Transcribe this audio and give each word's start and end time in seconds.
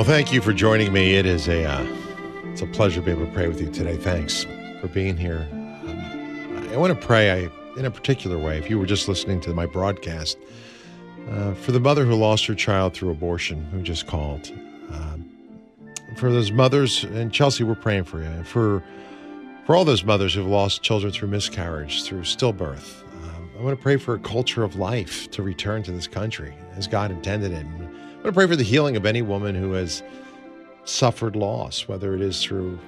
Well, 0.00 0.06
thank 0.06 0.32
you 0.32 0.40
for 0.40 0.54
joining 0.54 0.94
me. 0.94 1.16
It 1.16 1.26
is 1.26 1.46
a 1.46 1.62
uh, 1.62 1.86
it's 2.44 2.62
a 2.62 2.66
pleasure 2.66 3.00
to 3.00 3.04
be 3.04 3.12
able 3.12 3.26
to 3.26 3.32
pray 3.32 3.48
with 3.48 3.60
you 3.60 3.70
today. 3.70 3.98
Thanks 3.98 4.44
for 4.80 4.88
being 4.88 5.14
here. 5.14 5.46
Um, 5.52 6.70
I 6.72 6.78
want 6.78 6.98
to 6.98 7.06
pray 7.06 7.30
I, 7.30 7.50
in 7.78 7.84
a 7.84 7.90
particular 7.90 8.38
way. 8.38 8.56
If 8.56 8.70
you 8.70 8.78
were 8.78 8.86
just 8.86 9.08
listening 9.08 9.42
to 9.42 9.52
my 9.52 9.66
broadcast, 9.66 10.38
uh, 11.28 11.52
for 11.52 11.72
the 11.72 11.80
mother 11.80 12.06
who 12.06 12.14
lost 12.14 12.46
her 12.46 12.54
child 12.54 12.94
through 12.94 13.10
abortion, 13.10 13.62
who 13.72 13.82
just 13.82 14.06
called, 14.06 14.50
um, 14.90 15.28
for 16.16 16.32
those 16.32 16.50
mothers, 16.50 17.04
and 17.04 17.30
Chelsea, 17.30 17.62
we're 17.62 17.74
praying 17.74 18.04
for 18.04 18.22
you. 18.22 18.44
For 18.44 18.82
for 19.66 19.76
all 19.76 19.84
those 19.84 20.02
mothers 20.02 20.32
who've 20.32 20.46
lost 20.46 20.82
children 20.82 21.12
through 21.12 21.28
miscarriage, 21.28 22.04
through 22.04 22.22
stillbirth, 22.22 23.02
um, 23.22 23.50
I 23.58 23.62
want 23.62 23.76
to 23.76 23.82
pray 23.82 23.98
for 23.98 24.14
a 24.14 24.18
culture 24.18 24.62
of 24.62 24.76
life 24.76 25.30
to 25.32 25.42
return 25.42 25.82
to 25.82 25.92
this 25.92 26.06
country 26.06 26.54
as 26.74 26.86
God 26.86 27.10
intended 27.10 27.52
it. 27.52 27.66
And 27.66 28.09
I 28.20 28.24
want 28.24 28.34
to 28.34 28.38
pray 28.38 28.46
for 28.48 28.56
the 28.56 28.62
healing 28.62 28.98
of 28.98 29.06
any 29.06 29.22
woman 29.22 29.54
who 29.54 29.72
has 29.72 30.02
suffered 30.84 31.36
loss, 31.36 31.88
whether 31.88 32.14
it 32.14 32.20
is 32.20 32.42
through 32.42 32.78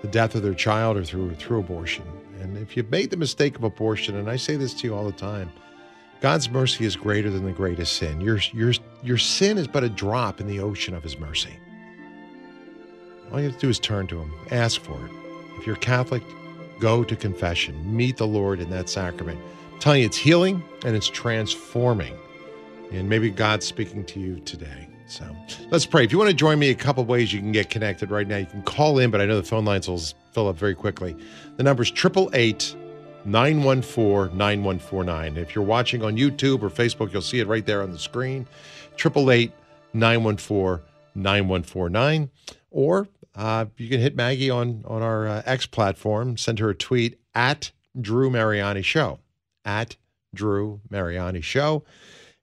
the 0.00 0.08
death 0.08 0.34
of 0.34 0.42
their 0.42 0.54
child 0.54 0.96
or 0.96 1.04
through 1.04 1.34
through 1.34 1.60
abortion. 1.60 2.04
And 2.40 2.56
if 2.56 2.74
you've 2.74 2.90
made 2.90 3.10
the 3.10 3.18
mistake 3.18 3.56
of 3.56 3.64
abortion, 3.64 4.16
and 4.16 4.30
I 4.30 4.36
say 4.36 4.56
this 4.56 4.72
to 4.72 4.86
you 4.86 4.94
all 4.94 5.04
the 5.04 5.12
time, 5.12 5.52
God's 6.22 6.48
mercy 6.48 6.86
is 6.86 6.96
greater 6.96 7.28
than 7.28 7.44
the 7.44 7.52
greatest 7.52 7.96
sin. 7.96 8.18
Your 8.22 8.38
your 8.54 8.72
your 9.02 9.18
sin 9.18 9.58
is 9.58 9.68
but 9.68 9.84
a 9.84 9.90
drop 9.90 10.40
in 10.40 10.46
the 10.46 10.60
ocean 10.60 10.94
of 10.94 11.02
His 11.02 11.18
mercy. 11.18 11.54
All 13.30 13.38
you 13.38 13.48
have 13.48 13.56
to 13.56 13.60
do 13.60 13.68
is 13.68 13.78
turn 13.78 14.06
to 14.06 14.20
Him, 14.20 14.32
ask 14.52 14.80
for 14.80 14.96
it. 15.04 15.12
If 15.58 15.66
you're 15.66 15.76
Catholic, 15.76 16.22
go 16.80 17.04
to 17.04 17.14
confession, 17.14 17.94
meet 17.94 18.16
the 18.16 18.26
Lord 18.26 18.60
in 18.60 18.70
that 18.70 18.88
sacrament. 18.88 19.38
I'm 19.74 19.80
telling 19.80 20.00
you, 20.00 20.06
it's 20.06 20.16
healing 20.16 20.64
and 20.86 20.96
it's 20.96 21.08
transforming. 21.08 22.16
And 22.92 23.08
maybe 23.08 23.30
God's 23.30 23.66
speaking 23.66 24.04
to 24.06 24.20
you 24.20 24.40
today. 24.40 24.88
So 25.06 25.24
let's 25.70 25.86
pray. 25.86 26.04
If 26.04 26.12
you 26.12 26.18
want 26.18 26.30
to 26.30 26.36
join 26.36 26.58
me, 26.58 26.70
a 26.70 26.74
couple 26.74 27.04
ways 27.04 27.32
you 27.32 27.38
can 27.40 27.52
get 27.52 27.70
connected 27.70 28.10
right 28.10 28.26
now. 28.26 28.38
You 28.38 28.46
can 28.46 28.62
call 28.62 28.98
in, 28.98 29.10
but 29.10 29.20
I 29.20 29.26
know 29.26 29.36
the 29.36 29.46
phone 29.46 29.64
lines 29.64 29.88
will 29.88 30.02
fill 30.32 30.48
up 30.48 30.56
very 30.56 30.74
quickly. 30.74 31.16
The 31.56 31.62
number 31.62 31.82
is 31.82 31.90
888 31.90 32.74
914 33.24 34.36
9149. 34.36 35.36
If 35.36 35.54
you're 35.54 35.64
watching 35.64 36.02
on 36.02 36.16
YouTube 36.16 36.62
or 36.62 36.70
Facebook, 36.70 37.12
you'll 37.12 37.22
see 37.22 37.40
it 37.40 37.46
right 37.46 37.64
there 37.64 37.82
on 37.82 37.92
the 37.92 37.98
screen 37.98 38.46
888 38.94 39.52
914 39.92 40.84
9149. 41.14 42.30
Or 42.70 43.08
uh, 43.34 43.66
you 43.76 43.88
can 43.88 44.00
hit 44.00 44.16
Maggie 44.16 44.50
on, 44.50 44.84
on 44.86 45.02
our 45.02 45.26
uh, 45.26 45.42
X 45.44 45.66
platform, 45.66 46.36
send 46.36 46.58
her 46.58 46.70
a 46.70 46.74
tweet 46.74 47.18
at 47.34 47.70
Drew 48.00 48.30
Mariani 48.30 48.82
Show. 48.82 49.20
At 49.64 49.96
Drew 50.34 50.80
Mariani 50.90 51.40
Show. 51.40 51.84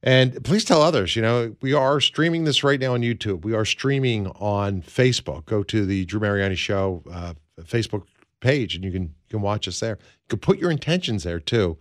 And 0.05 0.43
please 0.43 0.65
tell 0.65 0.81
others, 0.81 1.15
you 1.15 1.21
know, 1.21 1.55
we 1.61 1.73
are 1.73 2.01
streaming 2.01 2.43
this 2.43 2.61
right 2.61 2.79
now 2.79 2.93
on 2.93 3.01
YouTube. 3.01 3.45
We 3.45 3.53
are 3.53 3.63
streaming 3.63 4.27
on 4.27 4.81
Facebook. 4.81 5.45
Go 5.45 5.63
to 5.63 5.85
the 5.85 6.03
Drew 6.03 6.19
Mariani 6.19 6.55
Show 6.55 7.03
uh, 7.09 7.33
Facebook 7.61 8.03
page 8.41 8.75
and 8.75 8.83
you 8.83 8.91
can 8.91 9.03
you 9.03 9.29
can 9.29 9.41
watch 9.41 9.65
us 9.67 9.79
there. 9.79 9.97
You 10.01 10.27
can 10.27 10.39
put 10.39 10.59
your 10.59 10.69
intentions 10.69 11.23
there 11.23 11.39
too. 11.39 11.77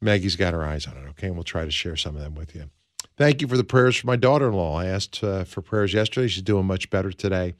Maggie's 0.00 0.36
got 0.36 0.54
her 0.54 0.64
eyes 0.64 0.86
on 0.86 0.96
it, 0.96 1.08
okay? 1.10 1.26
And 1.26 1.36
we'll 1.36 1.42
try 1.42 1.64
to 1.64 1.70
share 1.70 1.96
some 1.96 2.14
of 2.14 2.22
them 2.22 2.36
with 2.36 2.54
you. 2.54 2.70
Thank 3.16 3.42
you 3.42 3.48
for 3.48 3.56
the 3.56 3.64
prayers 3.64 3.96
for 3.96 4.06
my 4.06 4.16
daughter 4.16 4.48
in 4.48 4.54
law. 4.54 4.78
I 4.78 4.86
asked 4.86 5.22
uh, 5.24 5.44
for 5.44 5.60
prayers 5.60 5.92
yesterday. 5.92 6.28
She's 6.28 6.42
doing 6.42 6.66
much 6.66 6.90
better 6.90 7.10
today. 7.10 7.54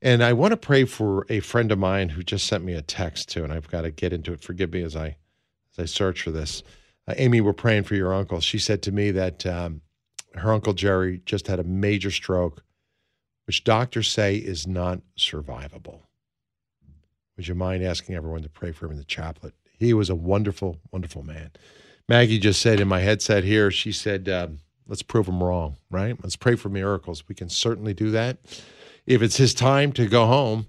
And 0.00 0.22
I 0.22 0.32
want 0.32 0.52
to 0.52 0.56
pray 0.56 0.84
for 0.84 1.26
a 1.28 1.40
friend 1.40 1.70
of 1.70 1.78
mine 1.78 2.10
who 2.10 2.22
just 2.22 2.46
sent 2.46 2.64
me 2.64 2.72
a 2.72 2.82
text 2.82 3.28
too, 3.28 3.44
and 3.44 3.52
I've 3.52 3.68
got 3.68 3.82
to 3.82 3.90
get 3.90 4.14
into 4.14 4.32
it. 4.32 4.40
Forgive 4.40 4.72
me 4.72 4.82
as 4.82 4.96
I 4.96 5.16
as 5.72 5.78
I 5.78 5.84
search 5.84 6.22
for 6.22 6.30
this 6.30 6.62
uh, 7.10 7.14
Amy, 7.16 7.40
we're 7.40 7.52
praying 7.52 7.84
for 7.84 7.94
your 7.94 8.14
uncle. 8.14 8.40
She 8.40 8.58
said 8.58 8.82
to 8.82 8.92
me 8.92 9.10
that 9.10 9.44
um, 9.44 9.82
her 10.34 10.52
uncle 10.52 10.72
Jerry 10.72 11.20
just 11.24 11.46
had 11.48 11.58
a 11.58 11.64
major 11.64 12.10
stroke, 12.10 12.62
which 13.46 13.64
doctors 13.64 14.08
say 14.08 14.36
is 14.36 14.66
not 14.66 15.00
survivable. 15.18 16.00
Would 17.36 17.48
you 17.48 17.54
mind 17.54 17.82
asking 17.82 18.14
everyone 18.14 18.42
to 18.42 18.48
pray 18.48 18.72
for 18.72 18.86
him 18.86 18.92
in 18.92 18.98
the 18.98 19.04
chaplet? 19.04 19.54
He 19.78 19.94
was 19.94 20.10
a 20.10 20.14
wonderful, 20.14 20.78
wonderful 20.92 21.22
man. 21.22 21.50
Maggie 22.08 22.38
just 22.38 22.60
said 22.60 22.80
in 22.80 22.88
my 22.88 23.00
headset 23.00 23.44
here, 23.44 23.70
she 23.70 23.92
said, 23.92 24.28
um, 24.28 24.60
let's 24.86 25.02
prove 25.02 25.26
him 25.26 25.42
wrong, 25.42 25.76
right? 25.90 26.16
Let's 26.22 26.36
pray 26.36 26.54
for 26.54 26.68
miracles. 26.68 27.24
We 27.28 27.34
can 27.34 27.48
certainly 27.48 27.94
do 27.94 28.10
that. 28.10 28.38
If 29.06 29.22
it's 29.22 29.36
his 29.36 29.54
time 29.54 29.92
to 29.92 30.06
go 30.06 30.26
home, 30.26 30.66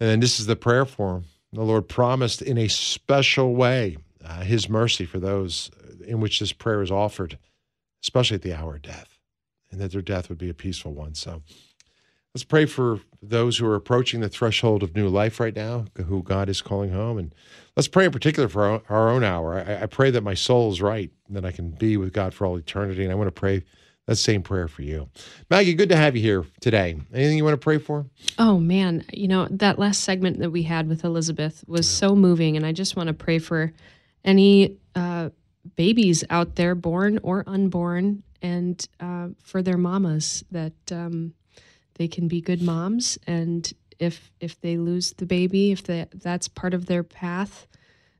and 0.00 0.08
then 0.08 0.20
this 0.20 0.38
is 0.38 0.46
the 0.46 0.56
prayer 0.56 0.84
for 0.84 1.16
him. 1.16 1.24
The 1.52 1.62
Lord 1.62 1.88
promised 1.88 2.42
in 2.42 2.58
a 2.58 2.68
special 2.68 3.54
way 3.54 3.96
uh, 4.28 4.40
his 4.40 4.68
mercy 4.68 5.04
for 5.04 5.18
those 5.18 5.70
in 6.06 6.20
which 6.20 6.40
this 6.40 6.52
prayer 6.52 6.82
is 6.82 6.90
offered, 6.90 7.38
especially 8.02 8.34
at 8.34 8.42
the 8.42 8.54
hour 8.54 8.76
of 8.76 8.82
death, 8.82 9.18
and 9.70 9.80
that 9.80 9.92
their 9.92 10.02
death 10.02 10.28
would 10.28 10.38
be 10.38 10.50
a 10.50 10.54
peaceful 10.54 10.92
one. 10.92 11.14
So 11.14 11.42
let's 12.34 12.44
pray 12.44 12.66
for 12.66 13.00
those 13.22 13.58
who 13.58 13.66
are 13.66 13.74
approaching 13.74 14.20
the 14.20 14.28
threshold 14.28 14.82
of 14.82 14.94
new 14.94 15.08
life 15.08 15.40
right 15.40 15.56
now, 15.56 15.86
who 16.06 16.22
God 16.22 16.48
is 16.48 16.60
calling 16.60 16.92
home. 16.92 17.18
And 17.18 17.34
let's 17.76 17.88
pray 17.88 18.04
in 18.04 18.12
particular 18.12 18.48
for 18.48 18.64
our, 18.64 18.82
our 18.88 19.08
own 19.08 19.24
hour. 19.24 19.64
I, 19.66 19.82
I, 19.82 19.86
pray 19.86 20.10
that 20.10 20.22
my 20.22 20.34
soul 20.34 20.70
is 20.70 20.82
right, 20.82 21.10
that 21.30 21.44
I 21.44 21.52
can 21.52 21.70
be 21.70 21.96
with 21.96 22.12
God 22.12 22.34
for 22.34 22.46
all 22.46 22.56
eternity. 22.56 23.02
And 23.02 23.12
I 23.12 23.16
want 23.16 23.28
to 23.28 23.32
pray 23.32 23.64
that 24.06 24.16
same 24.16 24.42
prayer 24.42 24.68
for 24.68 24.82
you. 24.82 25.08
Maggie, 25.50 25.74
good 25.74 25.88
to 25.90 25.96
have 25.96 26.16
you 26.16 26.22
here 26.22 26.44
today. 26.60 26.98
Anything 27.12 27.36
you 27.36 27.44
want 27.44 27.54
to 27.54 27.64
pray 27.64 27.78
for? 27.78 28.06
Oh, 28.38 28.58
man. 28.58 29.04
You 29.12 29.28
know, 29.28 29.48
that 29.50 29.78
last 29.78 30.04
segment 30.04 30.38
that 30.38 30.50
we 30.50 30.62
had 30.62 30.88
with 30.88 31.04
Elizabeth 31.04 31.64
was 31.66 31.90
yeah. 31.90 32.08
so 32.08 32.16
moving. 32.16 32.56
And 32.56 32.64
I 32.64 32.72
just 32.72 32.96
want 32.96 33.08
to 33.08 33.14
pray 33.14 33.38
for 33.38 33.72
any 34.24 34.76
uh, 34.94 35.30
babies 35.76 36.24
out 36.30 36.56
there, 36.56 36.74
born 36.74 37.18
or 37.22 37.44
unborn, 37.46 38.22
and 38.42 38.86
uh, 39.00 39.28
for 39.42 39.62
their 39.62 39.78
mamas 39.78 40.44
that 40.50 40.74
um, 40.92 41.34
they 41.94 42.08
can 42.08 42.28
be 42.28 42.40
good 42.40 42.62
moms. 42.62 43.18
And 43.26 43.72
if 43.98 44.30
if 44.40 44.60
they 44.60 44.76
lose 44.76 45.12
the 45.14 45.26
baby, 45.26 45.72
if 45.72 45.82
they, 45.84 46.06
that's 46.14 46.48
part 46.48 46.74
of 46.74 46.86
their 46.86 47.02
path, 47.02 47.66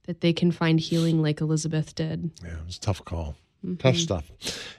that 0.05 0.21
they 0.21 0.33
can 0.33 0.51
find 0.51 0.81
healing 0.81 1.23
like 1.23 1.41
Elizabeth 1.41 1.95
did. 1.95 2.31
Yeah, 2.43 2.59
it 2.59 2.67
was 2.67 2.77
a 2.77 2.81
tough 2.81 3.05
call. 3.05 3.37
Mm-hmm. 3.65 3.77
Tough 3.77 3.97
stuff, 3.97 4.31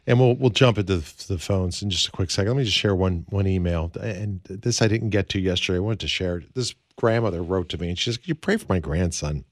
and 0.07 0.19
we'll 0.21 0.35
we'll 0.35 0.51
jump 0.51 0.77
into 0.77 0.97
the 1.27 1.37
phones 1.37 1.81
in 1.81 1.89
just 1.89 2.07
a 2.07 2.11
quick 2.11 2.31
second. 2.31 2.53
Let 2.53 2.57
me 2.59 2.63
just 2.63 2.77
share 2.77 2.95
one 2.95 3.25
one 3.29 3.45
email, 3.45 3.91
and 3.99 4.39
this 4.45 4.81
I 4.81 4.87
didn't 4.87 5.09
get 5.09 5.27
to 5.29 5.39
yesterday. 5.39 5.77
I 5.77 5.81
wanted 5.81 5.99
to 5.99 6.07
share. 6.07 6.43
This 6.55 6.73
grandmother 6.95 7.43
wrote 7.43 7.67
to 7.69 7.77
me, 7.77 7.89
and 7.89 7.99
she 7.99 8.05
says, 8.05 8.15
"Can 8.15 8.29
you 8.29 8.35
pray 8.35 8.55
for 8.55 8.67
my 8.69 8.79
grandson?" 8.79 9.43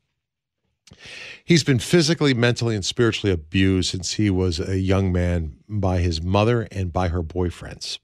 He's 1.44 1.64
been 1.64 1.80
physically, 1.80 2.34
mentally, 2.34 2.76
and 2.76 2.86
spiritually 2.86 3.34
abused 3.34 3.90
since 3.92 4.14
he 4.14 4.30
was 4.30 4.60
a 4.60 4.80
young 4.80 5.12
man 5.12 5.58
by 5.68 6.00
his 6.00 6.22
mother 6.22 6.68
and 6.72 6.94
by 6.94 7.10
her 7.10 7.24
boyfriends. 7.24 8.00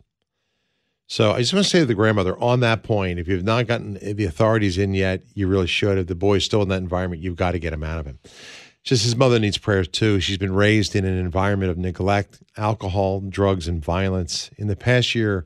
So 1.08 1.32
I 1.32 1.40
just 1.40 1.54
want 1.54 1.66
to 1.66 1.70
say 1.70 1.80
to 1.80 1.86
the 1.86 1.94
grandmother 1.94 2.38
on 2.40 2.62
that 2.62 2.84
point, 2.84 3.20
if 3.20 3.28
you've 3.28 3.44
not 3.44 3.68
gotten 3.68 3.94
the 3.94 4.26
authorities 4.26 4.78
in 4.78 4.94
yet, 4.94 5.22
you 5.34 5.48
really 5.48 5.68
should. 5.68 5.98
If 5.98 6.08
the 6.08 6.16
boy 6.16 6.36
is 6.36 6.46
still 6.46 6.62
in 6.62 6.70
that 6.70 6.78
environment, 6.78 7.22
you've 7.22 7.36
got 7.36 7.52
to 7.52 7.60
get 7.60 7.74
him 7.74 7.84
out 7.84 8.00
of 8.00 8.08
it. 8.08 8.16
Just 8.84 9.04
his 9.04 9.16
mother 9.16 9.40
needs 9.40 9.58
prayers 9.58 9.88
too. 9.88 10.20
She's 10.20 10.38
been 10.38 10.56
raised 10.56 10.96
in 10.96 11.06
an 11.06 11.18
environment 11.18 11.72
of 11.72 11.78
neglect, 11.78 12.42
alcohol, 12.58 13.22
drugs, 13.22 13.68
and 13.68 13.84
violence. 13.84 14.50
In 14.58 14.68
the 14.68 14.76
past 14.76 15.16
year, 15.16 15.46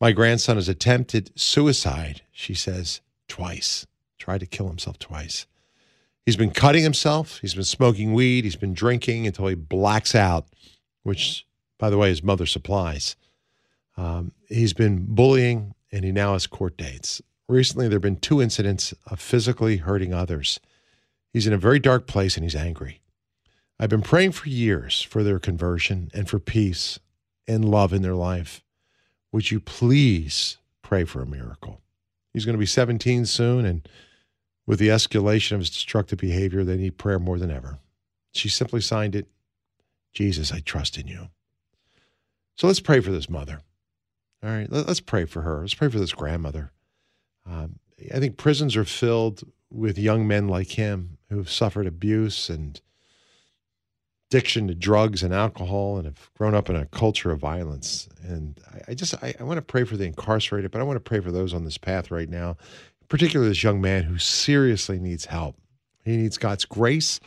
my 0.00 0.12
grandson 0.12 0.56
has 0.56 0.68
attempted 0.68 1.32
suicide, 1.34 2.22
she 2.30 2.54
says, 2.54 3.00
twice, 3.26 3.86
tried 4.18 4.40
to 4.40 4.46
kill 4.46 4.68
himself 4.68 4.98
twice. 4.98 5.46
He's 6.26 6.36
been 6.36 6.50
cutting 6.50 6.82
himself. 6.82 7.38
He's 7.38 7.54
been 7.54 7.64
smoking 7.64 8.12
weed. 8.12 8.44
He's 8.44 8.56
been 8.56 8.74
drinking 8.74 9.26
until 9.26 9.46
he 9.46 9.54
blacks 9.54 10.14
out, 10.14 10.46
which, 11.04 11.46
by 11.78 11.88
the 11.88 11.96
way, 11.96 12.08
his 12.08 12.22
mother 12.22 12.46
supplies. 12.46 13.14
Um, 13.96 14.32
he's 14.48 14.72
been 14.72 15.06
bullying, 15.08 15.74
and 15.92 16.04
he 16.04 16.10
now 16.12 16.32
has 16.32 16.48
court 16.48 16.76
dates. 16.76 17.22
Recently, 17.48 17.86
there 17.86 17.96
have 17.96 18.02
been 18.02 18.16
two 18.16 18.42
incidents 18.42 18.92
of 19.06 19.20
physically 19.20 19.76
hurting 19.76 20.12
others. 20.12 20.58
He's 21.32 21.46
in 21.46 21.52
a 21.52 21.58
very 21.58 21.78
dark 21.78 22.06
place 22.06 22.36
and 22.36 22.42
he's 22.42 22.56
angry. 22.56 23.00
I've 23.78 23.90
been 23.90 24.02
praying 24.02 24.32
for 24.32 24.48
years 24.48 25.02
for 25.02 25.22
their 25.22 25.38
conversion 25.38 26.10
and 26.12 26.28
for 26.28 26.38
peace 26.38 26.98
and 27.46 27.64
love 27.64 27.92
in 27.92 28.02
their 28.02 28.14
life. 28.14 28.64
Would 29.32 29.50
you 29.50 29.60
please 29.60 30.58
pray 30.82 31.04
for 31.04 31.22
a 31.22 31.26
miracle? 31.26 31.82
He's 32.32 32.44
going 32.44 32.54
to 32.54 32.58
be 32.58 32.66
17 32.66 33.26
soon, 33.26 33.64
and 33.64 33.88
with 34.66 34.78
the 34.78 34.88
escalation 34.88 35.52
of 35.52 35.60
his 35.60 35.70
destructive 35.70 36.18
behavior, 36.18 36.64
they 36.64 36.76
need 36.76 36.98
prayer 36.98 37.18
more 37.18 37.38
than 37.38 37.50
ever. 37.50 37.78
She 38.32 38.48
simply 38.48 38.80
signed 38.80 39.14
it 39.14 39.26
Jesus, 40.16 40.50
I 40.50 40.60
trust 40.60 40.96
in 40.96 41.06
you. 41.06 41.28
So 42.56 42.66
let's 42.66 42.80
pray 42.80 43.00
for 43.00 43.10
this 43.10 43.28
mother. 43.28 43.60
All 44.42 44.48
right, 44.48 44.66
let's 44.70 45.00
pray 45.00 45.26
for 45.26 45.42
her. 45.42 45.60
Let's 45.60 45.74
pray 45.74 45.90
for 45.90 45.98
this 45.98 46.14
grandmother. 46.14 46.72
Um, 47.44 47.78
I 48.14 48.18
think 48.18 48.38
prisons 48.38 48.76
are 48.76 48.84
filled 48.86 49.42
with 49.70 49.98
young 49.98 50.26
men 50.26 50.48
like 50.48 50.70
him 50.70 51.18
who 51.28 51.36
have 51.36 51.50
suffered 51.50 51.86
abuse 51.86 52.48
and 52.48 52.80
addiction 54.30 54.68
to 54.68 54.74
drugs 54.74 55.22
and 55.22 55.34
alcohol 55.34 55.98
and 55.98 56.06
have 56.06 56.30
grown 56.32 56.54
up 56.54 56.70
in 56.70 56.76
a 56.76 56.86
culture 56.86 57.30
of 57.30 57.38
violence. 57.38 58.08
And 58.22 58.58
I, 58.72 58.92
I 58.92 58.94
just, 58.94 59.14
I, 59.22 59.34
I 59.38 59.42
want 59.42 59.58
to 59.58 59.62
pray 59.62 59.84
for 59.84 59.98
the 59.98 60.04
incarcerated, 60.04 60.70
but 60.70 60.80
I 60.80 60.84
want 60.84 60.96
to 60.96 61.00
pray 61.00 61.20
for 61.20 61.30
those 61.30 61.52
on 61.52 61.64
this 61.64 61.76
path 61.76 62.10
right 62.10 62.28
now 62.28 62.56
particularly 63.08 63.50
this 63.50 63.62
young 63.62 63.80
man 63.80 64.04
who 64.04 64.18
seriously 64.18 64.98
needs 64.98 65.26
help. 65.26 65.56
He 66.04 66.16
needs 66.16 66.38
God's 66.38 66.64
grace. 66.64 67.20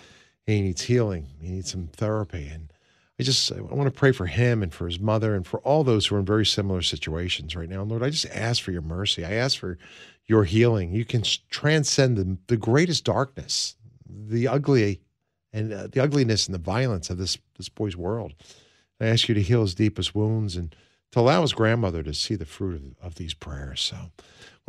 He 0.46 0.62
needs 0.62 0.82
healing. 0.82 1.28
He 1.42 1.52
needs 1.52 1.72
some 1.72 1.88
therapy. 1.88 2.48
And 2.48 2.72
I 3.20 3.24
just 3.24 3.52
I 3.52 3.60
want 3.62 3.94
to 3.94 4.00
pray 4.00 4.12
for 4.12 4.26
him 4.26 4.64
and 4.64 4.74
for 4.74 4.88
his 4.88 5.00
mother 5.00 5.36
and 5.36 5.46
for 5.46 5.60
all 5.60 5.84
those 5.84 6.08
who 6.08 6.16
are 6.16 6.20
in 6.20 6.26
very 6.26 6.46
similar 6.46 6.82
situations 6.82 7.56
right 7.56 7.70
now. 7.70 7.82
And 7.82 7.92
Lord, 7.92 8.04
I 8.04 8.10
just 8.10 8.28
ask 8.28 8.64
for 8.64 8.72
your 8.72 8.82
mercy. 8.82 9.26
I 9.26 9.34
ask 9.34 9.58
for 9.58 9.78
your 10.26 10.46
healing. 10.46 10.94
You 10.94 11.06
can 11.06 11.24
transcend 11.50 12.18
the, 12.18 12.38
the 12.48 12.58
greatest 12.58 13.04
darkness, 13.04 13.76
the 14.08 14.48
ugly 14.48 15.02
and 15.52 15.74
uh, 15.74 15.88
the 15.88 16.02
ugliness 16.02 16.46
and 16.48 16.56
the 16.56 16.60
violence 16.60 17.10
of 17.10 17.18
this 17.18 17.38
this 17.58 17.70
boy's 17.70 17.98
world. 17.98 18.34
I 19.02 19.08
ask 19.08 19.28
you 19.28 19.36
to 19.36 19.42
heal 19.42 19.62
his 19.62 19.76
deepest 19.76 20.16
wounds 20.16 20.56
and 20.56 20.76
to 21.12 21.20
allow 21.20 21.42
his 21.42 21.54
grandmother 21.54 22.04
to 22.04 22.14
see 22.14 22.36
the 22.36 22.46
fruit 22.46 22.76
of, 22.76 23.06
of 23.06 23.16
these 23.16 23.34
prayers. 23.34 23.82
So 23.82 23.98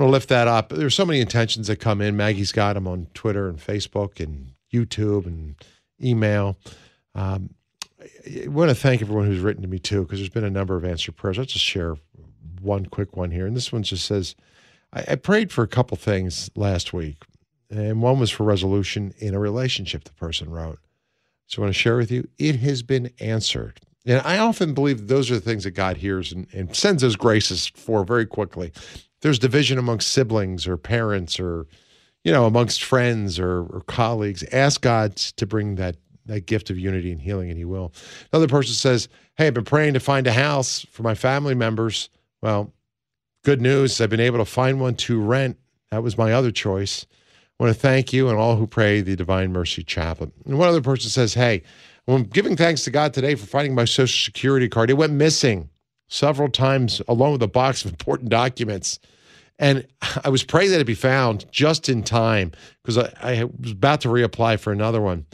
Want 0.01 0.09
to 0.09 0.13
lift 0.13 0.31
that 0.31 0.49
up. 0.49 0.71
There's 0.71 0.95
so 0.95 1.05
many 1.05 1.21
intentions 1.21 1.67
that 1.67 1.77
come 1.77 2.01
in. 2.01 2.17
Maggie's 2.17 2.53
got 2.53 2.73
them 2.73 2.89
on 2.89 3.09
Twitter 3.13 3.51
and 3.51 3.59
Facebook 3.59 4.19
and 4.19 4.53
YouTube 4.73 5.27
and 5.27 5.57
email. 6.03 6.57
Um, 7.15 7.51
I 8.01 8.49
want 8.49 8.71
to 8.71 8.75
thank 8.75 9.03
everyone 9.03 9.27
who's 9.27 9.41
written 9.41 9.61
to 9.61 9.69
me 9.69 9.79
too, 9.79 10.01
because 10.01 10.19
there's 10.19 10.31
been 10.31 10.43
a 10.43 10.49
number 10.49 10.75
of 10.75 10.87
answered 10.87 11.17
prayers. 11.17 11.39
I'll 11.39 11.45
just 11.45 11.67
share 11.67 11.97
one 12.63 12.87
quick 12.87 13.15
one 13.15 13.31
here. 13.31 13.47
And 13.47 13.55
this 13.55 13.75
one 13.75 13.83
just 13.83 14.07
says, 14.07 14.35
I, 14.95 15.05
I 15.09 15.15
prayed 15.17 15.53
for 15.53 15.65
a 15.65 15.69
couple 15.69 15.99
things 15.99 16.51
last 16.57 16.95
week, 16.95 17.23
and 17.69 18.01
one 18.01 18.19
was 18.19 18.31
for 18.31 18.45
resolution 18.45 19.13
in 19.19 19.35
a 19.35 19.39
relationship, 19.39 20.05
the 20.05 20.15
person 20.15 20.49
wrote. 20.49 20.79
So 21.47 21.61
I 21.61 21.67
want 21.67 21.75
to 21.75 21.79
share 21.79 21.99
with 21.99 22.11
you, 22.11 22.27
it 22.39 22.57
has 22.61 22.83
been 22.83 23.13
answered. 23.21 23.81
And 24.07 24.23
I 24.25 24.39
often 24.39 24.73
believe 24.73 25.09
those 25.09 25.31
are 25.31 25.35
the 25.35 25.43
things 25.43 25.65
that 25.65 25.73
God 25.73 25.99
hears 25.99 26.33
and, 26.33 26.47
and 26.55 26.75
sends 26.75 27.03
those 27.03 27.17
graces 27.17 27.67
for 27.67 28.03
very 28.03 28.25
quickly. 28.25 28.73
There's 29.23 29.39
division 29.39 29.79
amongst 29.79 30.09
siblings 30.09 30.67
or 30.67 30.77
parents 30.77 31.39
or, 31.39 31.67
you 32.25 32.33
know, 32.33 32.47
amongst 32.47 32.83
friends 32.83 33.39
or, 33.39 33.65
or 33.65 33.83
colleagues. 33.87 34.43
Ask 34.53 34.81
God 34.81 35.17
to 35.17 35.47
bring 35.47 35.77
that 35.77 35.97
that 36.27 36.47
gift 36.47 36.71
of 36.71 36.79
unity 36.79 37.11
and 37.11 37.21
healing, 37.21 37.49
and 37.51 37.59
He 37.59 37.65
will. 37.65 37.93
Another 38.33 38.47
person 38.47 38.75
says, 38.75 39.09
Hey, 39.37 39.47
I've 39.47 39.55
been 39.55 39.65
praying 39.65 39.95
to 39.95 40.01
find 40.01 40.27
a 40.27 40.33
house 40.33 40.87
for 40.91 41.03
my 41.03 41.15
family 41.15 41.55
members. 41.55 42.09
Well, 42.43 42.73
good 43.45 43.61
news. 43.61 44.01
I've 44.01 44.11
been 44.11 44.21
able 44.21 44.39
to 44.39 44.45
find 44.45 44.81
one 44.81 44.95
to 44.97 45.21
rent. 45.21 45.59
That 45.91 46.03
was 46.03 46.19
my 46.19 46.33
other 46.33 46.51
choice. 46.51 47.07
I 47.59 47.65
want 47.65 47.75
to 47.75 47.81
thank 47.81 48.13
you 48.13 48.29
and 48.29 48.39
all 48.39 48.57
who 48.57 48.67
pray 48.67 49.01
the 49.01 49.17
Divine 49.17 49.53
Mercy 49.53 49.83
Chaplet. 49.83 50.31
And 50.47 50.59
one 50.59 50.69
other 50.69 50.81
person 50.81 51.11
says, 51.11 51.35
Hey, 51.35 51.63
I'm 52.07 52.25
giving 52.25 52.57
thanks 52.57 52.85
to 52.85 52.91
God 52.91 53.15
today 53.15 53.35
for 53.35 53.47
finding 53.47 53.75
my 53.75 53.85
Social 53.85 54.25
Security 54.25 54.69
card. 54.69 54.91
It 54.91 54.95
went 54.95 55.13
missing 55.13 55.70
several 56.11 56.51
times 56.51 57.01
along 57.09 57.33
with 57.33 57.43
a 57.43 57.49
box 57.49 57.85
of 57.85 57.91
important 57.91 58.29
documents. 58.29 59.01
And 59.59 59.87
I 60.25 60.29
was 60.29 60.45
praying 60.45 60.71
that 60.71 60.77
it'd 60.77 60.87
be 60.87 60.95
found 60.95 61.51
just 61.51 61.89
in 61.89 62.03
time 62.03 62.53
because 62.83 62.99
I, 62.99 63.13
I 63.23 63.45
was 63.45 63.73
about 63.73 64.03
to 64.03 64.09
reapply 64.09 64.61
for 64.61 64.73
another 64.73 65.01
one 65.01 65.25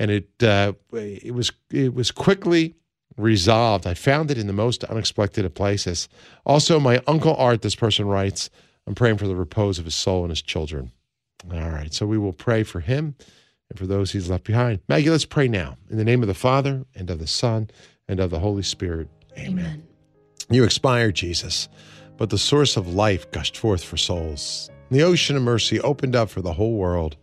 and 0.00 0.10
it 0.10 0.42
uh, 0.42 0.72
it 0.92 1.34
was 1.34 1.52
it 1.70 1.94
was 1.94 2.10
quickly 2.10 2.74
resolved. 3.18 3.86
I 3.86 3.94
found 3.94 4.30
it 4.30 4.38
in 4.38 4.46
the 4.46 4.52
most 4.54 4.82
unexpected 4.84 5.44
of 5.44 5.54
places. 5.54 6.08
Also, 6.46 6.80
my 6.80 7.02
uncle 7.06 7.36
Art, 7.36 7.60
this 7.60 7.74
person 7.74 8.06
writes, 8.06 8.48
I'm 8.86 8.94
praying 8.94 9.18
for 9.18 9.28
the 9.28 9.36
repose 9.36 9.78
of 9.78 9.84
his 9.84 9.94
soul 9.94 10.22
and 10.22 10.30
his 10.30 10.40
children. 10.40 10.90
All 11.52 11.70
right, 11.70 11.92
so 11.92 12.06
we 12.06 12.16
will 12.16 12.32
pray 12.32 12.62
for 12.62 12.80
him 12.80 13.14
and 13.68 13.78
for 13.78 13.86
those 13.86 14.12
he's 14.12 14.30
left 14.30 14.44
behind. 14.44 14.80
Maggie, 14.88 15.10
let's 15.10 15.26
pray 15.26 15.48
now 15.48 15.76
in 15.90 15.98
the 15.98 16.04
name 16.04 16.22
of 16.22 16.28
the 16.28 16.34
Father 16.34 16.86
and 16.94 17.10
of 17.10 17.18
the 17.18 17.26
Son 17.26 17.68
and 18.08 18.20
of 18.20 18.30
the 18.30 18.38
Holy 18.38 18.62
Spirit. 18.62 19.08
Amen. 19.36 19.58
Amen. 19.58 19.89
You 20.52 20.64
expired, 20.64 21.14
Jesus, 21.14 21.68
but 22.16 22.30
the 22.30 22.38
source 22.38 22.76
of 22.76 22.92
life 22.92 23.30
gushed 23.30 23.56
forth 23.56 23.84
for 23.84 23.96
souls. 23.96 24.68
The 24.90 25.02
ocean 25.02 25.36
of 25.36 25.42
mercy 25.42 25.80
opened 25.80 26.16
up 26.16 26.28
for 26.28 26.42
the 26.42 26.54
whole 26.54 26.74
world. 26.74 27.16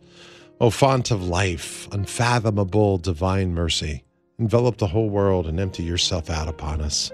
O 0.62 0.70
font 0.70 1.12
of 1.12 1.28
life, 1.28 1.90
unfathomable 1.92 2.98
divine 2.98 3.54
mercy, 3.54 4.06
envelop 4.40 4.78
the 4.78 4.88
whole 4.88 5.10
world 5.10 5.46
and 5.46 5.60
empty 5.60 5.84
yourself 5.84 6.30
out 6.30 6.48
upon 6.48 6.80
us. 6.80 7.12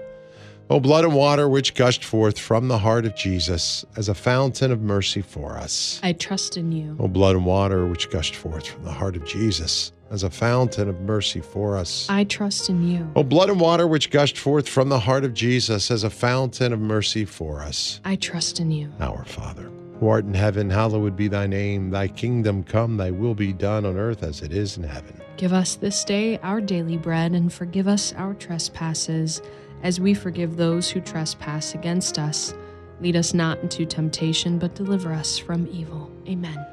O 0.70 0.78
blood 0.78 1.04
and 1.04 1.14
water 1.14 1.48
which 1.48 1.74
gushed 1.74 2.04
forth 2.04 2.38
from 2.38 2.68
the 2.68 2.78
heart 2.78 3.06
of 3.06 3.16
Jesus 3.16 3.84
as 3.96 4.08
a 4.08 4.14
fountain 4.14 4.70
of 4.70 4.80
mercy 4.80 5.20
for 5.20 5.58
us. 5.58 5.98
I 6.04 6.12
trust 6.12 6.56
in 6.56 6.70
you. 6.70 6.96
O 7.00 7.08
blood 7.08 7.34
and 7.34 7.44
water 7.44 7.88
which 7.88 8.08
gushed 8.08 8.36
forth 8.36 8.68
from 8.68 8.84
the 8.84 8.92
heart 8.92 9.16
of 9.16 9.26
Jesus 9.26 9.90
as 10.10 10.22
a 10.22 10.30
fountain 10.30 10.88
of 10.88 11.00
mercy 11.00 11.40
for 11.40 11.76
us. 11.76 12.06
I 12.08 12.24
trust 12.24 12.70
in 12.70 12.88
you. 12.88 13.10
O 13.16 13.22
blood 13.22 13.50
and 13.50 13.60
water 13.60 13.86
which 13.86 14.10
gushed 14.10 14.38
forth 14.38 14.68
from 14.68 14.88
the 14.88 15.00
heart 15.00 15.24
of 15.24 15.34
Jesus 15.34 15.90
as 15.90 16.04
a 16.04 16.10
fountain 16.10 16.72
of 16.72 16.80
mercy 16.80 17.24
for 17.24 17.60
us. 17.60 18.00
I 18.04 18.16
trust 18.16 18.60
in 18.60 18.70
you. 18.70 18.92
Our 19.00 19.24
Father 19.24 19.70
who 20.00 20.08
art 20.08 20.24
in 20.24 20.34
heaven, 20.34 20.68
hallowed 20.70 21.16
be 21.16 21.28
thy 21.28 21.46
name. 21.46 21.90
Thy 21.90 22.08
kingdom 22.08 22.62
come, 22.62 22.96
thy 22.96 23.10
will 23.10 23.34
be 23.34 23.52
done 23.52 23.86
on 23.86 23.96
earth 23.96 24.22
as 24.22 24.42
it 24.42 24.52
is 24.52 24.76
in 24.76 24.82
heaven. 24.82 25.20
Give 25.36 25.52
us 25.52 25.76
this 25.76 26.04
day 26.04 26.38
our 26.38 26.60
daily 26.60 26.96
bread, 26.96 27.32
and 27.32 27.52
forgive 27.52 27.88
us 27.88 28.12
our 28.14 28.34
trespasses, 28.34 29.40
as 29.82 30.00
we 30.00 30.14
forgive 30.14 30.56
those 30.56 30.90
who 30.90 31.00
trespass 31.00 31.74
against 31.74 32.18
us. 32.18 32.54
Lead 33.00 33.16
us 33.16 33.34
not 33.34 33.58
into 33.60 33.84
temptation, 33.84 34.58
but 34.58 34.74
deliver 34.74 35.12
us 35.12 35.38
from 35.38 35.66
evil. 35.68 36.10
Amen. 36.28 36.64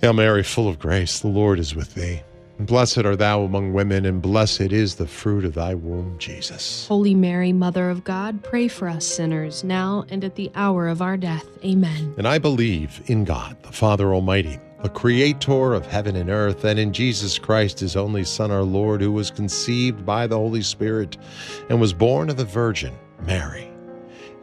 Hail 0.00 0.12
Mary, 0.12 0.42
full 0.42 0.68
of 0.68 0.78
grace, 0.78 1.20
the 1.20 1.28
Lord 1.28 1.58
is 1.58 1.74
with 1.74 1.94
thee. 1.94 2.22
Blessed 2.66 2.98
art 2.98 3.18
thou 3.18 3.42
among 3.42 3.72
women, 3.72 4.06
and 4.06 4.22
blessed 4.22 4.60
is 4.72 4.94
the 4.94 5.06
fruit 5.06 5.44
of 5.44 5.54
thy 5.54 5.74
womb, 5.74 6.16
Jesus. 6.18 6.86
Holy 6.86 7.14
Mary, 7.14 7.52
Mother 7.52 7.90
of 7.90 8.04
God, 8.04 8.44
pray 8.44 8.68
for 8.68 8.88
us 8.88 9.04
sinners, 9.04 9.64
now 9.64 10.04
and 10.10 10.22
at 10.22 10.36
the 10.36 10.50
hour 10.54 10.86
of 10.86 11.02
our 11.02 11.16
death. 11.16 11.46
Amen. 11.64 12.14
And 12.16 12.28
I 12.28 12.38
believe 12.38 13.02
in 13.06 13.24
God, 13.24 13.60
the 13.64 13.72
Father 13.72 14.14
Almighty, 14.14 14.60
the 14.82 14.88
creator 14.88 15.74
of 15.74 15.86
heaven 15.86 16.14
and 16.14 16.30
earth, 16.30 16.64
and 16.64 16.78
in 16.78 16.92
Jesus 16.92 17.36
Christ, 17.36 17.80
his 17.80 17.96
only 17.96 18.22
Son, 18.22 18.52
our 18.52 18.62
Lord, 18.62 19.00
who 19.00 19.10
was 19.10 19.30
conceived 19.30 20.06
by 20.06 20.28
the 20.28 20.36
Holy 20.36 20.62
Spirit 20.62 21.16
and 21.68 21.80
was 21.80 21.92
born 21.92 22.30
of 22.30 22.36
the 22.36 22.44
Virgin 22.44 22.94
Mary. 23.26 23.68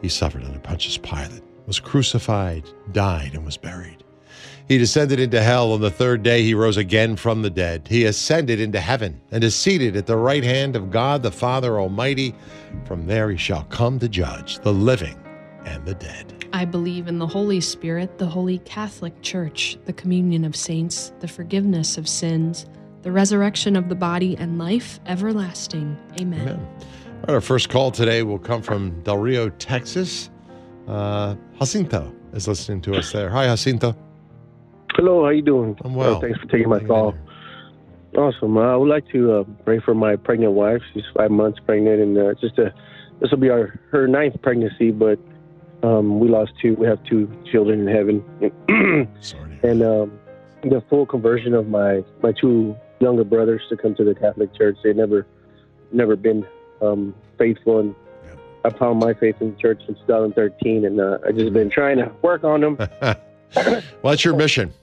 He 0.02 0.10
suffered 0.10 0.44
under 0.44 0.58
Pontius 0.58 0.98
Pilate, 0.98 1.42
was 1.66 1.80
crucified, 1.80 2.68
died, 2.92 3.34
and 3.34 3.46
was 3.46 3.56
buried. 3.56 4.04
He 4.70 4.78
descended 4.78 5.18
into 5.18 5.42
hell. 5.42 5.72
On 5.72 5.80
the 5.80 5.90
third 5.90 6.22
day, 6.22 6.44
he 6.44 6.54
rose 6.54 6.76
again 6.76 7.16
from 7.16 7.42
the 7.42 7.50
dead. 7.50 7.88
He 7.88 8.04
ascended 8.04 8.60
into 8.60 8.78
heaven 8.78 9.20
and 9.32 9.42
is 9.42 9.56
seated 9.56 9.96
at 9.96 10.06
the 10.06 10.16
right 10.16 10.44
hand 10.44 10.76
of 10.76 10.92
God 10.92 11.24
the 11.24 11.32
Father 11.32 11.80
Almighty. 11.80 12.36
From 12.84 13.04
there, 13.04 13.32
he 13.32 13.36
shall 13.36 13.64
come 13.64 13.98
to 13.98 14.08
judge 14.08 14.60
the 14.60 14.72
living 14.72 15.18
and 15.64 15.84
the 15.84 15.94
dead. 15.94 16.44
I 16.52 16.66
believe 16.66 17.08
in 17.08 17.18
the 17.18 17.26
Holy 17.26 17.60
Spirit, 17.60 18.18
the 18.18 18.28
Holy 18.28 18.58
Catholic 18.58 19.20
Church, 19.22 19.76
the 19.86 19.92
communion 19.92 20.44
of 20.44 20.54
saints, 20.54 21.12
the 21.18 21.26
forgiveness 21.26 21.98
of 21.98 22.08
sins, 22.08 22.66
the 23.02 23.10
resurrection 23.10 23.74
of 23.74 23.88
the 23.88 23.96
body, 23.96 24.36
and 24.36 24.56
life 24.56 25.00
everlasting. 25.06 25.98
Amen. 26.20 26.42
Amen. 26.42 26.68
Right, 27.22 27.30
our 27.30 27.40
first 27.40 27.70
call 27.70 27.90
today 27.90 28.22
will 28.22 28.38
come 28.38 28.62
from 28.62 29.00
Del 29.02 29.18
Rio, 29.18 29.48
Texas. 29.48 30.30
Uh, 30.86 31.34
Jacinto 31.58 32.14
is 32.34 32.46
listening 32.46 32.80
to 32.82 32.94
us 32.94 33.10
there. 33.10 33.30
Hi, 33.30 33.46
Jacinto. 33.46 33.96
Hello, 35.00 35.24
how 35.24 35.30
you 35.30 35.40
doing? 35.40 35.78
I'm 35.82 35.94
well. 35.94 36.16
Uh, 36.16 36.20
thanks 36.20 36.38
for 36.40 36.46
taking 36.48 36.68
my 36.68 36.78
call. 36.78 37.14
Awesome. 38.18 38.58
Uh, 38.58 38.60
I 38.60 38.76
would 38.76 38.90
like 38.90 39.08
to 39.12 39.32
uh, 39.32 39.44
pray 39.64 39.80
for 39.80 39.94
my 39.94 40.14
pregnant 40.14 40.52
wife. 40.52 40.82
She's 40.92 41.04
five 41.16 41.30
months 41.30 41.58
pregnant, 41.64 42.02
and 42.02 42.18
uh, 42.18 42.34
just 42.34 42.58
a, 42.58 42.74
this 43.18 43.30
will 43.30 43.38
be 43.38 43.48
our 43.48 43.80
her 43.92 44.06
ninth 44.06 44.42
pregnancy. 44.42 44.90
But 44.90 45.18
um, 45.82 46.20
we 46.20 46.28
lost 46.28 46.52
two. 46.60 46.74
We 46.74 46.86
have 46.86 47.02
two 47.04 47.34
children 47.50 47.88
in 47.88 47.96
heaven. 47.96 49.08
Sorry. 49.22 49.58
And 49.62 49.82
um, 49.82 50.20
the 50.64 50.82
full 50.90 51.06
conversion 51.06 51.54
of 51.54 51.66
my 51.66 52.04
my 52.22 52.32
two 52.32 52.76
younger 52.98 53.24
brothers 53.24 53.62
to 53.70 53.78
come 53.78 53.94
to 53.94 54.04
the 54.04 54.14
Catholic 54.14 54.54
Church. 54.54 54.76
They 54.84 54.92
never 54.92 55.26
never 55.92 56.14
been 56.14 56.46
um, 56.82 57.14
faithful, 57.38 57.78
and. 57.78 57.94
I 58.62 58.68
found 58.68 58.98
my 58.98 59.14
faith 59.14 59.36
in 59.40 59.54
the 59.54 59.56
church 59.58 59.80
in 59.88 59.94
2013, 59.94 60.84
and 60.84 61.00
uh, 61.00 61.16
I 61.26 61.32
just 61.32 61.50
been 61.54 61.70
trying 61.70 61.96
to 61.96 62.12
work 62.20 62.44
on 62.44 62.60
them. 62.60 62.76
What's 64.02 64.22
your 64.22 64.36
mission. 64.36 64.74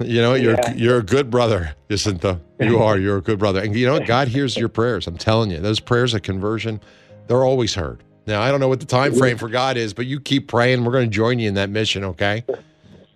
You 0.00 0.20
know, 0.20 0.34
you're 0.34 0.54
yeah. 0.54 0.74
you're 0.74 0.98
a 0.98 1.02
good 1.02 1.30
brother, 1.30 1.74
Jacinto. 1.90 2.40
You 2.60 2.78
are. 2.82 2.98
You're 2.98 3.18
a 3.18 3.22
good 3.22 3.38
brother, 3.38 3.62
and 3.62 3.74
you 3.74 3.86
know 3.86 3.98
God 4.04 4.28
hears 4.28 4.56
your 4.56 4.68
prayers. 4.68 5.06
I'm 5.06 5.16
telling 5.16 5.50
you, 5.50 5.58
those 5.58 5.80
prayers 5.80 6.14
of 6.14 6.22
conversion, 6.22 6.80
they're 7.28 7.44
always 7.44 7.74
heard. 7.74 8.02
Now, 8.26 8.42
I 8.42 8.50
don't 8.50 8.60
know 8.60 8.68
what 8.68 8.80
the 8.80 8.86
time 8.86 9.14
frame 9.14 9.38
for 9.38 9.48
God 9.48 9.76
is, 9.76 9.94
but 9.94 10.06
you 10.06 10.20
keep 10.20 10.48
praying. 10.48 10.84
We're 10.84 10.92
going 10.92 11.08
to 11.08 11.14
join 11.14 11.38
you 11.38 11.48
in 11.48 11.54
that 11.54 11.70
mission. 11.70 12.02
Okay. 12.04 12.44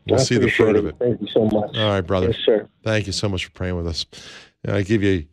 We'll 0.06 0.20
see 0.20 0.38
the 0.38 0.50
fruit 0.50 0.76
of 0.76 0.87
it. 0.87 0.96
Thank 0.99 1.20
you 1.20 1.26
so 1.28 1.44
much. 1.44 1.76
All 1.76 1.88
right, 1.88 2.00
brother. 2.00 2.28
Yes, 2.28 2.38
sir. 2.44 2.68
Thank 2.84 3.06
you 3.06 3.12
so 3.12 3.28
much 3.28 3.44
for 3.44 3.50
praying 3.50 3.76
with 3.76 3.87
us. 3.87 4.06
I 4.66 4.82
give 4.82 5.02
you 5.02 5.26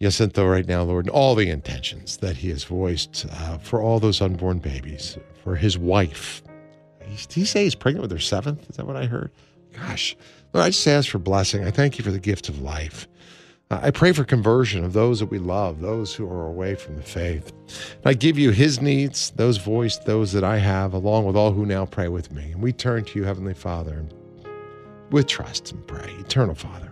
Jacinto 0.00 0.46
right 0.46 0.66
now, 0.66 0.82
Lord, 0.82 1.06
and 1.06 1.10
all 1.10 1.34
the 1.34 1.48
intentions 1.48 2.18
that 2.18 2.36
he 2.36 2.50
has 2.50 2.64
voiced 2.64 3.26
uh, 3.30 3.58
for 3.58 3.80
all 3.80 4.00
those 4.00 4.20
unborn 4.20 4.58
babies, 4.58 5.16
for 5.42 5.56
his 5.56 5.78
wife. 5.78 6.42
Did 7.00 7.32
he 7.32 7.44
say 7.44 7.64
he's 7.64 7.74
pregnant 7.74 8.02
with 8.02 8.10
her 8.10 8.18
seventh? 8.18 8.68
Is 8.68 8.76
that 8.76 8.86
what 8.86 8.96
I 8.96 9.06
heard? 9.06 9.30
Gosh. 9.74 10.16
Lord, 10.52 10.66
I 10.66 10.70
just 10.70 10.86
ask 10.86 11.10
for 11.10 11.18
blessing. 11.18 11.64
I 11.64 11.70
thank 11.70 11.98
you 11.98 12.04
for 12.04 12.10
the 12.10 12.18
gift 12.18 12.48
of 12.48 12.60
life. 12.60 13.08
Uh, 13.70 13.80
I 13.82 13.90
pray 13.90 14.12
for 14.12 14.22
conversion 14.22 14.84
of 14.84 14.92
those 14.92 15.20
that 15.20 15.30
we 15.30 15.38
love, 15.38 15.80
those 15.80 16.14
who 16.14 16.28
are 16.28 16.46
away 16.46 16.74
from 16.74 16.96
the 16.96 17.02
faith. 17.02 17.50
And 17.50 18.06
I 18.06 18.12
give 18.12 18.38
you 18.38 18.50
his 18.50 18.82
needs, 18.82 19.30
those 19.30 19.56
voiced, 19.56 20.04
those 20.04 20.32
that 20.32 20.44
I 20.44 20.58
have, 20.58 20.92
along 20.92 21.24
with 21.24 21.36
all 21.36 21.52
who 21.52 21.64
now 21.64 21.86
pray 21.86 22.08
with 22.08 22.30
me. 22.32 22.52
And 22.52 22.62
we 22.62 22.72
turn 22.72 23.04
to 23.06 23.18
you, 23.18 23.24
Heavenly 23.24 23.54
Father, 23.54 24.04
with 25.10 25.26
trust 25.26 25.72
and 25.72 25.86
pray. 25.86 26.12
Eternal 26.18 26.54
Father, 26.54 26.91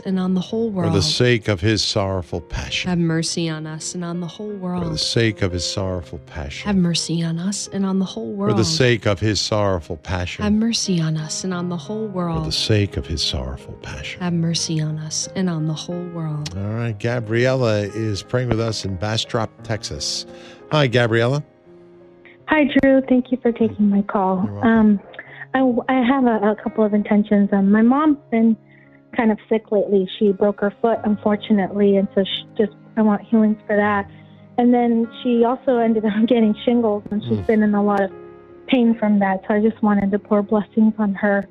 and 0.00 0.18
on 0.18 0.34
the 0.34 0.40
whole 0.40 0.70
world. 0.70 0.92
For 0.92 0.96
the 0.96 1.02
sake 1.02 1.48
of 1.48 1.60
his 1.60 1.82
sorrowful 1.82 2.40
passion. 2.40 2.88
Have 2.88 2.98
mercy 2.98 3.48
on 3.48 3.66
us 3.66 3.94
and 3.94 4.04
on 4.04 4.20
the 4.20 4.26
whole 4.26 4.52
world. 4.52 4.84
For 4.84 4.88
the 4.90 4.98
sake 4.98 5.42
of 5.42 5.52
his 5.52 5.64
sorrowful 5.64 6.18
passion. 6.26 6.66
Have 6.66 6.76
mercy 6.76 7.22
on 7.22 7.38
us 7.38 7.68
and 7.72 7.84
on 7.84 7.98
the 7.98 8.04
whole 8.04 8.32
world. 8.32 8.52
For 8.52 8.56
the 8.56 8.64
sake 8.64 9.06
of 9.06 9.20
his 9.20 9.40
sorrowful 9.40 9.96
passion. 9.98 10.42
Have 10.44 10.52
mercy 10.52 11.00
on 11.00 11.16
us 11.16 11.44
and 11.44 11.54
on 11.54 11.68
the 11.68 11.76
whole 11.76 12.06
world. 12.06 12.40
For 12.40 12.46
the 12.46 12.52
sake 12.52 12.96
of 12.96 13.06
his 13.06 13.22
sorrowful 13.22 13.74
passion. 13.82 14.20
Have 14.20 14.32
mercy 14.32 14.80
on 14.80 14.98
us 14.98 15.28
and 15.34 15.48
on 15.48 15.66
the 15.66 15.74
whole 15.74 16.04
world. 16.08 16.56
All 16.56 16.62
right. 16.74 16.98
Gabriella 16.98 17.80
is 17.80 18.22
praying 18.22 18.48
with 18.48 18.60
us 18.60 18.84
in 18.84 18.96
Bastrop, 18.96 19.50
Texas. 19.62 20.26
Hi, 20.70 20.86
Gabriella. 20.86 21.42
Hi, 22.48 22.64
Drew. 22.64 23.00
Thank 23.08 23.32
you 23.32 23.38
for 23.40 23.52
taking 23.52 23.88
my 23.88 24.02
call. 24.02 24.40
Um, 24.62 25.00
I, 25.54 25.60
I 25.88 26.02
have 26.02 26.24
a, 26.24 26.50
a 26.50 26.56
couple 26.62 26.84
of 26.84 26.94
intentions. 26.94 27.50
Um, 27.52 27.70
my 27.70 27.82
mom's 27.82 28.18
been 28.30 28.56
kind 29.16 29.30
of 29.30 29.38
sick 29.48 29.70
lately. 29.70 30.08
She 30.18 30.32
broke 30.32 30.60
her 30.60 30.72
foot, 30.80 30.98
unfortunately, 31.04 31.96
and 31.96 32.08
so 32.14 32.24
she 32.24 32.64
just 32.64 32.72
I 32.96 33.02
want 33.02 33.22
healings 33.22 33.58
for 33.66 33.76
that. 33.76 34.10
And 34.58 34.72
then 34.72 35.08
she 35.22 35.44
also 35.44 35.78
ended 35.78 36.04
up 36.04 36.12
getting 36.26 36.54
shingles, 36.64 37.02
and 37.10 37.22
she's 37.22 37.38
Mm. 37.38 37.46
been 37.46 37.62
in 37.62 37.74
a 37.74 37.82
lot 37.82 38.00
of 38.00 38.10
pain 38.66 38.96
from 38.98 39.18
that. 39.20 39.40
So 39.46 39.54
I 39.54 39.60
just 39.60 39.82
wanted 39.82 40.10
to 40.10 40.18
pour 40.18 40.42
blessings 40.42 40.94
on 40.98 41.14
her. 41.14 41.46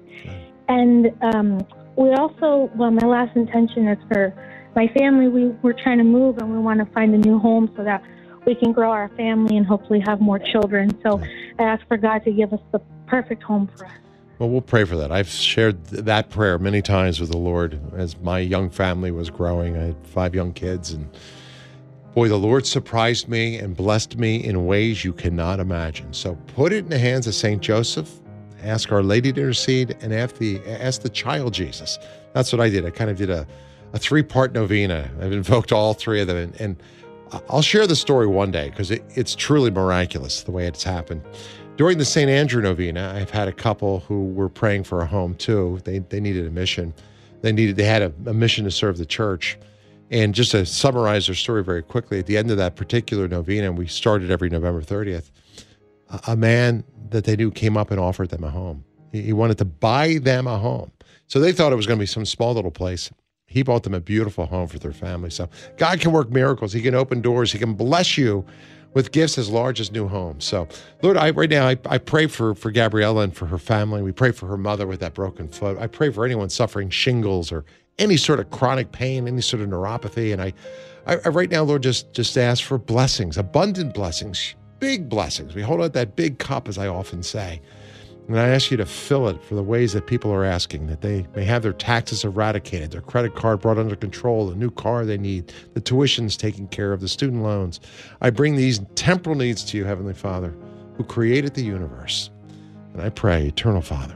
And 0.67 1.11
um, 1.21 1.59
we 1.97 2.11
also, 2.13 2.69
well, 2.75 2.91
my 2.91 3.05
last 3.05 3.35
intention 3.35 3.87
is 3.87 3.97
for 4.07 4.33
my 4.75 4.87
family. 4.97 5.27
We 5.27 5.49
we're 5.61 5.73
trying 5.73 5.97
to 5.97 6.03
move, 6.03 6.37
and 6.37 6.51
we 6.51 6.59
want 6.59 6.79
to 6.79 6.85
find 6.93 7.13
a 7.13 7.17
new 7.17 7.39
home 7.39 7.71
so 7.75 7.83
that 7.83 8.01
we 8.45 8.55
can 8.55 8.71
grow 8.71 8.89
our 8.91 9.09
family 9.17 9.57
and 9.57 9.65
hopefully 9.65 9.99
have 10.05 10.21
more 10.21 10.39
children. 10.39 10.97
So 11.03 11.21
I 11.59 11.63
ask 11.63 11.85
for 11.87 11.97
God 11.97 12.23
to 12.23 12.31
give 12.31 12.53
us 12.53 12.59
the 12.71 12.79
perfect 13.07 13.43
home 13.43 13.69
for 13.77 13.85
us. 13.85 13.91
Well, 14.41 14.49
we'll 14.49 14.61
pray 14.61 14.85
for 14.85 14.95
that. 14.95 15.11
I've 15.11 15.29
shared 15.29 15.85
th- 15.85 16.05
that 16.05 16.31
prayer 16.31 16.57
many 16.57 16.81
times 16.81 17.19
with 17.19 17.29
the 17.29 17.37
Lord 17.37 17.79
as 17.95 18.19
my 18.21 18.39
young 18.39 18.71
family 18.71 19.11
was 19.11 19.29
growing. 19.29 19.77
I 19.77 19.83
had 19.83 20.07
five 20.07 20.33
young 20.33 20.51
kids, 20.51 20.93
and 20.93 21.07
boy, 22.15 22.27
the 22.27 22.39
Lord 22.39 22.65
surprised 22.65 23.27
me 23.27 23.57
and 23.57 23.77
blessed 23.77 24.17
me 24.17 24.43
in 24.43 24.65
ways 24.65 25.05
you 25.05 25.13
cannot 25.13 25.59
imagine. 25.59 26.11
So 26.11 26.33
put 26.55 26.73
it 26.73 26.77
in 26.77 26.89
the 26.89 26.97
hands 26.97 27.27
of 27.27 27.35
Saint 27.35 27.61
Joseph. 27.61 28.09
Ask 28.63 28.91
Our 28.91 29.03
Lady 29.03 29.31
to 29.31 29.41
intercede, 29.41 29.95
and 30.01 30.11
ask 30.11 30.37
the 30.37 30.59
ask 30.65 31.03
the 31.03 31.09
Child 31.09 31.53
Jesus. 31.53 31.99
That's 32.33 32.51
what 32.51 32.61
I 32.61 32.69
did. 32.69 32.83
I 32.83 32.89
kind 32.89 33.11
of 33.11 33.17
did 33.17 33.29
a, 33.29 33.45
a 33.93 33.99
three 33.99 34.23
part 34.23 34.53
novena. 34.53 35.07
I've 35.21 35.33
invoked 35.33 35.71
all 35.71 35.93
three 35.93 36.19
of 36.19 36.25
them, 36.25 36.37
and, 36.37 36.55
and 36.59 36.83
I'll 37.47 37.61
share 37.61 37.85
the 37.85 37.95
story 37.95 38.25
one 38.25 38.49
day 38.49 38.71
because 38.71 38.89
it, 38.89 39.03
it's 39.09 39.35
truly 39.35 39.69
miraculous 39.69 40.41
the 40.41 40.51
way 40.51 40.65
it's 40.65 40.83
happened. 40.83 41.21
During 41.81 41.97
the 41.97 42.05
St. 42.05 42.29
Andrew 42.29 42.61
novena, 42.61 43.11
I've 43.15 43.31
had 43.31 43.47
a 43.47 43.51
couple 43.51 44.01
who 44.01 44.27
were 44.27 44.49
praying 44.49 44.83
for 44.83 45.01
a 45.01 45.05
home 45.07 45.33
too. 45.33 45.79
They, 45.83 45.97
they 45.97 46.19
needed 46.19 46.45
a 46.45 46.51
mission. 46.51 46.93
They 47.41 47.51
needed 47.51 47.75
they 47.75 47.85
had 47.85 48.03
a, 48.03 48.13
a 48.27 48.35
mission 48.35 48.65
to 48.65 48.69
serve 48.69 48.99
the 48.99 49.05
church. 49.07 49.57
And 50.11 50.35
just 50.35 50.51
to 50.51 50.63
summarize 50.63 51.25
their 51.25 51.33
story 51.33 51.63
very 51.63 51.81
quickly, 51.81 52.19
at 52.19 52.27
the 52.27 52.37
end 52.37 52.51
of 52.51 52.57
that 52.57 52.75
particular 52.75 53.27
novena, 53.27 53.69
and 53.69 53.79
we 53.79 53.87
started 53.87 54.29
every 54.29 54.47
November 54.47 54.83
30th, 54.83 55.31
a, 56.27 56.35
man 56.35 56.83
that 57.09 57.23
they 57.23 57.35
knew 57.35 57.49
came 57.49 57.75
up 57.75 57.89
and 57.89 57.99
offered 57.99 58.29
them 58.29 58.43
a 58.43 58.51
home. 58.51 58.85
He 59.11 59.33
wanted 59.33 59.57
to 59.57 59.65
buy 59.65 60.19
them 60.21 60.45
a 60.45 60.59
home. 60.59 60.91
So 61.25 61.39
they 61.39 61.51
thought 61.51 61.73
it 61.73 61.77
was 61.77 61.87
going 61.87 61.97
to 61.97 62.03
be 62.03 62.05
some 62.05 62.27
small 62.27 62.53
little 62.53 62.69
place. 62.69 63.09
He 63.47 63.63
bought 63.63 63.81
them 63.81 63.95
a 63.95 63.99
beautiful 63.99 64.45
home 64.45 64.67
for 64.67 64.77
their 64.77 64.93
family. 64.93 65.31
So 65.31 65.49
God 65.77 65.99
can 65.99 66.11
work 66.11 66.29
miracles. 66.29 66.73
He 66.73 66.81
can 66.83 66.93
open 66.93 67.21
doors. 67.21 67.51
He 67.51 67.57
can 67.57 67.73
bless 67.73 68.19
you 68.19 68.45
with 68.93 69.11
gifts 69.11 69.37
as 69.37 69.49
large 69.49 69.79
as 69.79 69.91
new 69.91 70.07
homes. 70.07 70.45
So, 70.45 70.67
Lord, 71.01 71.17
I 71.17 71.31
right 71.31 71.49
now 71.49 71.67
I, 71.67 71.77
I 71.85 71.97
pray 71.97 72.27
for 72.27 72.55
for 72.55 72.71
Gabriella 72.71 73.23
and 73.23 73.35
for 73.35 73.45
her 73.45 73.57
family. 73.57 74.01
We 74.01 74.11
pray 74.11 74.31
for 74.31 74.47
her 74.47 74.57
mother 74.57 74.87
with 74.87 74.99
that 74.99 75.13
broken 75.13 75.47
foot. 75.47 75.77
I 75.77 75.87
pray 75.87 76.11
for 76.11 76.25
anyone 76.25 76.49
suffering 76.49 76.89
shingles 76.89 77.51
or 77.51 77.65
any 77.99 78.17
sort 78.17 78.39
of 78.39 78.49
chronic 78.49 78.91
pain, 78.91 79.27
any 79.27 79.41
sort 79.41 79.61
of 79.61 79.69
neuropathy. 79.69 80.33
And 80.33 80.41
I, 80.41 80.53
I, 81.05 81.17
I 81.25 81.29
right 81.29 81.49
now, 81.49 81.63
Lord, 81.63 81.83
just 81.83 82.13
just 82.13 82.37
ask 82.37 82.63
for 82.63 82.77
blessings, 82.77 83.37
abundant 83.37 83.93
blessings, 83.93 84.55
big 84.79 85.09
blessings. 85.09 85.55
We 85.55 85.61
hold 85.61 85.81
out 85.81 85.93
that 85.93 86.15
big 86.15 86.39
cup, 86.39 86.67
as 86.67 86.77
I 86.77 86.87
often 86.87 87.23
say. 87.23 87.61
And 88.31 88.39
I 88.39 88.47
ask 88.47 88.71
you 88.71 88.77
to 88.77 88.85
fill 88.85 89.27
it 89.27 89.43
for 89.43 89.55
the 89.55 89.63
ways 89.63 89.91
that 89.91 90.07
people 90.07 90.31
are 90.31 90.45
asking, 90.45 90.87
that 90.87 91.01
they 91.01 91.27
may 91.35 91.43
have 91.43 91.63
their 91.63 91.73
taxes 91.73 92.23
eradicated, 92.23 92.91
their 92.91 93.01
credit 93.01 93.35
card 93.35 93.59
brought 93.59 93.77
under 93.77 93.93
control, 93.93 94.47
the 94.47 94.55
new 94.55 94.71
car 94.71 95.03
they 95.03 95.17
need, 95.17 95.51
the 95.73 95.81
tuitions 95.81 96.37
taken 96.37 96.69
care 96.69 96.93
of, 96.93 97.01
the 97.01 97.09
student 97.09 97.43
loans. 97.43 97.81
I 98.21 98.29
bring 98.29 98.55
these 98.55 98.79
temporal 98.95 99.35
needs 99.35 99.65
to 99.65 99.77
you, 99.77 99.83
Heavenly 99.83 100.13
Father, 100.13 100.55
who 100.95 101.03
created 101.03 101.55
the 101.55 101.63
universe. 101.63 102.29
And 102.93 103.01
I 103.01 103.09
pray, 103.09 103.47
Eternal 103.47 103.81
Father, 103.81 104.15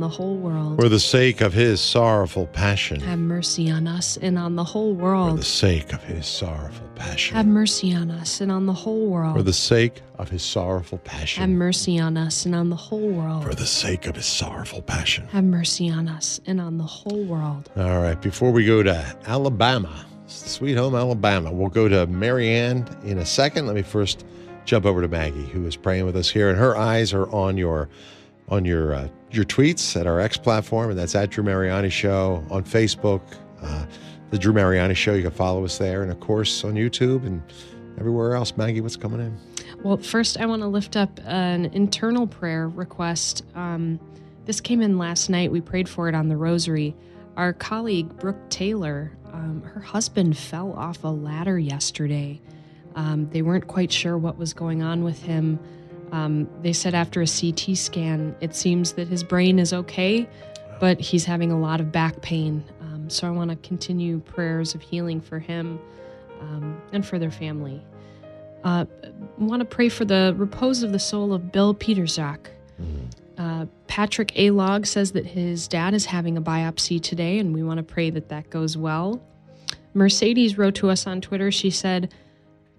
the 0.00 0.08
whole 0.08 0.36
world. 0.36 0.80
For 0.80 0.88
the 0.88 1.00
sake 1.00 1.40
of 1.40 1.52
his 1.52 1.80
sorrowful 1.80 2.46
passion. 2.46 3.00
Have 3.00 3.18
mercy 3.18 3.70
on 3.70 3.86
us 3.86 4.16
and 4.16 4.38
on 4.38 4.56
the 4.56 4.64
whole 4.64 4.94
world. 4.94 5.30
For 5.30 5.36
the 5.36 5.44
sake 5.44 5.92
of 5.92 6.02
his 6.04 6.26
sorrowful 6.26 6.88
passion. 6.94 7.36
Have 7.36 7.46
mercy 7.46 7.94
on 7.94 8.10
us 8.10 8.40
and 8.40 8.52
on 8.52 8.66
the 8.66 8.72
whole 8.72 9.06
world. 9.06 9.36
For 9.36 9.42
the 9.42 9.52
sake 9.52 10.02
of 10.18 10.28
his 10.28 10.42
sorrowful 10.42 10.98
passion. 10.98 11.40
Have 11.40 11.50
mercy 11.50 11.98
on 11.98 12.16
us 12.16 12.44
and 12.44 12.54
on 12.54 12.70
the 12.70 12.76
whole 12.76 13.08
world. 13.08 13.44
For 13.44 13.54
the 13.54 13.66
sake 13.66 14.06
of 14.06 14.16
his 14.16 14.26
sorrowful 14.26 14.82
passion. 14.82 15.26
Have 15.28 15.44
mercy 15.44 15.88
on 15.90 16.08
us 16.08 16.40
and 16.46 16.60
on 16.60 16.78
the 16.78 16.84
whole 16.84 17.24
world. 17.24 17.70
All 17.76 18.00
right, 18.00 18.20
before 18.20 18.50
we 18.50 18.64
go 18.64 18.82
to 18.82 19.16
Alabama, 19.26 20.06
sweet 20.26 20.76
home 20.76 20.94
Alabama, 20.94 21.52
we'll 21.52 21.68
go 21.68 21.88
to 21.88 22.06
Marianne 22.06 22.88
in 23.04 23.18
a 23.18 23.26
second. 23.26 23.66
Let 23.66 23.76
me 23.76 23.82
first 23.82 24.24
jump 24.64 24.86
over 24.86 25.00
to 25.00 25.08
Maggie, 25.08 25.46
who 25.46 25.66
is 25.66 25.76
praying 25.76 26.04
with 26.04 26.16
us 26.16 26.30
here, 26.30 26.48
and 26.48 26.58
her 26.58 26.76
eyes 26.76 27.12
are 27.12 27.28
on 27.30 27.56
your 27.58 27.88
on 28.48 28.64
your 28.64 28.94
uh, 28.94 29.08
your 29.32 29.44
tweets 29.44 29.98
at 29.98 30.06
our 30.06 30.20
X 30.20 30.36
platform, 30.36 30.90
and 30.90 30.98
that's 30.98 31.14
at 31.14 31.30
Drew 31.30 31.44
Mariani 31.44 31.90
Show 31.90 32.44
on 32.50 32.64
Facebook, 32.64 33.22
uh, 33.62 33.86
the 34.30 34.38
Drew 34.38 34.52
Mariani 34.52 34.94
Show. 34.94 35.14
You 35.14 35.22
can 35.22 35.30
follow 35.30 35.64
us 35.64 35.78
there, 35.78 36.02
and 36.02 36.10
of 36.10 36.20
course 36.20 36.64
on 36.64 36.74
YouTube 36.74 37.26
and 37.26 37.42
everywhere 37.98 38.34
else. 38.34 38.56
Maggie, 38.56 38.80
what's 38.80 38.96
coming 38.96 39.20
in? 39.20 39.36
Well, 39.82 39.96
first, 39.96 40.38
I 40.38 40.46
want 40.46 40.62
to 40.62 40.68
lift 40.68 40.96
up 40.96 41.18
an 41.24 41.66
internal 41.66 42.26
prayer 42.26 42.68
request. 42.68 43.44
Um, 43.54 43.98
this 44.44 44.60
came 44.60 44.80
in 44.80 44.98
last 44.98 45.28
night. 45.28 45.50
We 45.50 45.60
prayed 45.60 45.88
for 45.88 46.08
it 46.08 46.14
on 46.14 46.28
the 46.28 46.36
rosary. 46.36 46.94
Our 47.36 47.52
colleague, 47.52 48.16
Brooke 48.18 48.50
Taylor, 48.50 49.12
um, 49.32 49.62
her 49.62 49.80
husband 49.80 50.36
fell 50.36 50.72
off 50.72 51.02
a 51.04 51.08
ladder 51.08 51.58
yesterday. 51.58 52.40
Um, 52.94 53.28
they 53.30 53.42
weren't 53.42 53.66
quite 53.66 53.90
sure 53.90 54.18
what 54.18 54.36
was 54.36 54.52
going 54.52 54.82
on 54.82 55.02
with 55.02 55.22
him. 55.22 55.58
Um, 56.12 56.48
they 56.60 56.72
said 56.72 56.94
after 56.94 57.22
a 57.22 57.26
CT 57.26 57.76
scan, 57.76 58.36
it 58.40 58.54
seems 58.54 58.92
that 58.92 59.08
his 59.08 59.24
brain 59.24 59.58
is 59.58 59.72
okay, 59.72 60.28
but 60.78 61.00
he's 61.00 61.24
having 61.24 61.50
a 61.50 61.58
lot 61.58 61.80
of 61.80 61.90
back 61.90 62.20
pain. 62.20 62.62
Um, 62.82 63.08
so 63.08 63.26
I 63.26 63.30
want 63.30 63.50
to 63.50 63.56
continue 63.56 64.20
prayers 64.20 64.74
of 64.74 64.82
healing 64.82 65.20
for 65.20 65.38
him 65.38 65.80
um, 66.40 66.80
and 66.92 67.04
for 67.04 67.18
their 67.18 67.30
family. 67.30 67.82
Uh, 68.62 68.84
want 69.38 69.60
to 69.60 69.64
pray 69.64 69.88
for 69.88 70.04
the 70.04 70.34
repose 70.36 70.82
of 70.82 70.92
the 70.92 70.98
soul 70.98 71.32
of 71.32 71.50
Bill 71.50 71.74
Peterzak. 71.74 72.48
Uh, 73.38 73.66
Patrick 73.86 74.32
A. 74.36 74.50
Log 74.50 74.86
says 74.86 75.12
that 75.12 75.26
his 75.26 75.66
dad 75.66 75.94
is 75.94 76.04
having 76.04 76.36
a 76.36 76.42
biopsy 76.42 77.02
today, 77.02 77.38
and 77.38 77.54
we 77.54 77.62
want 77.62 77.78
to 77.78 77.82
pray 77.82 78.10
that 78.10 78.28
that 78.28 78.50
goes 78.50 78.76
well. 78.76 79.22
Mercedes 79.94 80.56
wrote 80.58 80.74
to 80.76 80.90
us 80.90 81.06
on 81.06 81.20
Twitter. 81.20 81.50
She 81.50 81.70
said, 81.70 82.12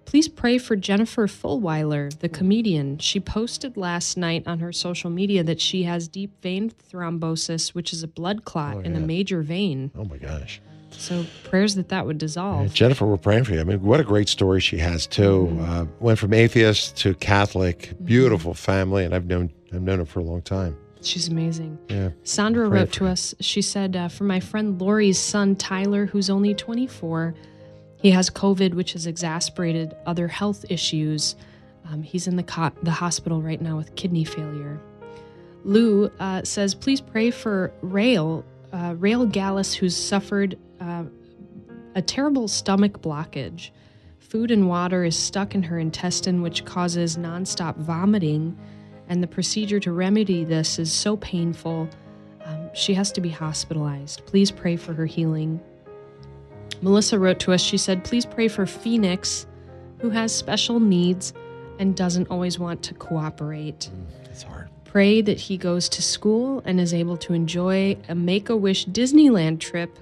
Please 0.06 0.28
pray 0.28 0.58
for 0.58 0.76
Jennifer 0.76 1.26
Fulwiler, 1.26 2.16
the 2.20 2.28
comedian. 2.28 2.98
She 2.98 3.18
posted 3.20 3.76
last 3.76 4.16
night 4.16 4.44
on 4.46 4.60
her 4.60 4.72
social 4.72 5.10
media 5.10 5.42
that 5.44 5.60
she 5.60 5.82
has 5.84 6.06
deep 6.08 6.30
vein 6.42 6.70
thrombosis, 6.92 7.70
which 7.74 7.92
is 7.92 8.02
a 8.02 8.08
blood 8.08 8.44
clot 8.44 8.76
Oh, 8.76 8.80
in 8.80 8.94
a 8.96 9.00
major 9.00 9.42
vein. 9.42 9.90
Oh 9.96 10.04
my 10.04 10.18
gosh. 10.18 10.60
So 10.90 11.26
prayers 11.44 11.74
that 11.74 11.88
that 11.88 12.06
would 12.06 12.18
dissolve. 12.18 12.72
Jennifer, 12.72 13.04
we're 13.06 13.16
praying 13.16 13.44
for 13.44 13.52
you. 13.54 13.60
I 13.60 13.64
mean, 13.64 13.82
what 13.82 13.98
a 13.98 14.04
great 14.04 14.28
story 14.28 14.60
she 14.60 14.78
has 14.78 15.06
too. 15.08 15.48
Mm-hmm. 15.50 15.64
Uh, 15.64 15.84
went 15.98 16.18
from 16.20 16.32
atheist 16.32 16.96
to 16.98 17.14
Catholic. 17.14 17.92
Beautiful 18.04 18.54
family, 18.54 19.04
and 19.04 19.12
I've 19.14 19.26
known 19.26 19.50
I've 19.72 19.82
known 19.82 19.98
her 19.98 20.04
for 20.04 20.20
a 20.20 20.22
long 20.24 20.42
time. 20.42 20.76
She's 21.02 21.26
amazing. 21.28 21.76
Yeah. 21.88 22.10
Sandra 22.22 22.68
wrote 22.68 22.92
to 22.92 23.06
us. 23.06 23.34
She 23.40 23.60
said, 23.60 23.96
uh, 23.96 24.08
"For 24.08 24.22
my 24.24 24.38
friend 24.40 24.80
Lori's 24.80 25.18
son 25.18 25.56
Tyler, 25.56 26.06
who's 26.06 26.30
only 26.30 26.54
24, 26.54 27.34
he 28.04 28.10
has 28.10 28.28
COVID, 28.28 28.74
which 28.74 28.92
has 28.92 29.06
exacerbated 29.06 29.96
other 30.04 30.28
health 30.28 30.64
issues. 30.68 31.34
Um, 31.90 32.02
he's 32.02 32.26
in 32.26 32.36
the 32.36 32.42
co- 32.42 32.70
the 32.82 32.92
hospital 32.92 33.40
right 33.40 33.60
now 33.60 33.76
with 33.76 33.96
kidney 33.96 34.24
failure." 34.24 34.78
Lou 35.64 36.10
uh, 36.20 36.42
says, 36.44 36.74
"Please 36.74 37.00
pray 37.00 37.30
for 37.30 37.72
Rail, 37.80 38.44
uh, 38.72 38.94
Rail 38.98 39.24
Gallus, 39.26 39.74
who's 39.74 39.96
suffered 39.96 40.58
uh, 40.80 41.04
a 41.94 42.02
terrible 42.02 42.46
stomach 42.46 43.00
blockage. 43.00 43.70
Food 44.18 44.50
and 44.50 44.68
water 44.68 45.04
is 45.04 45.16
stuck 45.16 45.54
in 45.54 45.62
her 45.62 45.78
intestine, 45.78 46.42
which 46.42 46.64
causes 46.64 47.16
nonstop 47.16 47.76
vomiting." 47.78 48.56
and 49.08 49.22
the 49.22 49.26
procedure 49.26 49.80
to 49.80 49.92
remedy 49.92 50.44
this 50.44 50.78
is 50.78 50.92
so 50.92 51.16
painful. 51.18 51.88
Um, 52.44 52.70
she 52.74 52.94
has 52.94 53.12
to 53.12 53.20
be 53.20 53.28
hospitalized. 53.28 54.24
Please 54.26 54.50
pray 54.50 54.76
for 54.76 54.94
her 54.94 55.06
healing. 55.06 55.60
Melissa 56.84 57.18
wrote 57.18 57.40
to 57.40 57.52
us. 57.52 57.62
She 57.62 57.78
said, 57.78 58.04
Please 58.04 58.26
pray 58.26 58.46
for 58.46 58.66
Phoenix, 58.66 59.46
who 60.00 60.10
has 60.10 60.34
special 60.34 60.78
needs 60.78 61.32
and 61.78 61.96
doesn't 61.96 62.30
always 62.30 62.58
want 62.58 62.82
to 62.82 62.94
cooperate. 62.94 63.90
It's 64.26 64.42
hard. 64.42 64.68
Pray 64.84 65.22
that 65.22 65.40
he 65.40 65.56
goes 65.56 65.88
to 65.88 66.02
school 66.02 66.62
and 66.66 66.78
is 66.78 66.92
able 66.92 67.16
to 67.16 67.32
enjoy 67.32 67.96
a 68.10 68.14
Make 68.14 68.50
a 68.50 68.56
Wish 68.56 68.86
Disneyland 68.86 69.60
trip. 69.60 69.98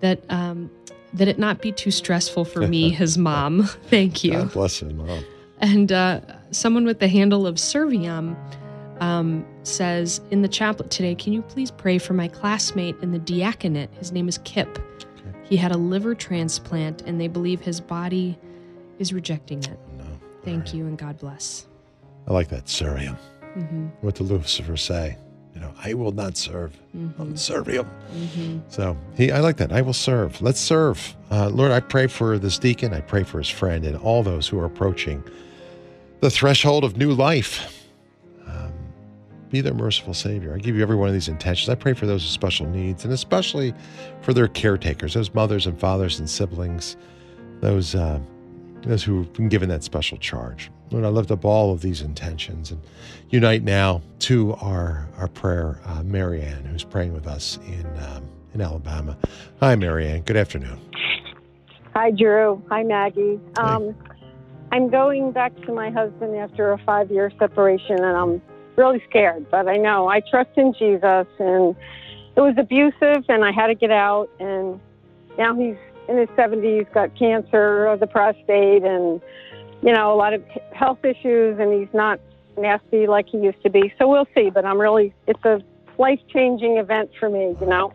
That 0.00 0.22
um, 0.30 0.70
that 1.14 1.28
it 1.28 1.38
not 1.38 1.62
be 1.62 1.72
too 1.72 1.90
stressful 1.90 2.44
for 2.44 2.68
me, 2.68 2.90
his 3.02 3.16
mom. 3.16 3.64
Thank 3.84 4.22
you. 4.22 4.32
God 4.32 4.52
bless 4.52 4.82
him. 4.82 5.00
Oh. 5.00 5.24
And 5.60 5.90
uh, 5.90 6.20
someone 6.50 6.84
with 6.84 7.00
the 7.00 7.08
handle 7.08 7.46
of 7.46 7.54
Serviam 7.56 8.36
um, 9.00 9.46
says 9.62 10.20
in 10.30 10.42
the 10.42 10.48
chaplet 10.48 10.90
today, 10.90 11.14
can 11.14 11.32
you 11.32 11.40
please 11.40 11.70
pray 11.70 11.96
for 11.96 12.12
my 12.12 12.28
classmate 12.28 12.96
in 13.00 13.12
the 13.12 13.18
diaconate? 13.18 13.88
His 13.94 14.12
name 14.12 14.28
is 14.28 14.38
Kip. 14.44 14.78
He 15.48 15.56
had 15.56 15.72
a 15.72 15.76
liver 15.76 16.14
transplant, 16.14 17.02
and 17.02 17.20
they 17.20 17.28
believe 17.28 17.60
his 17.60 17.80
body 17.80 18.38
is 18.98 19.12
rejecting 19.12 19.62
it. 19.64 19.78
No. 19.96 20.04
Thank 20.44 20.74
you, 20.74 20.86
and 20.86 20.98
God 20.98 21.18
bless. 21.18 21.66
I 22.26 22.32
like 22.32 22.48
that. 22.48 22.66
Surium. 22.66 23.16
hmm 23.54 23.86
What 24.02 24.16
did 24.16 24.24
Lucifer 24.28 24.76
say? 24.76 25.16
You 25.54 25.60
know, 25.62 25.72
I 25.82 25.94
will 25.94 26.12
not 26.12 26.36
serve. 26.36 26.78
I'll 27.18 27.34
serve 27.36 27.66
him. 27.66 27.84
hmm 27.86 28.58
So 28.68 28.96
he, 29.16 29.32
I 29.32 29.40
like 29.40 29.56
that. 29.56 29.72
I 29.72 29.80
will 29.82 29.92
serve. 29.94 30.40
Let's 30.42 30.60
serve. 30.60 31.16
Uh, 31.30 31.48
Lord, 31.48 31.72
I 31.72 31.80
pray 31.80 32.06
for 32.06 32.38
this 32.38 32.58
deacon. 32.58 32.92
I 32.94 33.00
pray 33.00 33.24
for 33.24 33.38
his 33.38 33.48
friend 33.48 33.84
and 33.84 33.96
all 33.96 34.22
those 34.22 34.46
who 34.46 34.58
are 34.60 34.66
approaching 34.66 35.24
the 36.20 36.30
threshold 36.30 36.84
of 36.84 36.96
new 36.96 37.12
life. 37.12 37.77
Be 39.50 39.60
their 39.60 39.74
merciful 39.74 40.14
Savior. 40.14 40.54
I 40.54 40.58
give 40.58 40.76
you 40.76 40.82
every 40.82 40.96
one 40.96 41.08
of 41.08 41.14
these 41.14 41.28
intentions. 41.28 41.68
I 41.68 41.74
pray 41.74 41.94
for 41.94 42.06
those 42.06 42.22
with 42.22 42.30
special 42.32 42.66
needs 42.66 43.04
and 43.04 43.12
especially 43.12 43.74
for 44.20 44.34
their 44.34 44.48
caretakers, 44.48 45.14
those 45.14 45.32
mothers 45.32 45.66
and 45.66 45.78
fathers 45.78 46.18
and 46.18 46.28
siblings, 46.28 46.96
those 47.60 47.94
uh, 47.94 48.20
those 48.82 49.02
who've 49.02 49.32
been 49.32 49.48
given 49.48 49.68
that 49.70 49.82
special 49.82 50.18
charge. 50.18 50.70
Lord, 50.90 51.04
I 51.04 51.08
lift 51.08 51.30
up 51.30 51.44
all 51.44 51.72
of 51.72 51.80
these 51.80 52.00
intentions 52.00 52.70
and 52.70 52.80
unite 53.30 53.62
now 53.62 54.02
to 54.20 54.54
our 54.54 55.08
our 55.18 55.28
prayer. 55.28 55.78
Uh, 55.84 56.02
Marianne, 56.02 56.64
who's 56.64 56.84
praying 56.84 57.12
with 57.12 57.26
us 57.26 57.58
in 57.66 57.86
um, 58.04 58.24
in 58.54 58.60
Alabama. 58.60 59.16
Hi, 59.60 59.74
Marianne. 59.76 60.22
Good 60.22 60.36
afternoon. 60.36 60.78
Hi, 61.94 62.10
Drew. 62.10 62.62
Hi, 62.70 62.82
Maggie. 62.82 63.40
Um, 63.56 63.94
I'm 64.72 64.90
going 64.90 65.32
back 65.32 65.56
to 65.62 65.72
my 65.72 65.90
husband 65.90 66.36
after 66.36 66.72
a 66.72 66.78
five 66.78 67.10
year 67.10 67.32
separation, 67.38 68.02
and 68.04 68.16
I'm 68.16 68.42
really 68.78 69.02
scared, 69.10 69.50
but 69.50 69.68
I 69.68 69.76
know 69.76 70.08
I 70.08 70.20
trust 70.20 70.50
in 70.56 70.72
Jesus. 70.72 71.26
And 71.38 71.76
it 72.36 72.40
was 72.40 72.54
abusive, 72.56 73.24
and 73.28 73.44
I 73.44 73.50
had 73.52 73.66
to 73.66 73.74
get 73.74 73.90
out. 73.90 74.30
And 74.38 74.80
now 75.36 75.54
he's 75.54 75.76
in 76.08 76.16
his 76.16 76.28
70s, 76.30 76.90
got 76.94 77.14
cancer 77.18 77.86
of 77.86 78.00
the 78.00 78.06
prostate, 78.06 78.84
and, 78.84 79.20
you 79.82 79.92
know, 79.92 80.14
a 80.14 80.16
lot 80.16 80.32
of 80.32 80.42
health 80.72 81.04
issues, 81.04 81.58
and 81.58 81.72
he's 81.78 81.92
not 81.92 82.20
nasty 82.56 83.06
like 83.06 83.28
he 83.28 83.38
used 83.38 83.62
to 83.62 83.70
be. 83.70 83.92
So 83.98 84.08
we'll 84.08 84.28
see, 84.34 84.50
but 84.50 84.64
I'm 84.64 84.80
really, 84.80 85.12
it's 85.26 85.44
a 85.44 85.60
life 85.98 86.20
changing 86.32 86.78
event 86.78 87.10
for 87.18 87.28
me, 87.28 87.56
you 87.60 87.66
know. 87.66 87.92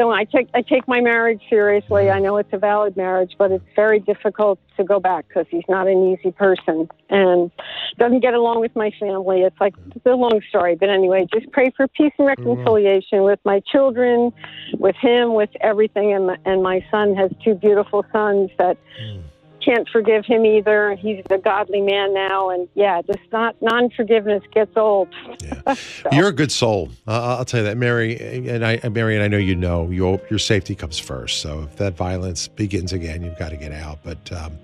So 0.00 0.10
I 0.10 0.24
take 0.24 0.48
I 0.54 0.62
take 0.62 0.88
my 0.88 1.02
marriage 1.02 1.42
seriously. 1.50 2.08
I 2.08 2.20
know 2.20 2.38
it's 2.38 2.48
a 2.54 2.58
valid 2.58 2.96
marriage, 2.96 3.32
but 3.36 3.52
it's 3.52 3.64
very 3.76 4.00
difficult 4.00 4.58
to 4.78 4.84
go 4.84 4.98
back 4.98 5.28
because 5.28 5.44
he's 5.50 5.68
not 5.68 5.88
an 5.88 6.02
easy 6.16 6.32
person 6.32 6.88
and 7.10 7.50
doesn't 7.98 8.20
get 8.20 8.32
along 8.32 8.60
with 8.60 8.74
my 8.74 8.90
family. 8.98 9.42
It's 9.42 9.60
like 9.60 9.74
it's 9.94 10.06
a 10.06 10.14
long 10.14 10.40
story, 10.48 10.74
but 10.74 10.88
anyway, 10.88 11.26
just 11.30 11.52
pray 11.52 11.70
for 11.76 11.86
peace 11.86 12.12
and 12.18 12.28
mm-hmm. 12.28 12.48
reconciliation 12.48 13.24
with 13.24 13.40
my 13.44 13.60
children, 13.70 14.32
with 14.78 14.96
him, 14.96 15.34
with 15.34 15.50
everything. 15.60 16.14
And 16.14 16.28
my, 16.28 16.38
and 16.46 16.62
my 16.62 16.82
son 16.90 17.14
has 17.16 17.30
two 17.44 17.54
beautiful 17.54 18.02
sons 18.10 18.48
that 18.58 18.78
mm. 19.04 19.22
Can't 19.64 19.88
forgive 19.88 20.24
him 20.24 20.44
either. 20.44 20.96
He's 20.96 21.22
a 21.30 21.38
godly 21.38 21.80
man 21.80 22.14
now, 22.14 22.50
and 22.50 22.68
yeah, 22.74 23.02
just 23.02 23.20
not 23.32 23.56
non 23.60 23.90
forgiveness 23.90 24.42
gets 24.52 24.76
old. 24.76 25.08
Yeah. 25.40 25.74
You're 26.12 26.28
a 26.28 26.32
good 26.32 26.52
soul. 26.52 26.90
Uh, 27.06 27.36
I'll 27.38 27.44
tell 27.44 27.60
you 27.60 27.66
that, 27.66 27.76
Mary. 27.76 28.48
And 28.48 28.64
I, 28.64 28.88
Mary, 28.88 29.14
and 29.14 29.24
I 29.24 29.28
know 29.28 29.38
you 29.38 29.54
know 29.54 29.88
your 29.90 30.20
your 30.30 30.38
safety 30.38 30.74
comes 30.74 30.98
first. 30.98 31.40
So 31.40 31.62
if 31.62 31.76
that 31.76 31.96
violence 31.96 32.48
begins 32.48 32.92
again, 32.92 33.22
you've 33.22 33.38
got 33.38 33.50
to 33.50 33.56
get 33.56 33.72
out. 33.72 33.98
But 34.02 34.32
um, 34.32 34.58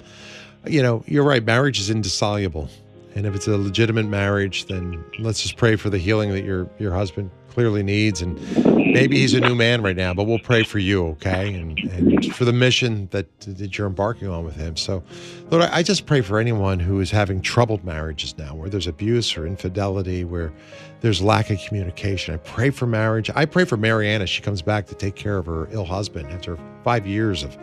you 0.66 0.82
know, 0.82 1.04
you're 1.06 1.24
right. 1.24 1.44
Marriage 1.44 1.78
is 1.78 1.90
indissoluble, 1.90 2.68
and 3.14 3.26
if 3.26 3.34
it's 3.34 3.46
a 3.48 3.56
legitimate 3.56 4.06
marriage, 4.06 4.66
then 4.66 5.04
let's 5.18 5.42
just 5.42 5.56
pray 5.56 5.76
for 5.76 5.90
the 5.90 5.98
healing 5.98 6.30
that 6.32 6.44
your 6.44 6.68
your 6.78 6.92
husband 6.92 7.30
clearly 7.56 7.82
needs. 7.82 8.20
And 8.20 8.38
maybe 8.76 9.16
he's 9.16 9.32
a 9.32 9.40
new 9.40 9.54
man 9.54 9.80
right 9.80 9.96
now, 9.96 10.12
but 10.12 10.24
we'll 10.24 10.38
pray 10.38 10.62
for 10.62 10.78
you, 10.78 11.06
okay? 11.06 11.54
And 11.54 11.78
and 11.78 12.34
for 12.34 12.44
the 12.44 12.52
mission 12.52 13.08
that 13.12 13.26
that 13.40 13.78
you're 13.78 13.86
embarking 13.86 14.28
on 14.28 14.44
with 14.44 14.56
him. 14.56 14.76
So, 14.76 15.02
Lord, 15.50 15.64
I 15.64 15.82
just 15.82 16.04
pray 16.04 16.20
for 16.20 16.38
anyone 16.38 16.78
who 16.78 17.00
is 17.00 17.10
having 17.10 17.40
troubled 17.40 17.82
marriages 17.82 18.36
now, 18.36 18.54
where 18.54 18.68
there's 18.68 18.86
abuse 18.86 19.38
or 19.38 19.46
infidelity, 19.46 20.22
where 20.22 20.52
there's 21.00 21.22
lack 21.22 21.48
of 21.48 21.58
communication. 21.66 22.34
I 22.34 22.36
pray 22.36 22.68
for 22.68 22.86
marriage. 22.86 23.30
I 23.34 23.46
pray 23.46 23.64
for 23.64 23.78
Mariana. 23.78 24.26
She 24.26 24.42
comes 24.42 24.60
back 24.60 24.86
to 24.88 24.94
take 24.94 25.14
care 25.14 25.38
of 25.38 25.46
her 25.46 25.66
ill 25.70 25.86
husband 25.86 26.30
after 26.32 26.58
five 26.84 27.06
years 27.06 27.42
of, 27.42 27.56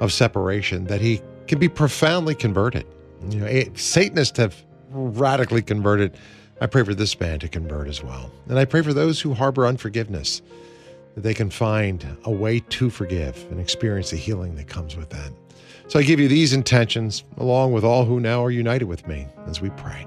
of 0.00 0.12
separation, 0.12 0.84
that 0.84 1.00
he 1.00 1.22
can 1.46 1.58
be 1.58 1.70
profoundly 1.70 2.34
converted. 2.34 2.84
You 3.30 3.40
know, 3.40 3.64
Satanists 3.74 4.36
have 4.36 4.54
radically 4.90 5.62
converted. 5.62 6.18
I 6.60 6.66
pray 6.66 6.84
for 6.84 6.94
this 6.94 7.18
man 7.18 7.38
to 7.40 7.48
convert 7.48 7.88
as 7.88 8.02
well. 8.02 8.30
And 8.48 8.58
I 8.58 8.66
pray 8.66 8.82
for 8.82 8.92
those 8.92 9.20
who 9.20 9.32
harbor 9.32 9.66
unforgiveness, 9.66 10.42
that 11.14 11.22
they 11.22 11.34
can 11.34 11.50
find 11.50 12.04
a 12.24 12.30
way 12.30 12.60
to 12.60 12.90
forgive 12.90 13.46
and 13.50 13.58
experience 13.58 14.10
the 14.10 14.16
healing 14.16 14.56
that 14.56 14.68
comes 14.68 14.96
with 14.96 15.08
that. 15.10 15.32
So 15.88 15.98
I 15.98 16.02
give 16.02 16.20
you 16.20 16.28
these 16.28 16.52
intentions, 16.52 17.24
along 17.38 17.72
with 17.72 17.82
all 17.82 18.04
who 18.04 18.20
now 18.20 18.44
are 18.44 18.50
united 18.50 18.84
with 18.84 19.06
me 19.08 19.26
as 19.46 19.60
we 19.60 19.70
pray. 19.70 20.06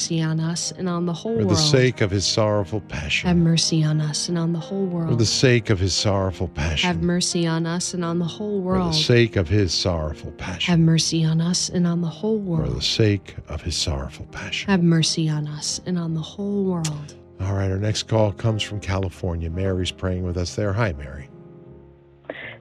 mercy 0.01 0.21
on 0.23 0.39
us 0.39 0.71
and 0.71 0.89
on 0.89 1.05
the 1.05 1.13
whole 1.13 1.33
for 1.33 1.45
world. 1.45 1.51
the 1.51 1.55
sake 1.55 2.01
of 2.01 2.09
his 2.09 2.25
sorrowful 2.25 2.81
passion. 2.81 3.27
Have 3.27 3.37
mercy 3.37 3.83
on 3.83 4.01
us 4.01 4.29
and 4.29 4.37
on 4.37 4.51
the 4.51 4.59
whole 4.59 4.85
world. 4.87 5.09
for 5.09 5.15
the 5.15 5.25
sake 5.25 5.69
of 5.69 5.79
his 5.79 5.93
sorrowful 5.93 6.47
passion. 6.47 6.87
Have 6.87 7.03
mercy 7.03 7.45
on 7.45 7.67
us 7.67 7.93
and 7.93 8.03
on 8.03 8.17
the 8.17 8.25
whole 8.25 8.59
world. 8.61 8.93
for 8.93 8.97
the 8.97 9.03
sake 9.03 9.35
of 9.35 9.47
his 9.47 9.73
sorrowful 9.73 10.31
passion. 10.31 10.71
Have 10.71 10.79
mercy 10.79 11.23
on 11.23 11.39
us 11.39 11.69
and 11.69 11.85
on 11.85 12.01
the 12.01 12.07
whole 12.07 12.39
world. 12.39 12.67
for 12.69 12.73
the 12.73 12.81
sake 12.81 13.35
of 13.47 13.61
his 13.61 13.77
sorrowful 13.77 14.25
passion. 14.31 14.71
Have 14.71 14.81
mercy 14.81 15.29
on 15.29 15.47
us 15.47 15.79
and 15.85 15.99
on 15.99 16.15
the 16.15 16.21
whole 16.21 16.63
world. 16.63 17.15
All 17.39 17.53
right, 17.53 17.69
our 17.69 17.77
next 17.77 18.03
call 18.03 18.31
comes 18.31 18.63
from 18.63 18.79
California. 18.79 19.51
Mary's 19.51 19.91
praying 19.91 20.23
with 20.23 20.37
us 20.37 20.55
there. 20.55 20.73
Hi, 20.73 20.93
Mary. 20.93 21.29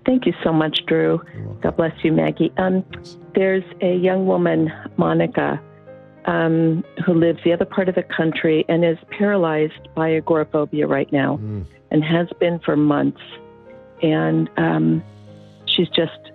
Thank 0.04 0.26
you 0.26 0.34
so 0.42 0.52
much, 0.52 0.84
Drew. 0.86 1.20
God 1.62 1.76
bless 1.76 1.92
you, 2.02 2.12
Maggie. 2.12 2.52
Um, 2.58 2.84
there's 3.34 3.64
a 3.80 3.94
young 3.96 4.26
woman, 4.26 4.70
Monica, 4.96 5.60
um, 6.26 6.84
who 7.04 7.14
lives 7.14 7.40
the 7.44 7.52
other 7.52 7.64
part 7.64 7.88
of 7.88 7.94
the 7.94 8.02
country 8.02 8.64
and 8.68 8.84
is 8.84 8.98
paralyzed 9.10 9.88
by 9.94 10.14
agoraphobia 10.14 10.86
right 10.86 11.10
now 11.12 11.38
Mm, 11.38 11.64
and 11.90 12.04
has 12.04 12.28
been 12.38 12.58
for 12.60 12.76
months. 12.76 13.20
And 14.02 14.48
um, 14.56 15.02
she's 15.66 15.88
just 15.88 16.30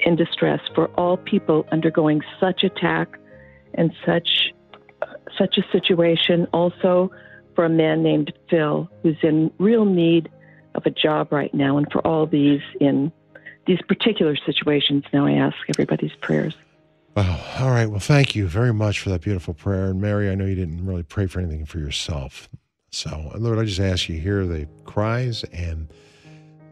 in 0.00 0.16
distress 0.16 0.60
for 0.74 0.88
all 0.98 1.16
people 1.16 1.66
undergoing 1.72 2.22
such 2.40 2.64
attack 2.64 3.18
and 3.74 3.92
such 4.04 4.52
such 5.38 5.58
a 5.58 5.62
situation. 5.70 6.46
Also, 6.52 7.10
for 7.54 7.64
a 7.64 7.68
man 7.68 8.02
named 8.02 8.32
Phil 8.50 8.88
who's 9.02 9.16
in 9.22 9.50
real 9.58 9.84
need 9.84 10.30
of 10.74 10.84
a 10.86 10.90
job 10.90 11.32
right 11.32 11.52
now, 11.54 11.78
and 11.78 11.90
for 11.90 12.06
all 12.06 12.26
these 12.26 12.62
in 12.80 13.12
these 13.66 13.80
particular 13.88 14.36
situations. 14.36 15.04
Now, 15.12 15.26
I 15.26 15.32
ask 15.32 15.56
everybody's 15.68 16.14
prayers. 16.20 16.54
Wow. 17.16 17.40
All 17.60 17.70
right. 17.70 17.86
Well, 17.86 17.98
thank 17.98 18.36
you 18.36 18.46
very 18.46 18.74
much 18.74 19.00
for 19.00 19.08
that 19.08 19.22
beautiful 19.22 19.54
prayer. 19.54 19.86
And 19.86 19.98
Mary, 20.02 20.30
I 20.30 20.34
know 20.34 20.44
you 20.44 20.54
didn't 20.54 20.84
really 20.84 21.02
pray 21.02 21.26
for 21.26 21.40
anything 21.40 21.64
for 21.64 21.78
yourself. 21.78 22.50
So, 22.90 23.32
Lord, 23.36 23.58
I 23.58 23.64
just 23.64 23.80
ask 23.80 24.10
you 24.10 24.20
hear 24.20 24.44
the 24.44 24.68
cries 24.84 25.42
and 25.44 25.88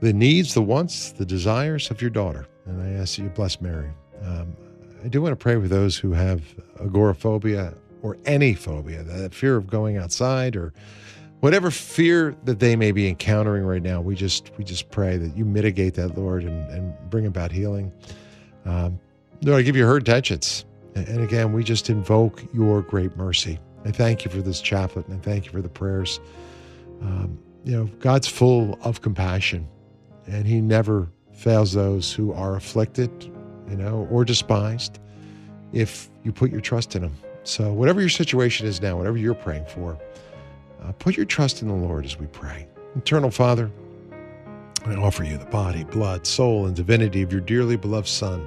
the 0.00 0.12
needs, 0.12 0.52
the 0.52 0.60
wants, 0.60 1.12
the 1.12 1.24
desires 1.24 1.90
of 1.90 2.02
your 2.02 2.10
daughter. 2.10 2.46
And 2.66 2.82
I 2.82 3.00
ask 3.00 3.16
that 3.16 3.22
you 3.22 3.30
bless 3.30 3.62
Mary. 3.62 3.88
Um, 4.22 4.54
I 5.02 5.08
do 5.08 5.22
want 5.22 5.32
to 5.32 5.42
pray 5.42 5.54
for 5.54 5.66
those 5.66 5.96
who 5.96 6.12
have 6.12 6.42
agoraphobia 6.78 7.72
or 8.02 8.18
any 8.26 8.52
phobia, 8.52 9.02
that 9.02 9.34
fear 9.34 9.56
of 9.56 9.66
going 9.66 9.96
outside 9.96 10.56
or 10.56 10.74
whatever 11.40 11.70
fear 11.70 12.36
that 12.44 12.58
they 12.58 12.76
may 12.76 12.92
be 12.92 13.08
encountering 13.08 13.64
right 13.64 13.82
now. 13.82 14.02
We 14.02 14.14
just 14.14 14.50
we 14.58 14.64
just 14.64 14.90
pray 14.90 15.16
that 15.16 15.34
you 15.38 15.46
mitigate 15.46 15.94
that, 15.94 16.18
Lord, 16.18 16.44
and, 16.44 16.70
and 16.70 16.94
bring 17.08 17.24
about 17.24 17.50
healing. 17.50 17.90
Um, 18.66 19.00
Lord, 19.44 19.60
I 19.60 19.62
give 19.62 19.76
you 19.76 19.86
her 19.86 19.98
intentions. 19.98 20.64
And 20.94 21.20
again, 21.20 21.52
we 21.52 21.64
just 21.64 21.90
invoke 21.90 22.42
your 22.54 22.80
great 22.80 23.14
mercy. 23.16 23.58
I 23.84 23.90
thank 23.90 24.24
you 24.24 24.30
for 24.30 24.40
this 24.40 24.60
chaplet 24.60 25.06
and 25.06 25.16
I 25.16 25.20
thank 25.20 25.44
you 25.44 25.52
for 25.52 25.60
the 25.60 25.68
prayers. 25.68 26.18
Um, 27.02 27.38
you 27.62 27.76
know, 27.76 27.84
God's 27.98 28.26
full 28.26 28.78
of 28.82 29.02
compassion 29.02 29.68
and 30.26 30.46
he 30.46 30.62
never 30.62 31.10
fails 31.34 31.72
those 31.72 32.10
who 32.10 32.32
are 32.32 32.56
afflicted, 32.56 33.10
you 33.68 33.76
know, 33.76 34.08
or 34.10 34.24
despised 34.24 34.98
if 35.74 36.08
you 36.22 36.32
put 36.32 36.50
your 36.50 36.62
trust 36.62 36.96
in 36.96 37.02
him. 37.02 37.14
So, 37.42 37.70
whatever 37.72 38.00
your 38.00 38.08
situation 38.08 38.66
is 38.66 38.80
now, 38.80 38.96
whatever 38.96 39.18
you're 39.18 39.34
praying 39.34 39.66
for, 39.66 39.98
uh, 40.82 40.92
put 40.92 41.16
your 41.16 41.26
trust 41.26 41.60
in 41.60 41.68
the 41.68 41.74
Lord 41.74 42.06
as 42.06 42.18
we 42.18 42.26
pray. 42.28 42.66
Eternal 42.96 43.30
Father, 43.30 43.70
I 44.86 44.94
offer 44.94 45.24
you 45.24 45.36
the 45.36 45.44
body, 45.46 45.84
blood, 45.84 46.26
soul, 46.26 46.64
and 46.64 46.74
divinity 46.74 47.20
of 47.20 47.32
your 47.32 47.42
dearly 47.42 47.76
beloved 47.76 48.08
Son 48.08 48.46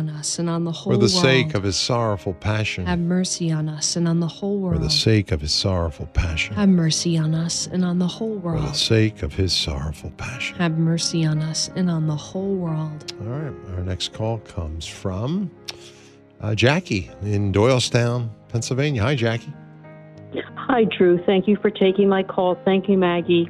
us 0.09 0.39
and 0.39 0.49
on 0.49 0.63
the 0.63 0.71
whole 0.71 0.91
world. 0.91 1.01
For 1.01 1.07
the 1.07 1.13
world. 1.13 1.23
sake 1.25 1.53
of 1.55 1.63
his 1.63 1.75
sorrowful 1.75 2.33
passion. 2.33 2.85
Have 2.85 2.99
mercy 2.99 3.51
on 3.51 3.69
us 3.69 3.95
and 3.95 4.07
on 4.07 4.19
the 4.19 4.27
whole 4.27 4.57
world. 4.59 4.77
For 4.77 4.83
the 4.83 4.89
sake 4.89 5.31
of 5.31 5.41
his 5.41 5.53
sorrowful 5.53 6.07
passion. 6.07 6.55
Have 6.55 6.69
mercy 6.69 7.17
on 7.17 7.33
us 7.33 7.67
and 7.67 7.85
on 7.85 7.99
the 7.99 8.07
whole 8.07 8.35
world. 8.35 8.61
For 8.63 8.69
the 8.69 8.73
sake 8.77 9.23
of 9.23 9.33
his 9.33 9.53
sorrowful 9.53 10.11
passion. 10.17 10.57
Have 10.57 10.77
mercy 10.77 11.25
on 11.25 11.39
us 11.39 11.69
and 11.75 11.89
on 11.89 12.07
the 12.07 12.15
whole 12.15 12.55
world. 12.55 13.13
All 13.21 13.27
right. 13.27 13.53
Our 13.75 13.83
next 13.83 14.13
call 14.13 14.39
comes 14.39 14.85
from 14.85 15.49
uh, 16.41 16.55
Jackie 16.55 17.09
in 17.21 17.51
Doylestown, 17.53 18.29
Pennsylvania. 18.49 19.01
Hi, 19.03 19.15
Jackie. 19.15 19.53
Hi, 20.55 20.85
Drew. 20.85 21.23
Thank 21.25 21.47
you 21.47 21.57
for 21.61 21.69
taking 21.69 22.07
my 22.07 22.23
call. 22.23 22.57
Thank 22.63 22.87
you, 22.87 22.97
Maggie. 22.97 23.49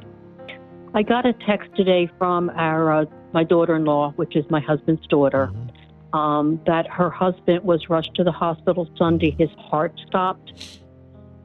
I 0.94 1.02
got 1.02 1.24
a 1.24 1.32
text 1.46 1.70
today 1.76 2.10
from 2.18 2.50
our 2.50 2.92
uh, 2.92 3.04
my 3.32 3.44
daughter-in-law, 3.44 4.12
which 4.16 4.36
is 4.36 4.44
my 4.50 4.60
husband's 4.60 5.06
daughter, 5.06 5.50
Mhm. 5.54 5.70
Um, 6.12 6.60
that 6.66 6.86
her 6.88 7.10
husband 7.10 7.64
was 7.64 7.88
rushed 7.88 8.14
to 8.16 8.24
the 8.24 8.32
hospital 8.32 8.88
Sunday. 8.96 9.34
His 9.38 9.50
heart 9.58 9.92
stopped, 10.06 10.52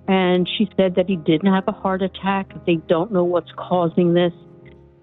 and 0.08 0.48
she 0.48 0.70
said 0.78 0.96
that 0.96 1.08
he 1.08 1.16
didn't 1.16 1.52
have 1.54 1.68
a 1.68 1.72
heart 1.72 2.02
attack. 2.02 2.54
They 2.66 2.76
don't 2.76 3.12
know 3.12 3.24
what's 3.24 3.52
causing 3.58 4.14
this. 4.14 4.34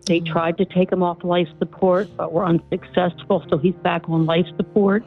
They 0.07 0.20
Mhm. 0.20 0.27
tried 0.27 0.59
to 0.59 0.66
take 0.66 0.92
him 0.92 1.03
off 1.03 1.24
life 1.24 1.48
support, 1.59 2.09
but 2.16 2.33
were 2.33 2.44
unsuccessful. 2.44 3.42
So 3.48 3.57
he's 3.57 3.74
back 3.77 4.09
on 4.09 4.27
life 4.27 4.46
support, 4.57 5.03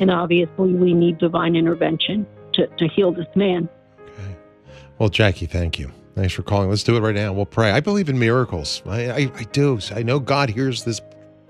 and 0.00 0.10
obviously 0.10 0.72
we 0.72 0.94
need 0.94 1.18
divine 1.18 1.54
intervention 1.56 2.26
to, 2.54 2.66
to 2.66 2.88
heal 2.88 3.12
this 3.12 3.28
man. 3.34 3.68
Okay. 3.98 4.36
Well, 4.98 5.10
Jackie, 5.10 5.46
thank 5.46 5.78
you. 5.78 5.90
Thanks 6.14 6.32
for 6.32 6.42
calling. 6.42 6.68
Let's 6.68 6.82
do 6.82 6.96
it 6.96 7.00
right 7.00 7.14
now. 7.14 7.32
We'll 7.32 7.46
pray. 7.46 7.70
I 7.70 7.80
believe 7.80 8.08
in 8.08 8.18
miracles. 8.18 8.82
I, 8.86 9.10
I, 9.10 9.30
I 9.36 9.42
do. 9.52 9.78
I 9.94 10.02
know 10.02 10.18
God 10.18 10.50
hears 10.50 10.84
this 10.84 11.00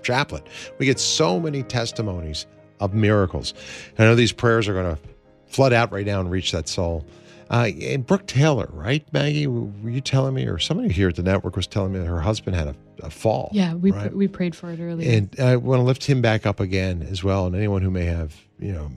chaplet. 0.03 0.47
We 0.77 0.85
get 0.85 0.99
so 0.99 1.39
many 1.39 1.63
testimonies 1.63 2.45
of 2.79 2.93
miracles. 2.93 3.53
I 3.97 4.03
know 4.03 4.15
these 4.15 4.31
prayers 4.31 4.67
are 4.67 4.73
going 4.73 4.95
to 4.95 5.01
flood 5.47 5.73
out 5.73 5.91
right 5.91 6.05
now 6.05 6.19
and 6.19 6.31
reach 6.31 6.51
that 6.51 6.67
soul. 6.67 7.05
Uh, 7.49 7.69
and 7.81 8.07
Brooke 8.07 8.27
Taylor, 8.27 8.69
right, 8.71 9.05
Maggie? 9.11 9.45
Were 9.45 9.89
you 9.89 9.99
telling 9.99 10.33
me, 10.33 10.45
or 10.45 10.57
somebody 10.57 10.87
here 10.87 11.09
at 11.09 11.17
the 11.17 11.23
network 11.23 11.57
was 11.57 11.67
telling 11.67 11.91
me 11.91 11.99
that 11.99 12.05
her 12.05 12.21
husband 12.21 12.55
had 12.55 12.67
a, 12.69 12.75
a 13.03 13.09
fall? 13.09 13.49
Yeah, 13.51 13.73
we 13.73 13.91
right? 13.91 14.13
we 14.15 14.29
prayed 14.29 14.55
for 14.55 14.71
it 14.71 14.79
earlier. 14.79 15.11
And 15.11 15.35
I 15.37 15.57
want 15.57 15.79
to 15.79 15.83
lift 15.83 16.05
him 16.05 16.21
back 16.21 16.45
up 16.45 16.61
again 16.61 17.05
as 17.11 17.25
well. 17.25 17.47
And 17.47 17.55
anyone 17.55 17.81
who 17.81 17.91
may 17.91 18.05
have, 18.05 18.37
you 18.57 18.71
know, 18.71 18.89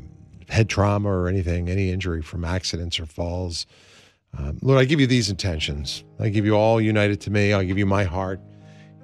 head 0.48 0.68
trauma 0.68 1.08
or 1.08 1.26
anything, 1.26 1.68
any 1.68 1.90
injury 1.90 2.22
from 2.22 2.44
accidents 2.44 3.00
or 3.00 3.06
falls. 3.06 3.66
Um, 4.38 4.58
Lord, 4.62 4.80
I 4.80 4.84
give 4.84 5.00
you 5.00 5.08
these 5.08 5.30
intentions. 5.30 6.04
I 6.20 6.28
give 6.28 6.46
you 6.46 6.54
all 6.54 6.80
united 6.80 7.20
to 7.22 7.30
me. 7.30 7.52
I'll 7.52 7.64
give 7.64 7.78
you 7.78 7.86
my 7.86 8.04
heart. 8.04 8.40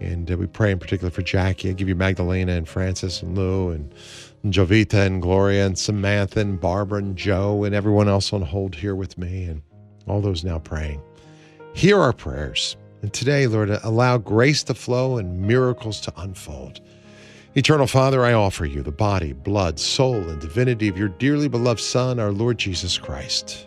And 0.00 0.30
uh, 0.30 0.36
we 0.36 0.46
pray 0.46 0.72
in 0.72 0.78
particular 0.78 1.10
for 1.10 1.22
Jackie. 1.22 1.70
I 1.70 1.72
give 1.72 1.88
you 1.88 1.94
Magdalena 1.94 2.52
and 2.52 2.68
Francis 2.68 3.22
and 3.22 3.36
Lou 3.36 3.70
and 3.70 3.94
Jovita 4.46 5.06
and 5.06 5.20
Gloria 5.20 5.66
and 5.66 5.78
Samantha 5.78 6.40
and 6.40 6.60
Barbara 6.60 6.98
and 6.98 7.16
Joe 7.16 7.64
and 7.64 7.74
everyone 7.74 8.08
else 8.08 8.32
on 8.32 8.42
hold 8.42 8.74
here 8.74 8.94
with 8.94 9.18
me 9.18 9.44
and 9.44 9.62
all 10.06 10.20
those 10.20 10.44
now 10.44 10.58
praying. 10.58 11.00
Hear 11.74 11.98
our 12.00 12.12
prayers. 12.12 12.76
And 13.02 13.12
today, 13.12 13.46
Lord, 13.46 13.70
allow 13.70 14.18
grace 14.18 14.62
to 14.64 14.74
flow 14.74 15.18
and 15.18 15.40
miracles 15.40 16.00
to 16.02 16.12
unfold. 16.18 16.80
Eternal 17.54 17.86
Father, 17.86 18.24
I 18.24 18.32
offer 18.32 18.64
you 18.64 18.82
the 18.82 18.92
body, 18.92 19.32
blood, 19.32 19.80
soul, 19.80 20.14
and 20.14 20.40
divinity 20.40 20.86
of 20.88 20.96
your 20.96 21.08
dearly 21.08 21.48
beloved 21.48 21.80
Son, 21.80 22.20
our 22.20 22.30
Lord 22.30 22.58
Jesus 22.58 22.96
Christ, 22.96 23.66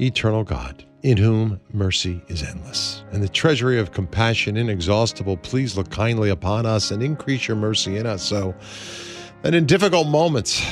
Eternal 0.00 0.44
God, 0.44 0.84
in 1.02 1.16
whom 1.16 1.60
mercy 1.72 2.22
is 2.28 2.42
endless, 2.42 3.04
and 3.12 3.22
the 3.22 3.28
treasury 3.28 3.78
of 3.78 3.92
compassion 3.92 4.56
inexhaustible, 4.56 5.36
please 5.38 5.76
look 5.76 5.90
kindly 5.90 6.30
upon 6.30 6.66
us 6.66 6.90
and 6.90 7.02
increase 7.02 7.48
your 7.48 7.56
mercy 7.56 7.96
in 7.96 8.06
us, 8.06 8.22
so 8.22 8.54
that 9.42 9.54
in 9.54 9.66
difficult 9.66 10.08
moments 10.08 10.64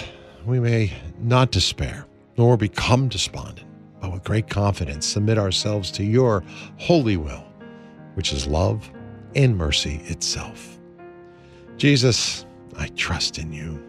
we 0.44 0.60
may 0.60 0.92
not 1.18 1.50
despair 1.50 2.06
nor 2.36 2.56
become 2.56 3.08
despondent, 3.08 3.66
but 4.00 4.12
with 4.12 4.24
great 4.24 4.48
confidence 4.48 5.06
submit 5.06 5.38
ourselves 5.38 5.90
to 5.90 6.04
your 6.04 6.44
holy 6.78 7.16
will, 7.16 7.44
which 8.14 8.32
is 8.32 8.46
love 8.46 8.90
and 9.34 9.56
mercy 9.56 10.00
itself. 10.04 10.78
Jesus, 11.76 12.46
I 12.76 12.88
trust 12.88 13.38
in 13.38 13.52
you. 13.52 13.82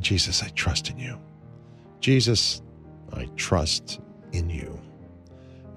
Jesus, 0.00 0.42
I 0.42 0.48
trust 0.48 0.90
in 0.90 0.98
you. 0.98 1.18
Jesus, 2.00 2.62
I 3.12 3.26
trust 3.36 4.00
in 4.32 4.50
you. 4.50 4.78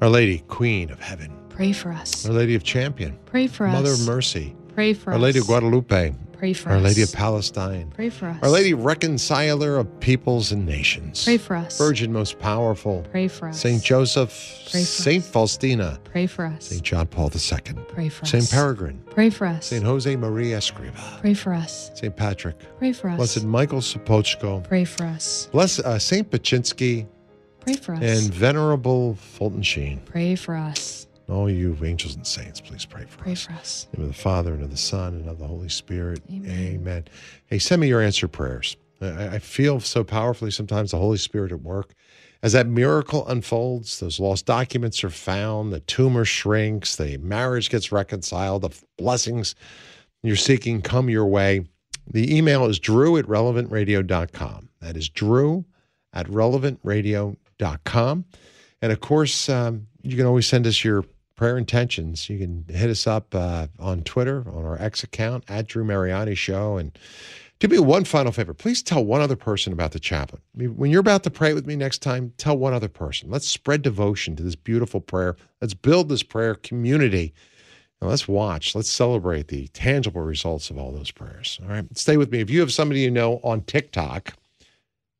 Our 0.01 0.09
Lady, 0.09 0.39
Queen 0.47 0.91
of 0.91 0.99
Heaven. 0.99 1.31
Pray 1.49 1.71
for 1.71 1.91
us. 1.91 2.25
Our 2.25 2.33
Lady 2.33 2.55
of 2.55 2.63
Champion. 2.63 3.17
Pray 3.25 3.47
for 3.47 3.65
Mother 3.67 3.91
us. 3.91 3.99
Mother 3.99 4.11
of 4.11 4.15
Mercy. 4.15 4.55
Pray 4.73 4.93
for 4.93 5.11
Our 5.11 5.15
us. 5.15 5.19
Our 5.19 5.21
Lady 5.21 5.39
of 5.39 5.47
Guadalupe. 5.47 6.15
Pray 6.37 6.51
for 6.51 6.69
Our 6.69 6.75
us. 6.75 6.81
Our 6.81 6.87
Lady 6.87 7.01
of 7.01 7.13
Palestine. 7.13 7.91
Pray 7.95 8.09
for 8.09 8.27
us. 8.27 8.37
Our 8.43 8.49
Lady 8.49 8.73
Reconciler 8.73 9.77
of 9.77 9.99
Peoples 10.01 10.51
and 10.51 10.65
Nations. 10.65 11.23
Pray 11.23 11.37
for 11.37 11.55
us. 11.55 11.77
Virgin 11.77 12.11
Most 12.11 12.39
Powerful. 12.39 13.05
Pray 13.09 13.29
for 13.29 13.47
us. 13.47 13.61
Saint 13.61 13.81
Joseph. 13.81 14.29
Pray 14.69 14.71
for 14.71 14.77
us. 14.77 14.89
Saint 14.89 15.23
us. 15.23 15.29
Faustina. 15.29 15.99
Pray 16.03 16.27
for 16.27 16.45
us. 16.45 16.65
Saint 16.65 16.83
John 16.83 17.07
Paul 17.07 17.31
II. 17.33 17.73
Pray 17.87 18.09
for 18.09 18.25
Saint 18.25 18.43
us. 18.43 18.49
Saint 18.49 18.51
Peregrine. 18.51 19.01
Pray 19.11 19.29
for 19.29 19.47
us. 19.47 19.67
Saint 19.67 19.85
Jose 19.85 20.13
Maria 20.17 20.57
Escriva. 20.57 21.21
Pray 21.21 21.33
for 21.33 21.53
us. 21.53 21.91
Saint 21.95 22.15
Patrick. 22.17 22.57
Pray 22.79 22.91
for 22.91 23.09
us. 23.09 23.17
Blessed 23.17 23.45
Michael 23.45 23.79
Sopocko. 23.79 24.61
Pray 24.67 24.83
for 24.83 25.05
us. 25.05 25.47
Bless 25.53 25.79
uh, 25.79 25.97
Saint 25.97 26.29
Papczynski 26.29 27.07
Pray 27.65 27.73
for 27.75 27.93
us. 27.95 28.01
and 28.01 28.33
Venerable 28.33 29.15
Fulton 29.15 29.61
Sheen. 29.63 29.99
pray 30.05 30.35
for 30.35 30.55
us. 30.55 31.07
All 31.27 31.49
you 31.49 31.75
angels 31.83 32.15
and 32.15 32.25
saints, 32.25 32.61
please 32.61 32.85
pray 32.85 33.05
for 33.05 33.17
Pray 33.17 33.31
us. 33.31 33.45
for 33.47 33.53
us. 33.53 33.87
In 33.87 33.91
the 33.93 33.97
name 34.03 34.09
of 34.11 34.15
the 34.15 34.21
Father 34.21 34.53
and 34.53 34.61
of 34.63 34.69
the 34.69 34.77
Son 34.77 35.15
and 35.15 35.27
of 35.27 35.39
the 35.39 35.47
Holy 35.47 35.69
Spirit. 35.69 36.21
Amen. 36.31 37.05
Hey, 37.47 37.57
send 37.57 37.81
me 37.81 37.87
your 37.87 38.01
answer 38.01 38.27
prayers. 38.27 38.77
I, 39.01 39.27
I 39.27 39.39
feel 39.39 39.79
so 39.79 40.03
powerfully 40.03 40.51
sometimes 40.51 40.91
the 40.91 40.97
Holy 40.97 41.17
Spirit 41.17 41.51
at 41.51 41.61
work. 41.61 41.93
As 42.43 42.53
that 42.53 42.67
miracle 42.67 43.27
unfolds, 43.27 43.99
those 43.99 44.19
lost 44.19 44.45
documents 44.45 45.03
are 45.03 45.09
found, 45.09 45.73
the 45.73 45.79
tumor 45.79 46.25
shrinks, 46.25 46.95
the 46.95 47.17
marriage 47.17 47.71
gets 47.71 47.91
reconciled, 47.91 48.61
the 48.61 48.69
blessings 48.99 49.55
you're 50.21 50.35
seeking 50.35 50.83
come 50.83 51.09
your 51.09 51.25
way. 51.25 51.65
The 52.13 52.37
email 52.37 52.65
is 52.65 52.77
drew 52.77 53.17
at 53.17 53.25
relevantradio.com. 53.25 54.69
That 54.81 54.95
is 54.95 55.09
drew 55.09 55.65
at 56.13 56.27
relevantradio.com. 56.27 57.37
And 58.81 58.91
of 58.91 58.99
course, 58.99 59.49
um, 59.49 59.87
you 60.03 60.15
can 60.15 60.25
always 60.25 60.47
send 60.47 60.67
us 60.67 60.83
your 60.83 61.05
prayer 61.35 61.57
intentions. 61.57 62.29
You 62.29 62.39
can 62.39 62.65
hit 62.69 62.89
us 62.89 63.07
up 63.07 63.33
uh, 63.35 63.67
on 63.79 64.03
Twitter, 64.03 64.45
on 64.47 64.65
our 64.65 64.81
X 64.81 65.03
account, 65.03 65.43
at 65.47 65.67
Drew 65.67 65.83
Mariani 65.83 66.35
Show. 66.35 66.77
And 66.77 66.97
do 67.59 67.67
me 67.67 67.79
one 67.79 68.03
final 68.03 68.31
favor. 68.31 68.53
Please 68.53 68.83
tell 68.83 69.03
one 69.03 69.21
other 69.21 69.35
person 69.35 69.73
about 69.73 69.91
the 69.91 69.99
chaplet. 69.99 70.41
I 70.55 70.59
mean, 70.59 70.77
when 70.77 70.91
you're 70.91 70.99
about 70.99 71.23
to 71.23 71.31
pray 71.31 71.53
with 71.53 71.65
me 71.65 71.75
next 71.75 71.99
time, 71.99 72.33
tell 72.37 72.57
one 72.57 72.73
other 72.73 72.89
person. 72.89 73.29
Let's 73.29 73.47
spread 73.47 73.81
devotion 73.81 74.35
to 74.35 74.43
this 74.43 74.55
beautiful 74.55 74.99
prayer. 74.99 75.35
Let's 75.61 75.73
build 75.73 76.09
this 76.09 76.23
prayer 76.23 76.55
community. 76.55 77.33
And 78.01 78.09
let's 78.09 78.27
watch. 78.27 78.75
Let's 78.75 78.91
celebrate 78.91 79.47
the 79.47 79.67
tangible 79.69 80.21
results 80.21 80.69
of 80.69 80.77
all 80.77 80.91
those 80.91 81.11
prayers. 81.11 81.59
All 81.63 81.69
right. 81.69 81.85
Stay 81.97 82.17
with 82.17 82.31
me. 82.31 82.41
If 82.41 82.49
you 82.49 82.59
have 82.59 82.73
somebody 82.73 82.99
you 83.01 83.11
know 83.11 83.39
on 83.43 83.61
TikTok, 83.61 84.33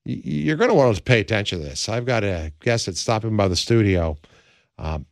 you're 0.06 0.56
going 0.56 0.70
to 0.70 0.76
want 0.76 0.96
to 0.96 1.02
pay 1.02 1.20
attention 1.20 1.60
to 1.60 1.66
this. 1.66 1.90
I've 1.90 2.06
got 2.06 2.24
a 2.24 2.54
guest 2.62 2.86
that's 2.86 3.00
stopping 3.00 3.36
by 3.36 3.48
the 3.48 3.56
studio. 3.56 4.18
Um, 4.78 5.06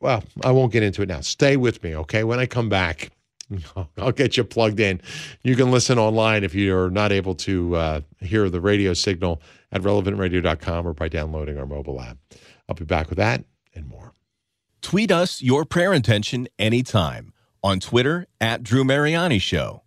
well, 0.00 0.24
I 0.44 0.50
won't 0.50 0.72
get 0.72 0.82
into 0.82 1.02
it 1.02 1.08
now. 1.08 1.20
Stay 1.20 1.56
with 1.56 1.82
me, 1.82 1.96
okay? 1.96 2.24
When 2.24 2.38
I 2.38 2.46
come 2.46 2.68
back, 2.68 3.10
I'll 3.96 4.12
get 4.12 4.36
you 4.36 4.44
plugged 4.44 4.80
in. 4.80 5.00
You 5.42 5.56
can 5.56 5.70
listen 5.70 5.98
online 5.98 6.44
if 6.44 6.54
you're 6.54 6.90
not 6.90 7.12
able 7.12 7.34
to 7.36 7.76
uh, 7.76 8.00
hear 8.20 8.50
the 8.50 8.60
radio 8.60 8.92
signal 8.92 9.40
at 9.72 9.82
relevantradio.com 9.82 10.86
or 10.86 10.92
by 10.92 11.08
downloading 11.08 11.58
our 11.58 11.66
mobile 11.66 12.00
app. 12.00 12.18
I'll 12.68 12.74
be 12.74 12.84
back 12.84 13.08
with 13.08 13.18
that 13.18 13.44
and 13.74 13.86
more. 13.86 14.12
Tweet 14.82 15.10
us 15.10 15.42
your 15.42 15.64
prayer 15.64 15.92
intention 15.92 16.48
anytime 16.58 17.32
on 17.62 17.80
Twitter 17.80 18.26
at 18.40 18.62
Drew 18.62 18.84
Mariani 18.84 19.38
Show. 19.38 19.82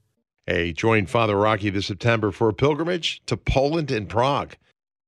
Hey, 0.49 0.73
join 0.73 1.05
Father 1.05 1.35
Rocky 1.35 1.69
this 1.69 1.85
September 1.85 2.31
for 2.31 2.49
a 2.49 2.55
pilgrimage 2.55 3.21
to 3.27 3.37
Poland 3.37 3.91
and 3.91 4.09
Prague. 4.09 4.55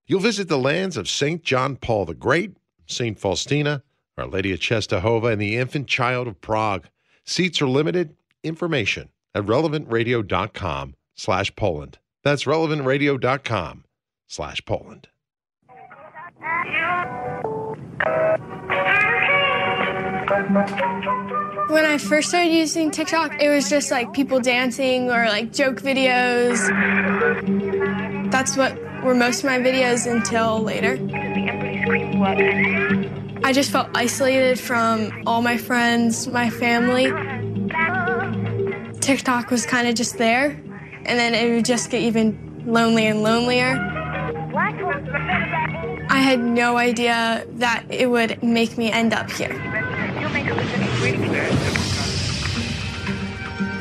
You'll 0.05 0.19
visit 0.19 0.47
the 0.47 0.59
lands 0.59 0.97
of 0.97 1.09
St. 1.09 1.41
John 1.41 1.77
Paul 1.77 2.05
the 2.05 2.13
Great, 2.13 2.57
St. 2.85 3.17
Faustina, 3.17 3.81
Our 4.19 4.27
Lady 4.27 4.53
of 4.53 4.59
Czestochowa, 4.59 5.31
and 5.33 5.41
the 5.41 5.57
Infant 5.57 5.87
Child 5.87 6.27
of 6.27 6.39
Prague. 6.41 6.89
Seats 7.25 7.59
are 7.59 7.67
limited. 7.67 8.15
Information 8.43 9.09
at 9.33 9.47
relevantradio.com 9.47 10.93
slash 11.15 11.55
Poland. 11.55 11.97
That's 12.23 12.43
relevantradio.com 12.43 13.85
slash 14.27 14.63
Poland. 14.63 15.07
When 21.67 21.85
I 21.85 21.97
first 21.97 22.29
started 22.29 22.51
using 22.51 22.91
TikTok, 22.91 23.41
it 23.41 23.49
was 23.49 23.69
just 23.69 23.91
like 23.91 24.11
people 24.13 24.39
dancing 24.39 25.09
or 25.09 25.25
like 25.25 25.51
joke 25.53 25.81
videos. 25.81 26.59
That's 28.31 28.57
what 28.57 28.77
were 29.03 29.15
most 29.15 29.39
of 29.39 29.45
my 29.45 29.59
videos 29.59 30.09
until 30.09 30.61
later. 30.61 30.97
I 33.43 33.53
just 33.53 33.71
felt 33.71 33.89
isolated 33.95 34.59
from 34.59 35.23
all 35.25 35.41
my 35.41 35.57
friends, 35.57 36.27
my 36.27 36.49
family. 36.49 37.11
TikTok 38.99 39.49
was 39.49 39.65
kind 39.65 39.87
of 39.87 39.95
just 39.95 40.17
there, 40.17 40.51
and 41.05 41.19
then 41.19 41.33
it 41.33 41.53
would 41.53 41.65
just 41.65 41.89
get 41.89 42.01
even 42.01 42.63
lonelier 42.65 43.11
and 43.11 43.23
lonelier. 43.23 43.77
I 46.09 46.17
had 46.17 46.39
no 46.39 46.77
idea 46.77 47.45
that 47.53 47.85
it 47.89 48.09
would 48.09 48.43
make 48.43 48.77
me 48.77 48.91
end 48.91 49.13
up 49.13 49.31
here. 49.31 49.57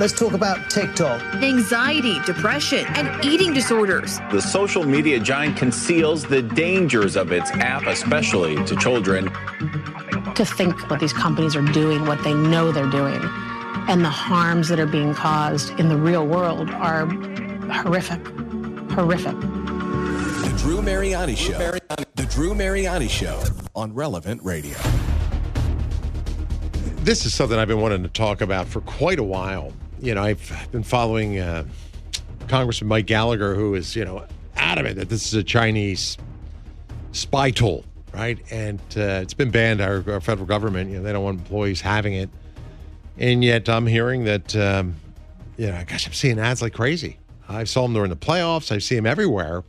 Let's 0.01 0.15
talk 0.15 0.33
about 0.33 0.71
TikTok. 0.71 1.21
Anxiety, 1.43 2.19
depression, 2.25 2.87
and 2.97 3.23
eating 3.23 3.53
disorders. 3.53 4.19
The 4.31 4.41
social 4.41 4.85
media 4.85 5.21
giant 5.21 5.59
conceals 5.59 6.25
the 6.25 6.41
dangers 6.41 7.17
of 7.17 7.33
its 7.33 7.51
app, 7.51 7.87
especially 7.87 8.65
to 8.65 8.75
children. 8.77 9.27
To 10.35 10.47
think 10.47 10.89
what 10.89 11.01
these 11.01 11.13
companies 11.13 11.55
are 11.55 11.61
doing, 11.61 12.07
what 12.07 12.25
they 12.25 12.33
know 12.33 12.73
they're 12.73 12.89
doing, 12.89 13.21
and 13.89 14.03
the 14.03 14.09
harms 14.09 14.71
that 14.71 14.81
are 14.81 14.87
being 14.87 15.13
caused 15.13 15.79
in 15.79 15.91
the 15.91 15.99
real 15.99 16.27
world 16.27 16.71
are 16.71 17.05
horrific. 17.71 18.27
Horrific. 18.93 19.39
The 19.39 20.55
Drew 20.57 20.81
Mariani 20.81 21.35
Show. 21.35 21.59
The 22.15 22.27
Drew 22.31 22.55
Mariani 22.55 23.09
Show 23.09 23.43
on 23.75 23.93
Relevant 23.93 24.43
Radio. 24.43 24.79
This 27.03 27.25
is 27.25 27.33
something 27.33 27.59
I've 27.59 27.67
been 27.67 27.81
wanting 27.81 28.03
to 28.03 28.11
talk 28.11 28.43
about 28.43 28.67
for 28.67 28.83
quite 28.83 29.19
a 29.19 29.25
while. 29.25 29.73
You 30.03 30.15
know, 30.15 30.23
I've 30.23 30.69
been 30.71 30.83
following 30.83 31.39
uh, 31.39 31.65
Congressman 32.47 32.89
Mike 32.89 33.07
Gallagher, 33.07 33.55
who 33.55 33.75
is, 33.75 33.97
you 33.97 34.05
know, 34.05 34.27
adamant 34.55 34.97
that 34.97 35.09
this 35.09 35.27
is 35.27 35.33
a 35.33 35.43
Chinese 35.43 36.19
spy 37.13 37.53
tool, 37.53 37.87
right? 38.13 38.39
And 38.51 38.81
uh, 38.99 39.23
it's 39.23 39.33
been 39.33 39.51
banned. 39.51 39.81
Our, 39.81 40.05
our 40.11 40.21
federal 40.21 40.47
government, 40.47 40.91
you 40.91 40.99
know, 40.99 41.03
they 41.03 41.13
don't 41.13 41.25
want 41.25 41.39
employees 41.39 41.81
having 41.81 42.13
it. 42.13 42.29
And 43.17 43.43
yet 43.43 43.71
I'm 43.71 43.87
hearing 43.87 44.25
that, 44.25 44.55
um, 44.55 44.95
you 45.57 45.69
know, 45.69 45.83
gosh, 45.87 46.07
I'm 46.07 46.13
seeing 46.13 46.39
ads 46.39 46.61
like 46.61 46.75
crazy. 46.75 47.19
I 47.49 47.65
saw 47.65 47.83
them 47.85 47.95
during 47.95 48.11
the 48.11 48.17
playoffs. 48.17 48.71
I 48.71 48.79
see 48.79 48.97
them 48.97 49.07
everywhere 49.07 49.65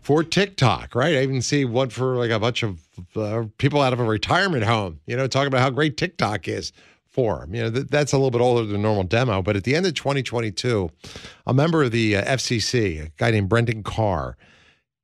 for 0.00 0.22
TikTok, 0.22 0.94
right? 0.94 1.16
I 1.16 1.22
even 1.22 1.42
see 1.42 1.64
one 1.64 1.90
for 1.90 2.14
like 2.14 2.30
a 2.30 2.38
bunch 2.38 2.62
of 2.62 2.87
uh, 3.16 3.44
people 3.58 3.80
out 3.80 3.92
of 3.92 4.00
a 4.00 4.04
retirement 4.04 4.64
home, 4.64 5.00
you 5.06 5.16
know, 5.16 5.26
talking 5.26 5.48
about 5.48 5.60
how 5.60 5.70
great 5.70 5.96
TikTok 5.96 6.48
is 6.48 6.72
for 7.08 7.40
them. 7.40 7.54
You 7.54 7.62
know, 7.64 7.70
th- 7.70 7.86
that's 7.88 8.12
a 8.12 8.16
little 8.16 8.30
bit 8.30 8.40
older 8.40 8.64
than 8.64 8.82
normal 8.82 9.04
demo. 9.04 9.42
But 9.42 9.56
at 9.56 9.64
the 9.64 9.74
end 9.74 9.86
of 9.86 9.94
2022, 9.94 10.90
a 11.46 11.54
member 11.54 11.82
of 11.82 11.90
the 11.90 12.16
uh, 12.16 12.24
FCC, 12.36 13.06
a 13.06 13.10
guy 13.16 13.30
named 13.30 13.48
Brendan 13.48 13.82
Carr, 13.82 14.36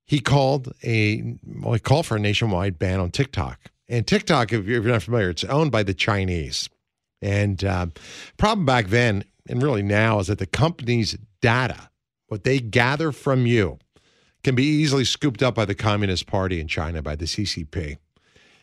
he 0.04 0.20
called 0.20 0.72
a 0.84 1.36
well, 1.44 1.74
he 1.74 1.80
called 1.80 2.06
for 2.06 2.16
a 2.16 2.20
nationwide 2.20 2.78
ban 2.78 3.00
on 3.00 3.10
TikTok. 3.10 3.58
And 3.88 4.06
TikTok, 4.06 4.52
if 4.52 4.66
you're 4.66 4.78
if 4.78 4.84
you're 4.84 4.92
not 4.92 5.02
familiar, 5.02 5.30
it's 5.30 5.44
owned 5.44 5.72
by 5.72 5.82
the 5.82 5.94
Chinese. 5.94 6.68
And 7.22 7.64
uh, 7.64 7.86
problem 8.36 8.66
back 8.66 8.88
then 8.88 9.24
and 9.48 9.62
really 9.62 9.82
now 9.82 10.20
is 10.20 10.26
that 10.26 10.38
the 10.38 10.46
company's 10.46 11.16
data, 11.40 11.90
what 12.28 12.44
they 12.44 12.58
gather 12.58 13.12
from 13.12 13.46
you, 13.46 13.78
can 14.44 14.54
be 14.54 14.64
easily 14.64 15.04
scooped 15.04 15.42
up 15.42 15.54
by 15.54 15.64
the 15.64 15.74
Communist 15.74 16.26
Party 16.26 16.60
in 16.60 16.68
China, 16.68 17.02
by 17.02 17.16
the 17.16 17.24
CCP. 17.24 17.96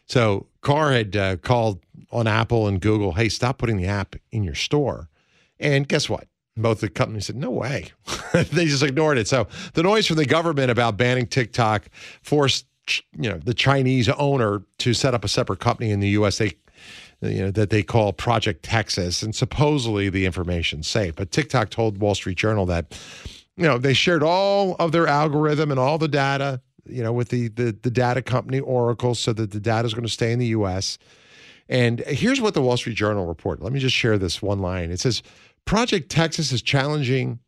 So 0.06 0.48
Carr 0.62 0.91
had 0.91 1.15
uh, 1.15 1.38
called 1.38 1.82
on 2.12 2.28
Apple 2.28 2.67
and 2.67 2.80
Google, 2.80 3.13
hey, 3.13 3.30
stop 3.30 3.58
putting 3.58 3.78
the 3.78 3.88
app 3.88 4.15
in 4.32 4.44
your 4.44 4.56
store. 4.56 5.10
And 5.60 5.88
guess 5.88 6.10
what? 6.10 6.28
Both 6.58 6.82
the 6.82 6.89
companies 6.89 7.28
said, 7.28 7.38
no 7.38 7.50
way. 7.50 7.91
they 8.34 8.65
just 8.65 8.84
ignored 8.84 9.17
it. 9.17 9.28
So 9.28 9.48
the 9.74 9.84
noise 9.84 10.08
from 10.08 10.17
the 10.17 10.26
government 10.26 10.70
about 10.70 10.98
banning 10.98 11.28
TikTok 11.28 11.89
forced 12.22 12.65
you 13.17 13.30
know 13.30 13.38
the 13.38 13.54
Chinese 13.54 14.10
owner 14.10 14.63
to 14.80 14.94
set 14.94 15.13
up 15.13 15.24
a 15.24 15.28
separate 15.28 15.60
company 15.60 15.91
in 15.91 16.00
the 16.00 16.10
US 16.10 16.39
they 16.39 16.58
you 17.22 17.44
know 17.44 17.52
that 17.52 17.70
they 17.70 17.84
call 17.84 18.12
Project 18.12 18.63
Texas 18.63 19.22
and 19.22 19.36
supposedly 19.36 20.10
the 20.10 20.26
information's 20.26 20.88
safe. 20.88 21.15
But 21.15 21.32
TikTok 21.32 21.70
told 21.70 22.00
Wall 22.00 22.15
Street 22.15 22.38
Journal 22.38 22.65
that 22.65 23.00
you 23.58 23.64
know 23.64 23.78
they 23.78 23.94
shared 23.94 24.24
all 24.24 24.76
of 24.80 24.92
their 24.92 25.08
algorithm 25.08 25.72
and 25.72 25.80
all 25.80 25.98
the 25.98 26.08
data 26.08 26.62
you 26.86 27.04
know 27.04 27.14
with 27.14 27.30
the 27.30 27.50
the, 27.50 27.78
the 27.82 27.92
data 27.92 28.22
company 28.22 28.60
Oracle 28.60 29.16
so 29.16 29.34
that 29.34 29.52
the 29.52 29.60
data 29.60 29.86
is 29.86 29.94
going 29.94 30.06
to 30.06 30.12
stay 30.12 30.32
in 30.32 30.40
the 30.40 30.48
US. 30.48 30.98
And 31.70 32.02
here's 32.02 32.42
what 32.42 32.54
the 32.54 32.62
Wall 32.62 32.76
Street 32.76 32.98
Journal 32.98 33.26
reported. 33.26 33.64
Let 33.64 33.72
me 33.72 33.80
just 33.80 33.96
share 33.96 34.18
this 34.18 34.42
one 34.42 34.60
line. 34.60 34.92
It 34.92 35.00
says 35.00 35.24
Project 35.66 36.10
Texas 36.10 36.52
is 36.52 36.62
challenging 36.62 37.40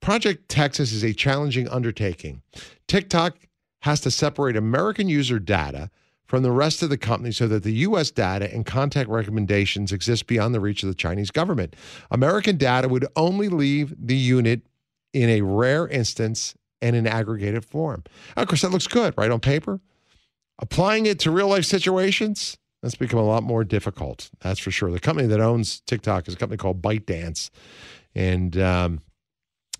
Project 0.00 0.48
Texas 0.48 0.92
is 0.92 1.04
a 1.04 1.12
challenging 1.12 1.68
undertaking. 1.68 2.42
TikTok 2.86 3.36
has 3.82 4.00
to 4.00 4.10
separate 4.10 4.56
American 4.56 5.08
user 5.08 5.38
data 5.38 5.90
from 6.26 6.42
the 6.42 6.50
rest 6.50 6.82
of 6.82 6.90
the 6.90 6.98
company 6.98 7.32
so 7.32 7.48
that 7.48 7.62
the 7.62 7.72
U.S. 7.72 8.10
data 8.10 8.52
and 8.52 8.66
contact 8.66 9.08
recommendations 9.08 9.92
exist 9.92 10.26
beyond 10.26 10.54
the 10.54 10.60
reach 10.60 10.82
of 10.82 10.88
the 10.88 10.94
Chinese 10.94 11.30
government. 11.30 11.74
American 12.10 12.56
data 12.56 12.88
would 12.88 13.06
only 13.16 13.48
leave 13.48 13.94
the 13.98 14.16
unit 14.16 14.62
in 15.22 15.30
a 15.30 15.40
rare 15.42 15.86
instance 15.88 16.54
and 16.80 16.94
in 16.94 17.06
aggregated 17.06 17.64
form. 17.64 18.04
Of 18.36 18.48
course, 18.48 18.62
that 18.62 18.70
looks 18.70 18.86
good, 18.86 19.14
right, 19.16 19.30
on 19.30 19.40
paper. 19.40 19.80
Applying 20.60 21.06
it 21.06 21.18
to 21.20 21.30
real 21.30 21.48
life 21.48 21.64
situations, 21.64 22.56
that's 22.82 22.94
become 22.94 23.18
a 23.18 23.24
lot 23.24 23.42
more 23.42 23.64
difficult. 23.64 24.30
That's 24.40 24.60
for 24.60 24.70
sure. 24.70 24.90
The 24.90 25.00
company 25.00 25.26
that 25.28 25.40
owns 25.40 25.80
TikTok 25.80 26.28
is 26.28 26.34
a 26.34 26.36
company 26.36 26.56
called 26.56 26.80
ByteDance. 26.80 27.50
And 28.14 28.56
um, 28.58 29.00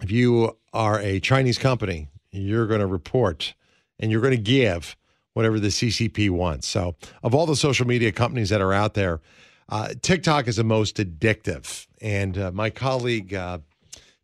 if 0.00 0.10
you 0.10 0.56
are 0.72 1.00
a 1.00 1.20
Chinese 1.20 1.58
company, 1.58 2.08
you're 2.30 2.66
going 2.66 2.80
to 2.80 2.86
report 2.86 3.54
and 3.98 4.10
you're 4.10 4.20
going 4.20 4.36
to 4.36 4.42
give 4.42 4.96
whatever 5.34 5.60
the 5.60 5.68
CCP 5.68 6.30
wants. 6.30 6.68
So, 6.68 6.96
of 7.22 7.34
all 7.34 7.46
the 7.46 7.56
social 7.56 7.86
media 7.86 8.10
companies 8.12 8.48
that 8.48 8.60
are 8.60 8.72
out 8.72 8.94
there, 8.94 9.20
uh, 9.68 9.90
TikTok 10.00 10.48
is 10.48 10.56
the 10.56 10.64
most 10.64 10.96
addictive. 10.96 11.86
And 12.00 12.38
uh, 12.38 12.50
my 12.52 12.70
colleague, 12.70 13.34
uh, 13.34 13.58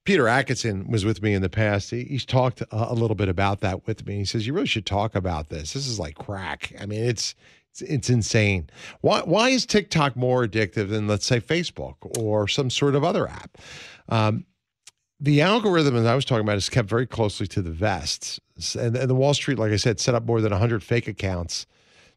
Peter 0.04 0.28
Atkinson 0.28 0.86
was 0.88 1.04
with 1.04 1.22
me 1.22 1.32
in 1.32 1.42
the 1.42 1.48
past. 1.48 1.90
He, 1.90 2.04
he's 2.04 2.26
talked 2.26 2.60
a, 2.60 2.66
a 2.70 2.94
little 2.94 3.14
bit 3.14 3.28
about 3.28 3.60
that 3.60 3.86
with 3.86 4.06
me. 4.06 4.16
He 4.16 4.24
says, 4.24 4.46
You 4.46 4.52
really 4.52 4.66
should 4.66 4.86
talk 4.86 5.14
about 5.14 5.48
this. 5.48 5.72
This 5.72 5.86
is 5.86 5.98
like 5.98 6.14
crack. 6.16 6.72
I 6.80 6.86
mean, 6.86 7.04
it's 7.04 7.34
it's, 7.74 7.82
it's 7.82 8.10
insane. 8.10 8.70
Why, 9.00 9.20
why 9.22 9.48
is 9.48 9.66
TikTok 9.66 10.14
more 10.14 10.46
addictive 10.46 10.90
than, 10.90 11.08
let's 11.08 11.26
say, 11.26 11.40
Facebook 11.40 11.96
or 12.18 12.46
some 12.46 12.70
sort 12.70 12.94
of 12.94 13.02
other 13.02 13.26
app? 13.26 13.58
Um, 14.08 14.44
the 15.18 15.40
algorithm 15.40 15.94
that 15.96 16.06
I 16.06 16.14
was 16.14 16.24
talking 16.24 16.44
about 16.44 16.56
is 16.56 16.68
kept 16.68 16.88
very 16.88 17.06
closely 17.06 17.48
to 17.48 17.62
the 17.62 17.72
vest. 17.72 18.38
And, 18.78 18.96
and 18.96 19.10
the 19.10 19.14
Wall 19.14 19.34
Street, 19.34 19.58
like 19.58 19.72
I 19.72 19.76
said, 19.76 19.98
set 19.98 20.14
up 20.14 20.24
more 20.24 20.40
than 20.40 20.52
100 20.52 20.84
fake 20.84 21.08
accounts 21.08 21.66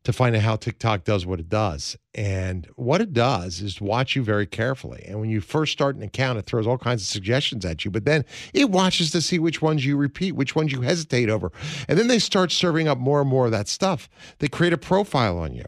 to 0.07 0.13
find 0.13 0.33
out 0.37 0.41
how 0.41 0.55
TikTok 0.55 1.03
does 1.03 1.25
what 1.25 1.37
it 1.37 1.49
does. 1.49 1.97
And 2.15 2.65
what 2.77 3.01
it 3.01 3.11
does 3.11 3.59
is 3.59 3.81
watch 3.81 4.15
you 4.15 4.23
very 4.23 4.47
carefully. 4.47 5.03
And 5.05 5.19
when 5.19 5.29
you 5.29 5.41
first 5.41 5.73
start 5.73 5.97
an 5.97 6.01
account, 6.01 6.39
it 6.39 6.45
throws 6.45 6.65
all 6.65 6.77
kinds 6.77 7.01
of 7.01 7.09
suggestions 7.09 7.65
at 7.65 7.83
you, 7.83 7.91
but 7.91 8.05
then 8.05 8.23
it 8.53 8.69
watches 8.69 9.11
to 9.11 9.21
see 9.21 9.37
which 9.37 9.61
ones 9.61 9.85
you 9.85 9.97
repeat, 9.97 10.31
which 10.31 10.55
ones 10.55 10.71
you 10.71 10.79
hesitate 10.79 11.29
over. 11.29 11.51
And 11.89 11.99
then 11.99 12.07
they 12.07 12.19
start 12.19 12.53
serving 12.53 12.87
up 12.87 12.97
more 12.97 13.19
and 13.19 13.29
more 13.29 13.47
of 13.47 13.51
that 13.51 13.67
stuff. 13.67 14.07
They 14.39 14.47
create 14.47 14.71
a 14.71 14.77
profile 14.77 15.39
on 15.39 15.53
you. 15.53 15.65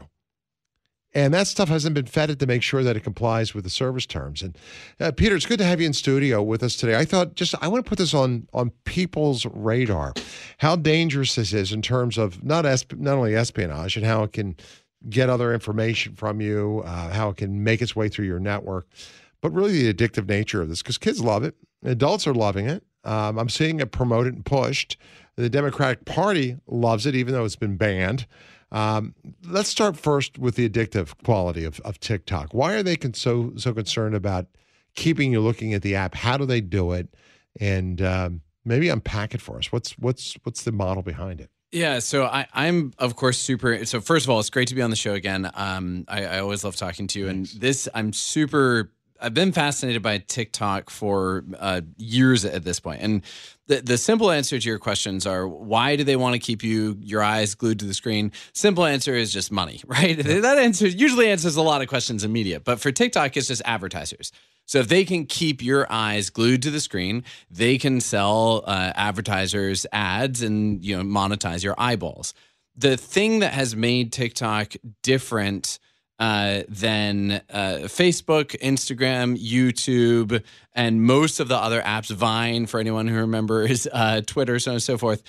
And 1.12 1.34
that 1.34 1.48
stuff 1.48 1.68
hasn't 1.68 1.94
been 1.94 2.04
vetted 2.04 2.38
to 2.38 2.46
make 2.46 2.62
sure 2.62 2.84
that 2.84 2.96
it 2.96 3.00
complies 3.00 3.52
with 3.52 3.64
the 3.64 3.70
service 3.70 4.06
terms. 4.06 4.42
And 4.42 4.56
uh, 5.00 5.10
Peter, 5.10 5.34
it's 5.34 5.46
good 5.46 5.58
to 5.58 5.64
have 5.64 5.80
you 5.80 5.86
in 5.86 5.92
studio 5.92 6.40
with 6.42 6.62
us 6.62 6.76
today. 6.76 6.96
I 6.96 7.04
thought 7.04 7.34
just 7.34 7.54
I 7.60 7.68
want 7.68 7.84
to 7.84 7.88
put 7.88 7.98
this 7.98 8.14
on 8.14 8.46
on 8.52 8.70
people's 8.84 9.44
radar, 9.46 10.14
how 10.58 10.76
dangerous 10.76 11.34
this 11.34 11.52
is 11.52 11.72
in 11.72 11.82
terms 11.82 12.16
of 12.16 12.44
not 12.44 12.64
esp- 12.64 12.98
not 12.98 13.16
only 13.16 13.34
espionage 13.34 13.96
and 13.96 14.06
how 14.06 14.22
it 14.22 14.32
can 14.32 14.56
get 15.08 15.30
other 15.30 15.52
information 15.52 16.14
from 16.14 16.40
you, 16.40 16.82
uh, 16.84 17.10
how 17.10 17.30
it 17.30 17.38
can 17.38 17.64
make 17.64 17.82
its 17.82 17.96
way 17.96 18.08
through 18.08 18.26
your 18.26 18.40
network, 18.40 18.86
but 19.40 19.50
really 19.50 19.82
the 19.82 19.92
addictive 19.92 20.28
nature 20.28 20.62
of 20.62 20.68
this 20.68 20.82
because 20.82 20.98
kids 20.98 21.22
love 21.22 21.42
it, 21.42 21.56
adults 21.82 22.26
are 22.26 22.34
loving 22.34 22.68
it. 22.68 22.84
Um, 23.02 23.38
I'm 23.38 23.48
seeing 23.48 23.80
it 23.80 23.92
promoted 23.92 24.34
and 24.34 24.44
pushed. 24.44 24.96
The 25.36 25.48
Democratic 25.48 26.04
Party 26.04 26.58
loves 26.66 27.06
it, 27.06 27.14
even 27.14 27.32
though 27.32 27.46
it's 27.46 27.56
been 27.56 27.76
banned. 27.76 28.26
Um, 28.72 29.14
let's 29.44 29.68
start 29.68 29.96
first 29.96 30.38
with 30.38 30.54
the 30.54 30.68
addictive 30.68 31.12
quality 31.24 31.64
of, 31.64 31.80
of 31.80 31.98
TikTok. 32.00 32.52
Why 32.52 32.74
are 32.74 32.82
they 32.82 32.96
con- 32.96 33.14
so 33.14 33.52
so 33.56 33.74
concerned 33.74 34.14
about 34.14 34.46
keeping 34.94 35.32
you 35.32 35.40
looking 35.40 35.74
at 35.74 35.82
the 35.82 35.94
app? 35.94 36.14
How 36.14 36.36
do 36.36 36.46
they 36.46 36.60
do 36.60 36.92
it? 36.92 37.08
And 37.58 38.00
um, 38.00 38.42
maybe 38.64 38.88
unpack 38.88 39.34
it 39.34 39.40
for 39.40 39.58
us. 39.58 39.72
What's 39.72 39.98
what's 39.98 40.36
what's 40.44 40.62
the 40.62 40.72
model 40.72 41.02
behind 41.02 41.40
it? 41.40 41.50
Yeah, 41.72 42.00
so 42.00 42.24
I, 42.24 42.46
am 42.54 42.92
of 42.98 43.14
course 43.14 43.38
super. 43.38 43.84
So 43.84 44.00
first 44.00 44.26
of 44.26 44.30
all, 44.30 44.40
it's 44.40 44.50
great 44.50 44.68
to 44.68 44.74
be 44.74 44.82
on 44.82 44.90
the 44.90 44.96
show 44.96 45.14
again. 45.14 45.48
Um, 45.54 46.04
I, 46.08 46.24
I 46.24 46.38
always 46.40 46.64
love 46.64 46.74
talking 46.74 47.06
to 47.08 47.18
you, 47.18 47.26
Thanks. 47.26 47.52
and 47.52 47.60
this 47.62 47.88
I'm 47.94 48.12
super 48.12 48.90
I've 49.20 49.34
been 49.34 49.52
fascinated 49.52 50.02
by 50.02 50.18
TikTok 50.18 50.90
for 50.90 51.44
uh, 51.58 51.82
years 51.96 52.44
at 52.44 52.64
this 52.64 52.80
point, 52.80 53.02
and 53.02 53.22
the 53.70 53.80
the 53.82 53.96
simple 53.96 54.30
answer 54.30 54.58
to 54.58 54.68
your 54.68 54.78
questions 54.78 55.26
are 55.26 55.46
why 55.48 55.96
do 55.96 56.04
they 56.04 56.16
want 56.16 56.34
to 56.34 56.38
keep 56.38 56.62
you 56.62 56.98
your 57.00 57.22
eyes 57.22 57.54
glued 57.54 57.78
to 57.78 57.86
the 57.86 57.94
screen? 57.94 58.32
Simple 58.52 58.84
answer 58.84 59.14
is 59.14 59.32
just 59.32 59.52
money, 59.52 59.80
right? 59.86 60.18
Yeah. 60.18 60.40
That 60.40 60.58
answer 60.58 60.86
usually 60.86 61.30
answers 61.30 61.56
a 61.56 61.62
lot 61.62 61.80
of 61.80 61.88
questions 61.88 62.24
in 62.24 62.32
media, 62.32 62.60
but 62.60 62.80
for 62.80 62.92
TikTok, 62.92 63.36
it's 63.36 63.46
just 63.46 63.62
advertisers. 63.64 64.32
So 64.66 64.78
if 64.78 64.88
they 64.88 65.04
can 65.04 65.26
keep 65.26 65.62
your 65.62 65.86
eyes 65.90 66.30
glued 66.30 66.62
to 66.62 66.70
the 66.70 66.80
screen, 66.80 67.24
they 67.50 67.78
can 67.78 68.00
sell 68.00 68.62
uh, 68.66 68.92
advertisers 68.94 69.86
ads 69.92 70.42
and 70.42 70.84
you 70.84 70.96
know 70.96 71.02
monetize 71.02 71.62
your 71.62 71.74
eyeballs. 71.78 72.34
The 72.76 72.96
thing 72.96 73.38
that 73.40 73.52
has 73.52 73.76
made 73.76 74.12
TikTok 74.12 74.74
different 75.02 75.78
uh, 76.20 76.64
than 76.68 77.40
uh, 77.50 77.80
Facebook, 77.84 78.48
Instagram, 78.60 79.42
YouTube, 79.42 80.42
and 80.74 81.02
most 81.02 81.40
of 81.40 81.48
the 81.48 81.56
other 81.56 81.80
apps, 81.80 82.10
Vine, 82.10 82.66
for 82.66 82.78
anyone 82.78 83.08
who 83.08 83.16
remembers, 83.16 83.86
uh, 83.92 84.20
Twitter, 84.26 84.58
so 84.58 84.72
on 84.72 84.74
and 84.74 84.82
so 84.82 84.98
forth, 84.98 85.22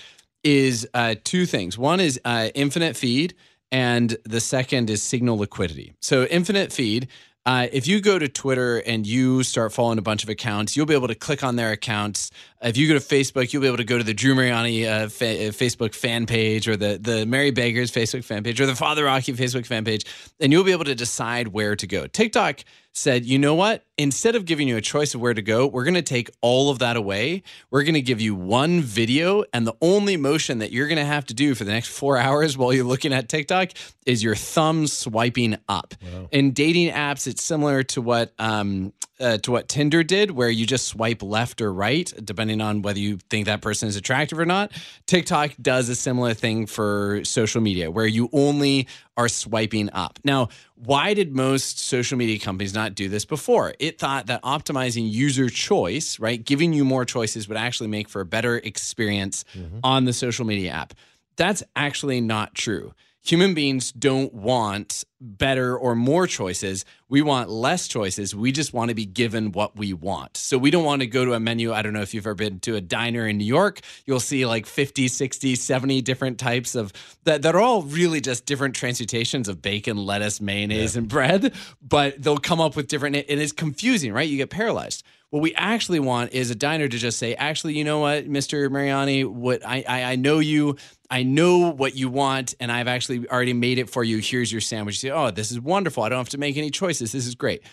is 0.44 0.88
uh, 0.94 1.16
two 1.24 1.46
things. 1.46 1.78
One 1.78 2.02
is 2.02 2.20
uh, 2.26 2.50
infinite 2.54 2.98
feed, 2.98 3.34
and 3.72 4.18
the 4.26 4.42
second 4.42 4.90
is 4.90 5.02
signal 5.02 5.38
liquidity. 5.38 5.94
So, 6.02 6.26
infinite 6.26 6.74
feed 6.74 7.08
uh, 7.46 7.68
if 7.72 7.88
you 7.88 8.02
go 8.02 8.20
to 8.20 8.28
Twitter 8.28 8.78
and 8.78 9.08
you 9.08 9.42
start 9.42 9.74
following 9.74 9.98
a 9.98 10.02
bunch 10.04 10.22
of 10.24 10.30
accounts, 10.30 10.78
you'll 10.78 10.86
be 10.86 10.94
able 10.94 11.08
to 11.08 11.16
click 11.16 11.44
on 11.44 11.56
their 11.56 11.72
accounts. 11.72 12.30
If 12.62 12.78
you 12.78 12.88
go 12.88 12.94
to 12.94 13.00
Facebook, 13.00 13.52
you'll 13.52 13.64
be 13.64 13.68
able 13.68 13.78
to 13.78 13.84
go 13.84 13.98
to 13.98 14.04
the 14.04 14.14
Drew 14.14 14.36
Mariani 14.36 14.88
uh, 14.88 15.10
fa- 15.10 15.48
uh, 15.48 15.52
Facebook 15.52 15.96
fan 15.96 16.28
page 16.28 16.68
or 16.68 16.78
the 16.78 17.00
the 17.02 17.26
Merry 17.26 17.50
Beggars 17.50 17.92
Facebook 17.92 18.24
fan 18.24 18.44
page 18.44 18.62
or 18.62 18.68
the 18.68 18.76
Father 18.76 19.06
Rocky 19.06 19.34
Facebook 19.34 19.66
fan 19.66 19.84
page, 19.84 20.06
and 20.40 20.52
you'll 20.52 20.64
be 20.64 20.72
able 20.72 20.86
to 20.86 20.94
decide 20.94 21.48
where 21.48 21.76
to 21.76 21.88
go. 21.88 22.06
TikTok 22.06 22.64
said, 22.94 23.26
you 23.26 23.40
know 23.40 23.56
what? 23.56 23.86
Instead 23.98 24.36
of 24.36 24.46
giving 24.46 24.68
you 24.68 24.78
a 24.78 24.82
choice 24.82 25.16
of 25.16 25.22
where 25.22 25.34
to 25.34 25.42
go, 25.42 25.66
we're 25.68 25.84
going 25.84 25.94
to 25.94 26.02
take 26.02 26.30
all 26.42 26.70
of 26.70 26.80
that 26.80 26.98
away. 26.98 27.44
We're 27.70 27.84
going 27.84 27.96
to 27.96 28.02
give 28.02 28.20
you 28.20 28.36
one 28.36 28.82
video, 28.82 29.44
and 29.54 29.66
the 29.66 29.76
only 29.82 30.18
motion 30.18 30.60
that 30.60 30.72
you're 30.72 30.88
going 30.88 30.98
to 30.98 31.06
have 31.06 31.26
to 31.28 31.34
do 31.34 31.56
for 31.56 31.64
the 31.64 31.72
next 31.72 31.90
four 31.90 32.18
hours 32.18 32.58
while 32.58 32.74
you're 32.74 32.86
looking 32.86 33.14
at 33.14 33.30
TikTok 33.30 33.72
is 34.06 34.24
your 34.24 34.36
thumb 34.36 34.88
swiping 34.88 35.58
up. 35.70 35.94
Wow. 36.02 36.28
In 36.32 36.52
dating 36.52 36.92
apps, 36.92 37.28
it's 37.28 37.44
similar 37.44 37.84
to 37.84 38.02
what 38.02 38.34
um, 38.40 38.94
uh, 39.22 39.38
to 39.40 39.52
what 39.52 39.68
Tinder 39.68 40.04
did, 40.04 40.32
where 40.32 40.50
you 40.50 40.66
just 40.66 40.88
swipe 40.88 41.22
left 41.22 41.62
or 41.62 41.72
right, 41.72 42.12
depending 42.24 42.60
on 42.62 42.82
whether 42.82 43.00
you 43.00 43.20
think 43.30 43.46
that 43.46 43.62
person 43.62 43.88
is 43.88 43.96
attractive 43.96 44.40
or 44.40 44.46
not. 44.46 44.72
TikTok 45.06 45.52
does 45.62 45.88
a 45.90 45.96
similar 45.96 46.34
thing 46.34 46.66
for 46.66 47.22
social 47.24 47.62
media, 47.62 47.92
where 47.92 48.08
you 48.08 48.30
only 48.34 48.88
are 49.18 49.30
swiping 49.30 49.90
up. 49.94 50.20
Now, 50.24 50.50
why 50.76 51.14
did 51.14 51.36
most 51.36 51.80
social 51.80 52.18
media 52.18 52.40
companies 52.40 52.74
not 52.74 52.96
do 52.96 53.08
this 53.08 53.26
before? 53.26 53.74
It 53.80 54.00
thought 54.00 54.28
that 54.28 54.42
optimizing 54.44 55.12
user 55.12 55.50
choice, 55.50 56.20
right, 56.20 56.44
giving 56.44 56.74
you 56.74 56.84
more 56.84 57.06
choices 57.06 57.48
would 57.48 57.58
actually 57.58 57.88
make 57.88 58.10
for 58.10 58.22
a 58.22 58.26
better 58.26 58.58
experience 58.58 59.46
mm-hmm. 59.54 59.80
on 59.84 60.06
the 60.06 60.14
social 60.14 60.46
media 60.46 60.72
app. 60.72 60.94
That's 61.38 61.64
actually 61.76 62.22
not 62.22 62.56
true 62.56 62.94
human 63.24 63.54
beings 63.54 63.92
don't 63.92 64.34
want 64.34 65.04
better 65.20 65.78
or 65.78 65.96
more 65.96 66.26
choices. 66.26 66.84
We 67.08 67.22
want 67.22 67.50
less 67.50 67.88
choices. 67.88 68.36
We 68.36 68.52
just 68.52 68.74
want 68.74 68.90
to 68.90 68.96
be 68.96 69.06
given 69.06 69.52
what 69.52 69.76
we 69.76 69.94
want. 69.94 70.38
So 70.38 70.58
we 70.58 70.72
don't 70.72 70.84
want 70.84 71.02
to 71.02 71.08
go 71.08 71.24
to 71.26 71.34
a 71.34 71.40
menu. 71.40 71.72
I 71.72 71.84
don't 71.84 71.94
know 71.94 72.02
if 72.02 72.14
you've 72.14 72.26
ever 72.26 72.34
been 72.34 72.60
to 72.62 72.76
a 72.76 72.82
diner 72.82 73.28
in 73.28 73.38
New 73.38 73.46
York. 73.46 73.82
You'll 74.06 74.20
see 74.20 74.46
like 74.46 74.66
50, 74.66 75.08
60, 75.08 75.56
70 75.56 76.02
different 76.02 76.40
types 76.40 76.74
of 76.74 76.92
that, 77.26 77.44
that 77.44 77.56
are 77.56 77.62
all 77.62 77.84
really 77.84 78.22
just 78.22 78.48
different 78.48 78.76
transmutations 78.76 79.48
of 79.48 79.62
bacon, 79.62 79.98
lettuce, 79.98 80.42
mayonnaise, 80.42 80.96
yeah. 80.96 81.00
and 81.00 81.08
bread, 81.08 81.54
but 81.82 82.22
they'll 82.22 82.38
come 82.38 82.60
up 82.60 82.76
with 82.76 82.88
different, 82.88 83.16
it 83.16 83.30
is 83.30 83.52
confusing, 83.52 84.14
right? 84.14 84.28
You 84.28 84.38
get 84.38 84.50
paralyzed. 84.50 85.04
What 85.32 85.42
we 85.42 85.56
actually 85.56 86.02
want 86.02 86.34
is 86.34 86.52
a 86.52 86.56
diner 86.56 86.90
to 86.90 86.98
just 86.98 87.18
say, 87.18 87.36
actually, 87.36 87.78
you 87.78 87.86
know 87.86 88.00
what, 88.00 88.28
Mr. 88.28 88.70
Mariani, 88.70 89.24
what 89.24 89.66
I, 89.66 89.84
I, 89.88 90.04
I 90.04 90.16
know 90.18 90.40
you, 90.40 90.76
I 91.10 91.24
know 91.24 91.72
what 91.72 91.96
you 91.96 92.10
want, 92.10 92.54
and 92.60 92.70
I've 92.70 92.90
actually 92.90 93.28
already 93.30 93.54
made 93.54 93.80
it 93.80 93.90
for 93.90 94.04
you. 94.04 94.18
Here's 94.18 94.52
your 94.52 94.60
sandwich. 94.60 95.02
You 95.02 95.10
say, 95.10 95.16
oh, 95.16 95.32
this 95.32 95.50
is 95.50 95.60
wonderful. 95.60 96.04
I 96.04 96.10
don't 96.10 96.18
have 96.18 96.30
to 96.30 96.38
make 96.38 96.58
any 96.58 96.70
choices. 96.70 97.14
This 97.14 97.26
is 97.26 97.36
great. 97.36 97.64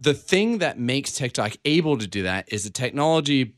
The 0.00 0.12
thing 0.12 0.58
that 0.58 0.80
makes 0.80 1.12
TikTok 1.12 1.52
able 1.64 1.98
to 1.98 2.06
do 2.08 2.24
that 2.24 2.52
is 2.52 2.66
a 2.66 2.70
technology 2.70 3.54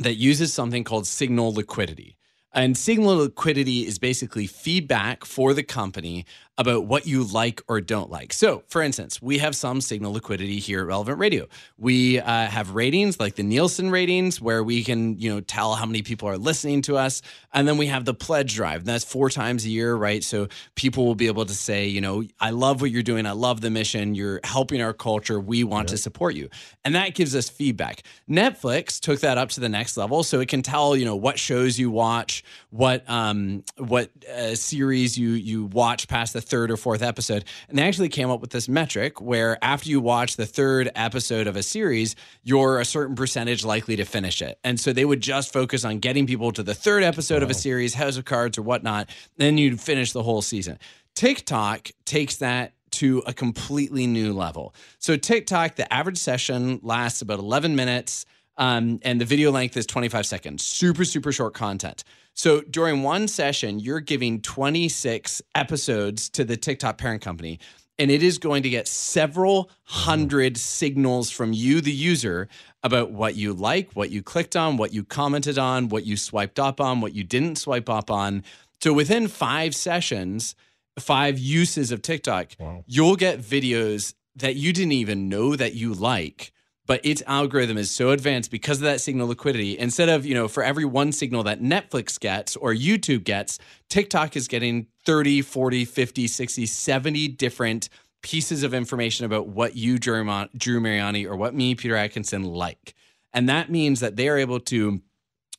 that 0.00 0.14
uses 0.14 0.52
something 0.52 0.82
called 0.82 1.06
signal 1.06 1.52
liquidity. 1.54 2.16
And 2.52 2.76
signal 2.76 3.18
liquidity 3.18 3.86
is 3.86 4.00
basically 4.00 4.48
feedback 4.48 5.24
for 5.24 5.54
the 5.54 5.62
company 5.62 6.26
about 6.58 6.86
what 6.86 7.06
you 7.06 7.22
like 7.22 7.62
or 7.68 7.80
don't 7.80 8.10
like. 8.10 8.32
So, 8.32 8.64
for 8.66 8.82
instance, 8.82 9.22
we 9.22 9.38
have 9.38 9.54
some 9.54 9.80
signal 9.80 10.12
liquidity 10.12 10.58
here 10.58 10.80
at 10.80 10.86
Relevant 10.88 11.18
Radio. 11.20 11.46
We 11.78 12.18
uh, 12.18 12.46
have 12.46 12.74
ratings 12.74 13.20
like 13.20 13.36
the 13.36 13.44
Nielsen 13.44 13.90
ratings, 13.90 14.40
where 14.40 14.64
we 14.64 14.82
can, 14.82 15.16
you 15.18 15.32
know, 15.32 15.40
tell 15.40 15.74
how 15.74 15.86
many 15.86 16.02
people 16.02 16.28
are 16.28 16.36
listening 16.36 16.82
to 16.82 16.96
us, 16.96 17.22
and 17.54 17.68
then 17.68 17.78
we 17.78 17.86
have 17.86 18.04
the 18.04 18.12
pledge 18.12 18.56
drive. 18.56 18.84
That's 18.84 19.04
four 19.04 19.30
times 19.30 19.64
a 19.64 19.68
year, 19.68 19.94
right? 19.94 20.24
So 20.24 20.48
people 20.74 21.06
will 21.06 21.14
be 21.14 21.28
able 21.28 21.46
to 21.46 21.54
say, 21.54 21.86
you 21.86 22.00
know, 22.00 22.24
I 22.40 22.50
love 22.50 22.80
what 22.80 22.90
you're 22.90 23.02
doing. 23.04 23.24
I 23.24 23.32
love 23.32 23.60
the 23.60 23.70
mission. 23.70 24.16
You're 24.16 24.40
helping 24.42 24.82
our 24.82 24.92
culture. 24.92 25.38
We 25.38 25.62
want 25.62 25.88
to 25.90 25.96
support 25.96 26.34
you, 26.34 26.48
and 26.84 26.96
that 26.96 27.14
gives 27.14 27.36
us 27.36 27.48
feedback. 27.48 28.02
Netflix 28.28 28.98
took 28.98 29.20
that 29.20 29.38
up 29.38 29.50
to 29.50 29.60
the 29.60 29.68
next 29.68 29.96
level, 29.96 30.24
so 30.24 30.40
it 30.40 30.48
can 30.48 30.62
tell, 30.62 30.96
you 30.96 31.04
know, 31.04 31.14
what 31.14 31.38
shows 31.38 31.78
you 31.78 31.88
watch, 31.88 32.42
what 32.70 33.08
um, 33.08 33.62
what 33.76 34.10
uh, 34.26 34.56
series 34.56 35.16
you 35.16 35.30
you 35.30 35.66
watch 35.66 36.08
past 36.08 36.32
the 36.32 36.47
third 36.48 36.70
or 36.70 36.76
fourth 36.76 37.02
episode. 37.02 37.44
And 37.68 37.78
they 37.78 37.82
actually 37.82 38.08
came 38.08 38.30
up 38.30 38.40
with 38.40 38.50
this 38.50 38.68
metric 38.68 39.20
where 39.20 39.58
after 39.62 39.88
you 39.88 40.00
watch 40.00 40.36
the 40.36 40.46
third 40.46 40.90
episode 40.94 41.46
of 41.46 41.56
a 41.56 41.62
series, 41.62 42.16
you're 42.42 42.80
a 42.80 42.84
certain 42.84 43.14
percentage 43.14 43.64
likely 43.64 43.96
to 43.96 44.04
finish 44.04 44.42
it. 44.42 44.58
And 44.64 44.78
so 44.78 44.92
they 44.92 45.04
would 45.04 45.20
just 45.20 45.52
focus 45.52 45.84
on 45.84 45.98
getting 45.98 46.26
people 46.26 46.52
to 46.52 46.62
the 46.62 46.74
third 46.74 47.02
episode 47.02 47.42
of 47.42 47.50
a 47.50 47.54
series, 47.54 47.94
House 47.94 48.16
of 48.16 48.24
Cards 48.24 48.58
or 48.58 48.62
whatnot. 48.62 49.10
Then 49.36 49.58
you'd 49.58 49.80
finish 49.80 50.12
the 50.12 50.22
whole 50.22 50.42
season. 50.42 50.78
TikTok 51.14 51.90
takes 52.04 52.36
that 52.36 52.72
to 52.90 53.22
a 53.26 53.32
completely 53.32 54.06
new 54.06 54.32
level. 54.32 54.74
So 54.98 55.16
TikTok, 55.16 55.76
the 55.76 55.92
average 55.92 56.18
session 56.18 56.80
lasts 56.82 57.22
about 57.22 57.38
11 57.38 57.76
minutes. 57.76 58.24
Um, 58.56 58.98
and 59.02 59.20
the 59.20 59.24
video 59.24 59.52
length 59.52 59.76
is 59.76 59.86
25 59.86 60.26
seconds. 60.26 60.64
Super, 60.64 61.04
super 61.04 61.30
short 61.30 61.54
content. 61.54 62.02
So 62.38 62.60
during 62.60 63.02
one 63.02 63.26
session, 63.26 63.80
you're 63.80 63.98
giving 63.98 64.40
26 64.40 65.42
episodes 65.56 66.28
to 66.30 66.44
the 66.44 66.56
TikTok 66.56 66.96
parent 66.96 67.20
company, 67.20 67.58
and 67.98 68.12
it 68.12 68.22
is 68.22 68.38
going 68.38 68.62
to 68.62 68.70
get 68.70 68.86
several 68.86 69.72
hundred 69.82 70.56
signals 70.56 71.32
from 71.32 71.52
you, 71.52 71.80
the 71.80 71.90
user, 71.90 72.46
about 72.84 73.10
what 73.10 73.34
you 73.34 73.52
like, 73.52 73.90
what 73.94 74.10
you 74.10 74.22
clicked 74.22 74.54
on, 74.54 74.76
what 74.76 74.94
you 74.94 75.02
commented 75.02 75.58
on, 75.58 75.88
what 75.88 76.06
you 76.06 76.16
swiped 76.16 76.60
up 76.60 76.80
on, 76.80 77.00
what 77.00 77.12
you 77.12 77.24
didn't 77.24 77.56
swipe 77.58 77.88
up 77.88 78.08
on. 78.08 78.44
So 78.80 78.92
within 78.92 79.26
five 79.26 79.74
sessions, 79.74 80.54
five 80.96 81.40
uses 81.40 81.90
of 81.90 82.02
TikTok, 82.02 82.52
you'll 82.86 83.16
get 83.16 83.40
videos 83.40 84.14
that 84.36 84.54
you 84.54 84.72
didn't 84.72 84.92
even 84.92 85.28
know 85.28 85.56
that 85.56 85.74
you 85.74 85.92
like 85.92 86.52
but 86.88 87.04
its 87.04 87.22
algorithm 87.26 87.76
is 87.76 87.90
so 87.90 88.10
advanced 88.10 88.50
because 88.50 88.78
of 88.78 88.84
that 88.84 89.00
signal 89.00 89.28
liquidity. 89.28 89.78
Instead 89.78 90.08
of, 90.08 90.24
you 90.24 90.34
know, 90.34 90.48
for 90.48 90.62
every 90.64 90.86
one 90.86 91.12
signal 91.12 91.42
that 91.42 91.60
Netflix 91.60 92.18
gets 92.18 92.56
or 92.56 92.72
YouTube 92.72 93.24
gets, 93.24 93.58
TikTok 93.90 94.36
is 94.36 94.48
getting 94.48 94.86
30, 95.04 95.42
40, 95.42 95.84
50, 95.84 96.26
60, 96.26 96.66
70 96.66 97.28
different 97.28 97.90
pieces 98.22 98.62
of 98.62 98.72
information 98.72 99.26
about 99.26 99.48
what 99.48 99.76
you, 99.76 99.98
Drew, 99.98 100.24
Mariani, 100.24 101.26
or 101.26 101.36
what 101.36 101.54
me, 101.54 101.74
Peter 101.74 101.94
Atkinson, 101.94 102.42
like. 102.42 102.94
And 103.34 103.50
that 103.50 103.70
means 103.70 104.00
that 104.00 104.16
they 104.16 104.28
are 104.30 104.38
able 104.38 104.60
to 104.60 105.02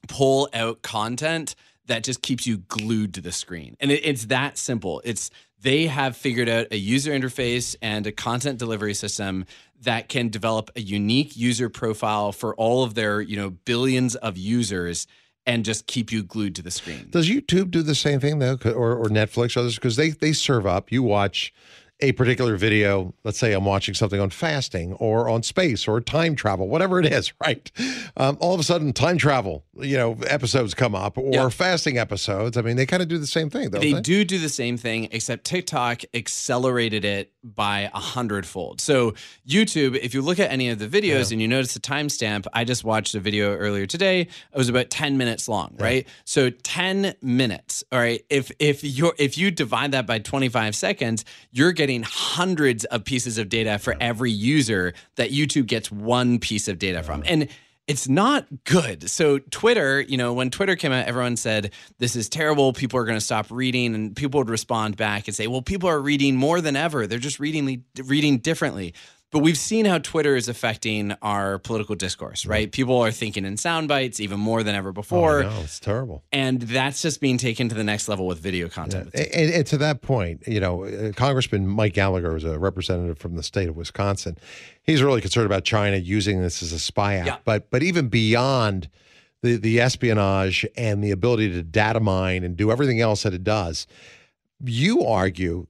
pull 0.07 0.49
out 0.51 0.81
content 0.81 1.53
that 1.85 2.03
just 2.03 2.23
keeps 2.23 2.47
you 2.47 2.57
glued 2.57 3.13
to 3.13 3.21
the 3.21 3.31
screen. 3.31 3.77
And 3.79 3.91
it, 3.91 4.01
it's 4.03 4.25
that 4.25 4.57
simple. 4.57 4.99
It's 5.05 5.29
they 5.61 5.87
have 5.87 6.15
figured 6.15 6.49
out 6.49 6.67
a 6.71 6.77
user 6.77 7.11
interface 7.11 7.75
and 7.81 8.07
a 8.07 8.11
content 8.11 8.59
delivery 8.59 8.93
system 8.93 9.45
that 9.81 10.09
can 10.09 10.29
develop 10.29 10.69
a 10.75 10.81
unique 10.81 11.35
user 11.37 11.69
profile 11.69 12.31
for 12.31 12.55
all 12.55 12.83
of 12.83 12.95
their, 12.95 13.21
you 13.21 13.35
know, 13.35 13.49
billions 13.49 14.15
of 14.15 14.37
users 14.37 15.07
and 15.45 15.65
just 15.65 15.87
keep 15.87 16.11
you 16.11 16.21
glued 16.21 16.55
to 16.55 16.61
the 16.61 16.71
screen. 16.71 17.07
Does 17.09 17.29
YouTube 17.29 17.71
do 17.71 17.81
the 17.81 17.95
same 17.95 18.19
thing 18.19 18.39
though, 18.39 18.57
or, 18.65 18.95
or 18.95 19.07
Netflix, 19.07 19.57
others? 19.57 19.75
Because 19.75 19.95
they 19.95 20.09
they 20.09 20.33
serve 20.33 20.65
up. 20.65 20.91
You 20.91 21.01
watch 21.03 21.53
a 22.01 22.13
particular 22.13 22.55
video, 22.55 23.13
let's 23.25 23.37
say 23.37 23.51
I'm 23.51 23.65
watching 23.65 23.93
something 23.93 24.19
on 24.21 24.29
fasting 24.29 24.93
or 24.93 25.27
on 25.27 25.43
space 25.43 25.85
or 25.87 25.99
time 25.99 26.33
travel, 26.33 26.67
whatever 26.69 26.99
it 26.99 27.05
is, 27.05 27.33
right? 27.45 27.69
Um, 28.15 28.37
all 28.39 28.53
of 28.53 28.59
a 28.59 28.63
sudden, 28.63 28.93
time 28.93 29.17
travel, 29.17 29.65
you 29.77 29.97
know, 29.97 30.13
episodes 30.27 30.73
come 30.73 30.95
up 30.95 31.17
or 31.17 31.29
Yeah. 31.33 31.49
fasting 31.49 31.97
episodes. 31.97 32.55
I 32.57 32.61
mean, 32.61 32.77
they 32.77 32.85
kind 32.85 33.01
of 33.01 33.09
do 33.09 33.17
the 33.17 33.27
same 33.27 33.49
thing, 33.49 33.69
they 33.71 33.93
they? 33.93 34.01
do 34.01 34.23
do 34.23 34.39
the 34.39 34.47
same 34.49 34.77
thing, 34.77 35.09
except 35.11 35.43
TikTok 35.43 36.03
accelerated 36.13 37.03
it 37.03 37.33
by 37.43 37.89
a 37.93 37.99
hundredfold. 37.99 38.79
So 38.81 39.13
YouTube, 39.47 39.97
if 39.97 40.13
you 40.13 40.21
look 40.21 40.39
at 40.39 40.51
any 40.51 40.69
of 40.69 40.79
the 40.79 40.87
videos 40.87 41.31
and 41.31 41.41
you 41.41 41.47
notice 41.47 41.73
the 41.73 41.79
timestamp, 41.79 42.45
I 42.53 42.63
just 42.63 42.83
watched 42.83 43.15
a 43.15 43.19
video 43.19 43.55
earlier 43.55 43.85
today. 43.85 44.21
It 44.21 44.29
was 44.57 44.69
about 44.69 44.89
10 44.89 45.17
minutes 45.17 45.47
long, 45.49 45.75
right? 45.79 46.07
So 46.25 46.49
10 46.49 47.15
minutes. 47.21 47.83
All 47.91 47.99
right. 47.99 48.23
If 48.29 48.51
if 48.59 48.83
you 48.83 49.11
if 49.17 49.37
you 49.37 49.51
divide 49.51 49.91
that 49.91 50.05
by 50.05 50.19
25 50.19 50.75
seconds, 50.75 51.25
you're 51.51 51.71
getting 51.71 51.88
hundreds 51.97 52.85
of 52.85 53.03
pieces 53.03 53.37
of 53.37 53.49
data 53.49 53.79
for 53.79 53.95
every 53.99 54.31
user 54.31 54.93
that 55.15 55.31
YouTube 55.31 55.67
gets 55.67 55.91
one 55.91 56.39
piece 56.39 56.67
of 56.67 56.79
data 56.79 57.03
from. 57.03 57.23
And 57.25 57.49
it's 57.89 58.07
not 58.07 58.45
good. 58.65 59.09
So 59.09 59.39
Twitter, 59.39 59.99
you 59.99 60.15
know, 60.15 60.33
when 60.33 60.51
Twitter 60.51 60.75
came 60.75 60.91
out, 60.91 61.07
everyone 61.07 61.37
said 61.37 61.71
this 61.97 62.15
is 62.15 62.29
terrible. 62.29 62.71
People 62.71 62.99
are 62.99 63.03
going 63.05 63.17
to 63.17 63.25
stop 63.25 63.47
reading, 63.49 63.95
and 63.95 64.15
people 64.15 64.39
would 64.39 64.49
respond 64.49 64.95
back 64.95 65.27
and 65.27 65.35
say, 65.35 65.47
"Well, 65.47 65.63
people 65.63 65.89
are 65.89 65.99
reading 65.99 66.35
more 66.35 66.61
than 66.61 66.75
ever. 66.75 67.07
They're 67.07 67.17
just 67.17 67.39
reading 67.39 67.83
reading 68.03 68.37
differently." 68.37 68.93
But 69.31 69.39
we've 69.39 69.57
seen 69.59 69.85
how 69.85 69.99
Twitter 69.99 70.35
is 70.35 70.49
affecting 70.49 71.11
our 71.21 71.59
political 71.59 71.93
discourse, 71.93 72.47
right? 72.47 72.71
People 72.71 72.99
are 72.99 73.11
thinking 73.11 73.45
in 73.45 73.57
sound 73.57 73.87
bites 73.87 74.19
even 74.19 74.39
more 74.39 74.63
than 74.63 74.73
ever 74.73 74.91
before, 74.91 75.43
Oh, 75.43 75.47
I 75.47 75.53
know, 75.53 75.61
it's 75.61 75.79
terrible. 75.79 76.23
and 76.31 76.59
that's 76.63 77.03
just 77.03 77.21
being 77.21 77.37
taken 77.37 77.69
to 77.69 77.75
the 77.75 77.83
next 77.83 78.07
level 78.09 78.25
with 78.25 78.39
video 78.39 78.69
content. 78.69 79.11
And, 79.13 79.27
and- 79.27 79.53
and 79.53 79.67
to 79.67 79.77
that 79.77 80.01
point, 80.01 80.43
you 80.47 80.59
know, 80.59 80.83
uh, 80.85 81.11
Congressman 81.11 81.67
Mike 81.67 81.93
Gallagher 81.93 82.35
is 82.37 82.43
a 82.43 82.57
representative 82.57 83.19
from 83.19 83.35
the 83.35 83.43
state 83.43 83.69
of 83.69 83.75
Wisconsin. 83.75 84.35
He's 84.81 85.03
really 85.03 85.21
concerned 85.21 85.45
about 85.45 85.63
China 85.63 85.97
using 85.97 86.41
this 86.41 86.63
as 86.63 86.71
a 86.73 86.79
spy 86.79 87.15
app. 87.15 87.41
But 87.45 87.69
but 87.69 87.83
even 87.83 88.07
beyond 88.07 88.89
the 89.43 89.57
the 89.57 89.79
espionage 89.79 90.65
and 90.75 91.03
the 91.03 91.11
ability 91.11 91.51
to 91.51 91.61
data 91.61 91.99
mine 91.99 92.43
and 92.43 92.57
do 92.57 92.71
everything 92.71 92.99
else 92.99 93.21
that 93.23 93.35
it 93.35 93.43
does, 93.43 93.85
you 94.65 95.05
argue 95.05 95.67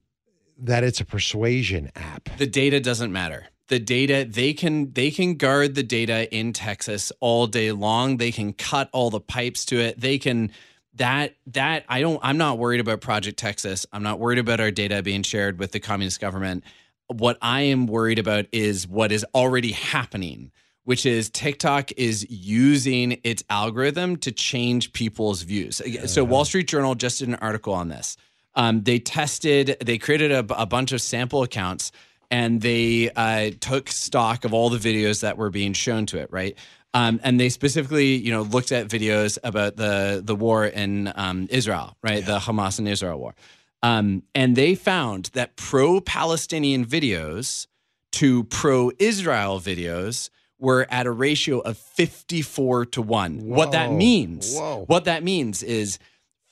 that 0.60 0.84
it's 0.84 1.00
a 1.00 1.04
persuasion 1.04 1.90
app. 1.94 2.28
the 2.38 2.46
data 2.46 2.80
doesn't 2.80 3.12
matter 3.12 3.46
the 3.68 3.78
data 3.78 4.26
they 4.28 4.52
can 4.52 4.92
they 4.92 5.10
can 5.10 5.34
guard 5.34 5.74
the 5.74 5.82
data 5.82 6.32
in 6.34 6.52
texas 6.52 7.12
all 7.20 7.46
day 7.46 7.72
long 7.72 8.16
they 8.16 8.32
can 8.32 8.52
cut 8.52 8.88
all 8.92 9.10
the 9.10 9.20
pipes 9.20 9.64
to 9.64 9.78
it 9.78 9.98
they 10.00 10.18
can 10.18 10.50
that 10.94 11.34
that 11.46 11.84
i 11.88 12.00
don't 12.00 12.20
i'm 12.22 12.36
not 12.36 12.58
worried 12.58 12.80
about 12.80 13.00
project 13.00 13.38
texas 13.38 13.86
i'm 13.92 14.02
not 14.02 14.18
worried 14.18 14.38
about 14.38 14.60
our 14.60 14.70
data 14.70 15.02
being 15.02 15.22
shared 15.22 15.58
with 15.58 15.72
the 15.72 15.80
communist 15.80 16.20
government 16.20 16.64
what 17.08 17.38
i 17.40 17.62
am 17.62 17.86
worried 17.86 18.18
about 18.18 18.46
is 18.52 18.86
what 18.86 19.12
is 19.12 19.24
already 19.34 19.72
happening 19.72 20.50
which 20.84 21.06
is 21.06 21.30
TikTok 21.30 21.92
is 21.92 22.28
using 22.30 23.20
its 23.22 23.44
algorithm 23.50 24.16
to 24.16 24.32
change 24.32 24.92
people's 24.92 25.42
views. 25.42 25.76
So, 25.76 26.22
uh-huh. 26.22 26.24
Wall 26.24 26.44
Street 26.44 26.66
Journal 26.66 26.94
just 26.94 27.20
did 27.20 27.28
an 27.28 27.36
article 27.36 27.74
on 27.74 27.88
this. 27.88 28.16
Um, 28.54 28.82
they 28.82 28.98
tested, 28.98 29.76
they 29.84 29.98
created 29.98 30.32
a, 30.32 30.44
a 30.60 30.66
bunch 30.66 30.92
of 30.92 31.00
sample 31.00 31.42
accounts 31.42 31.92
and 32.30 32.60
they 32.60 33.10
uh, 33.10 33.50
took 33.60 33.88
stock 33.88 34.44
of 34.44 34.54
all 34.54 34.70
the 34.70 34.78
videos 34.78 35.20
that 35.22 35.36
were 35.36 35.50
being 35.50 35.72
shown 35.72 36.06
to 36.06 36.18
it, 36.18 36.30
right? 36.30 36.56
Um, 36.94 37.20
and 37.22 37.38
they 37.38 37.48
specifically, 37.48 38.16
you 38.16 38.32
know, 38.32 38.42
looked 38.42 38.72
at 38.72 38.88
videos 38.88 39.38
about 39.44 39.76
the 39.76 40.22
the 40.24 40.34
war 40.34 40.66
in 40.66 41.12
um, 41.14 41.46
Israel, 41.50 41.96
right? 42.02 42.24
The 42.24 42.38
Hamas 42.38 42.78
and 42.78 42.88
Israel 42.88 43.18
war, 43.18 43.34
um, 43.82 44.24
and 44.34 44.56
they 44.56 44.74
found 44.74 45.26
that 45.34 45.56
pro-Palestinian 45.56 46.84
videos 46.84 47.68
to 48.12 48.44
pro-Israel 48.44 49.60
videos 49.60 50.30
were 50.58 50.86
at 50.90 51.06
a 51.06 51.10
ratio 51.10 51.60
of 51.60 51.78
54 51.78 52.86
to 52.86 53.02
1. 53.02 53.46
What 53.46 53.72
that 53.72 53.92
means, 53.92 54.54
Whoa. 54.54 54.84
what 54.88 55.04
that 55.04 55.22
means 55.22 55.62
is 55.62 55.98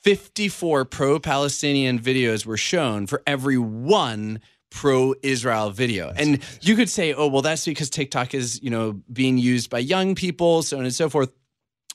54 0.01 0.85
pro-Palestinian 0.85 1.99
videos 1.99 2.45
were 2.45 2.57
shown 2.57 3.07
for 3.07 3.21
every 3.27 3.57
one 3.57 4.39
pro-Israel 4.71 5.71
video. 5.71 6.11
and 6.15 6.39
you 6.61 6.75
could 6.75 6.89
say, 6.89 7.13
"Oh, 7.13 7.27
well 7.27 7.41
that's 7.41 7.65
because 7.65 7.89
TikTok 7.89 8.33
is, 8.33 8.61
you 8.61 8.69
know, 8.69 9.01
being 9.11 9.37
used 9.37 9.69
by 9.69 9.79
young 9.79 10.15
people, 10.15 10.63
so 10.63 10.77
on 10.77 10.85
and 10.85 10.93
so 10.93 11.09
forth." 11.09 11.31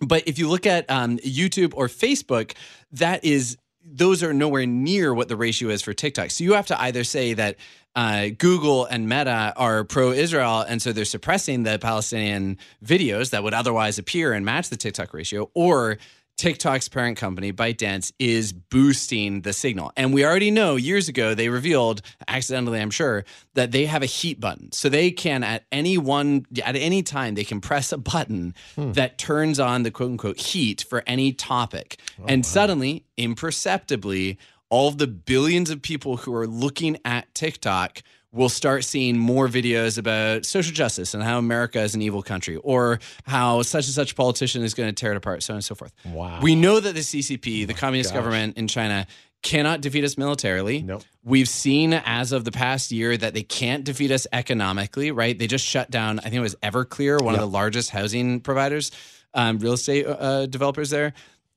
But 0.01 0.27
if 0.27 0.39
you 0.39 0.49
look 0.49 0.67
at 0.67 0.91
um, 0.91 1.19
YouTube 1.19 1.73
or 1.77 1.87
Facebook, 1.89 2.55
that 2.93 3.25
is 3.25 3.57
those 3.85 4.23
are 4.23 4.33
nowhere 4.33 4.67
near 4.67 5.13
what 5.13 5.29
the 5.29 5.37
ratio 5.37 5.69
is 5.69 5.83
for 5.83 5.93
TikTok. 5.93 6.31
So 6.31 6.43
you 6.43 6.55
have 6.55 6.67
to 6.69 6.81
either 6.81 7.05
say 7.05 7.35
that 7.35 7.57
uh, 7.95 8.29
Google 8.37 8.87
and 8.87 9.09
Meta 9.09 9.53
are 9.57 9.85
pro-Israel, 9.85 10.61
and 10.61 10.83
so 10.83 10.93
they're 10.93 11.05
suppressing 11.05 11.63
the 11.63 11.79
Palestinian 11.79 12.59
videos 12.85 13.31
that 13.31 13.45
would 13.45 13.55
otherwise 13.55 13.99
appear 13.99 14.33
and 14.33 14.45
match 14.45 14.69
the 14.69 14.77
TikTok 14.77 15.15
ratio, 15.15 15.51
or 15.55 15.99
TikTok's 16.37 16.89
parent 16.89 17.16
company, 17.16 17.53
ByteDance, 17.53 18.12
is 18.18 18.53
boosting 18.53 19.43
the 19.43 19.53
signal. 19.53 19.93
And 19.97 20.12
we 20.12 20.24
already 20.24 20.51
know 20.51 20.76
years 20.76 21.09
ago 21.09 21.35
they 21.35 21.49
revealed, 21.49 22.03
accidentally, 22.26 22.80
I'm 22.80 22.91
sure, 22.91 23.24
that 23.55 23.72
they 23.72 23.87
have 23.87 24.03
a 24.03 24.07
heat 24.07 24.41
button. 24.41 24.72
So 24.72 24.89
they 24.89 25.11
can 25.11 25.45
at 25.45 25.64
any 25.70 25.97
one 25.97 26.47
at 26.64 26.76
any 26.76 27.03
time 27.03 27.35
they 27.35 27.45
can 27.45 27.61
press 27.61 27.93
a 27.93 27.99
button 27.99 28.55
hmm. 28.74 28.93
that 28.93 29.18
turns 29.18 29.61
on 29.61 29.85
the 29.85 29.91
quote 29.91 30.11
unquote 30.11 30.39
heat 30.39 30.85
for 30.89 31.03
any 31.07 31.32
topic. 31.32 31.99
Oh, 32.20 32.24
and 32.26 32.45
suddenly, 32.45 33.05
imperceptibly, 33.16 34.39
all 34.70 34.89
of 34.89 34.99
the 34.99 35.07
billions 35.07 35.70
of 35.70 35.82
people 35.82 36.16
who 36.18 36.35
are 36.35 36.47
looking 36.47 36.99
at 37.05 37.32
TikTok 37.35 38.03
will 38.35 38.49
start 38.49 38.82
seeing 38.85 39.16
more 39.16 39.47
videos 39.47 39.97
about 39.97 40.45
social 40.45 40.72
justice 40.72 41.14
and 41.14 41.22
how 41.22 41.39
America 41.39 41.80
is 41.80 41.95
an 41.95 42.03
evil 42.03 42.22
country 42.22 42.57
or 42.57 42.99
how 43.24 43.62
such 43.62 43.87
and 43.87 43.95
such 43.95 44.16
politician 44.16 44.62
is 44.62 44.74
going 44.74 44.89
to 44.89 44.93
tear 44.93 45.12
it 45.12 45.16
apart, 45.16 45.43
so 45.43 45.55
on 45.55 45.57
and 45.57 45.64
so 45.64 45.74
forth. 45.74 45.93
Wow. 46.05 46.41
We 46.43 46.57
know 46.57 46.80
that 46.80 46.95
the 46.95 47.01
CCP, 47.01 47.66
the 47.66 47.74
communist 47.74 48.11
gosh. 48.11 48.18
government 48.18 48.59
in 48.59 48.66
China, 48.66 49.07
cannot 49.43 49.82
defeat 49.82 50.03
us 50.05 50.18
militarily. 50.18 50.82
Nope. 50.82 51.05
We've 51.22 51.49
seen 51.49 51.93
as 51.93 52.32
of 52.32 52.45
the 52.45 52.51
past 52.51 52.91
year 52.91 53.16
that 53.16 53.35
they 53.35 53.43
can't 53.43 53.85
defeat 53.85 54.11
us 54.11 54.26
economically, 54.32 55.12
right? 55.12 55.39
They 55.39 55.47
just 55.47 55.64
shut 55.64 55.91
down, 55.91 56.18
I 56.18 56.22
think 56.22 56.37
it 56.37 56.41
was 56.41 56.57
Everclear, 56.57 57.22
one 57.22 57.35
of 57.35 57.41
the 57.41 57.47
largest 57.47 57.91
housing 57.91 58.41
providers, 58.41 58.91
um, 59.32 59.59
real 59.59 59.74
estate 59.74 60.07
uh, 60.07 60.47
developers 60.47 60.91
there. 60.91 61.12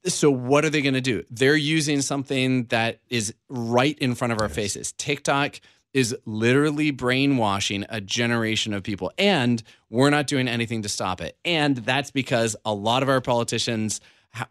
So, 0.06 0.30
what 0.30 0.64
are 0.64 0.70
they 0.70 0.82
going 0.82 0.94
to 0.94 1.02
do? 1.02 1.24
They're 1.32 1.56
using 1.56 2.02
something 2.02 2.66
that 2.66 3.00
is 3.10 3.34
right 3.50 3.98
in 3.98 4.16
front 4.16 4.32
of 4.32 4.40
our 4.40 4.48
faces. 4.48 4.92
TikTok 4.94 5.60
is 5.94 6.16
literally 6.26 6.92
brainwashing 6.92 7.86
a 7.90 8.02
generation 8.02 8.74
of 8.74 8.84
people, 8.84 9.12
and 9.18 9.64
we're 9.90 10.10
not 10.10 10.28
doing 10.28 10.48
anything 10.48 10.84
to 10.84 10.90
stop 10.90 11.22
it. 11.22 11.38
And 11.44 11.78
that's 11.78 12.12
because 12.12 12.56
a 12.66 12.74
lot 12.74 13.04
of 13.04 13.10
our 13.10 13.22
politicians 13.22 14.02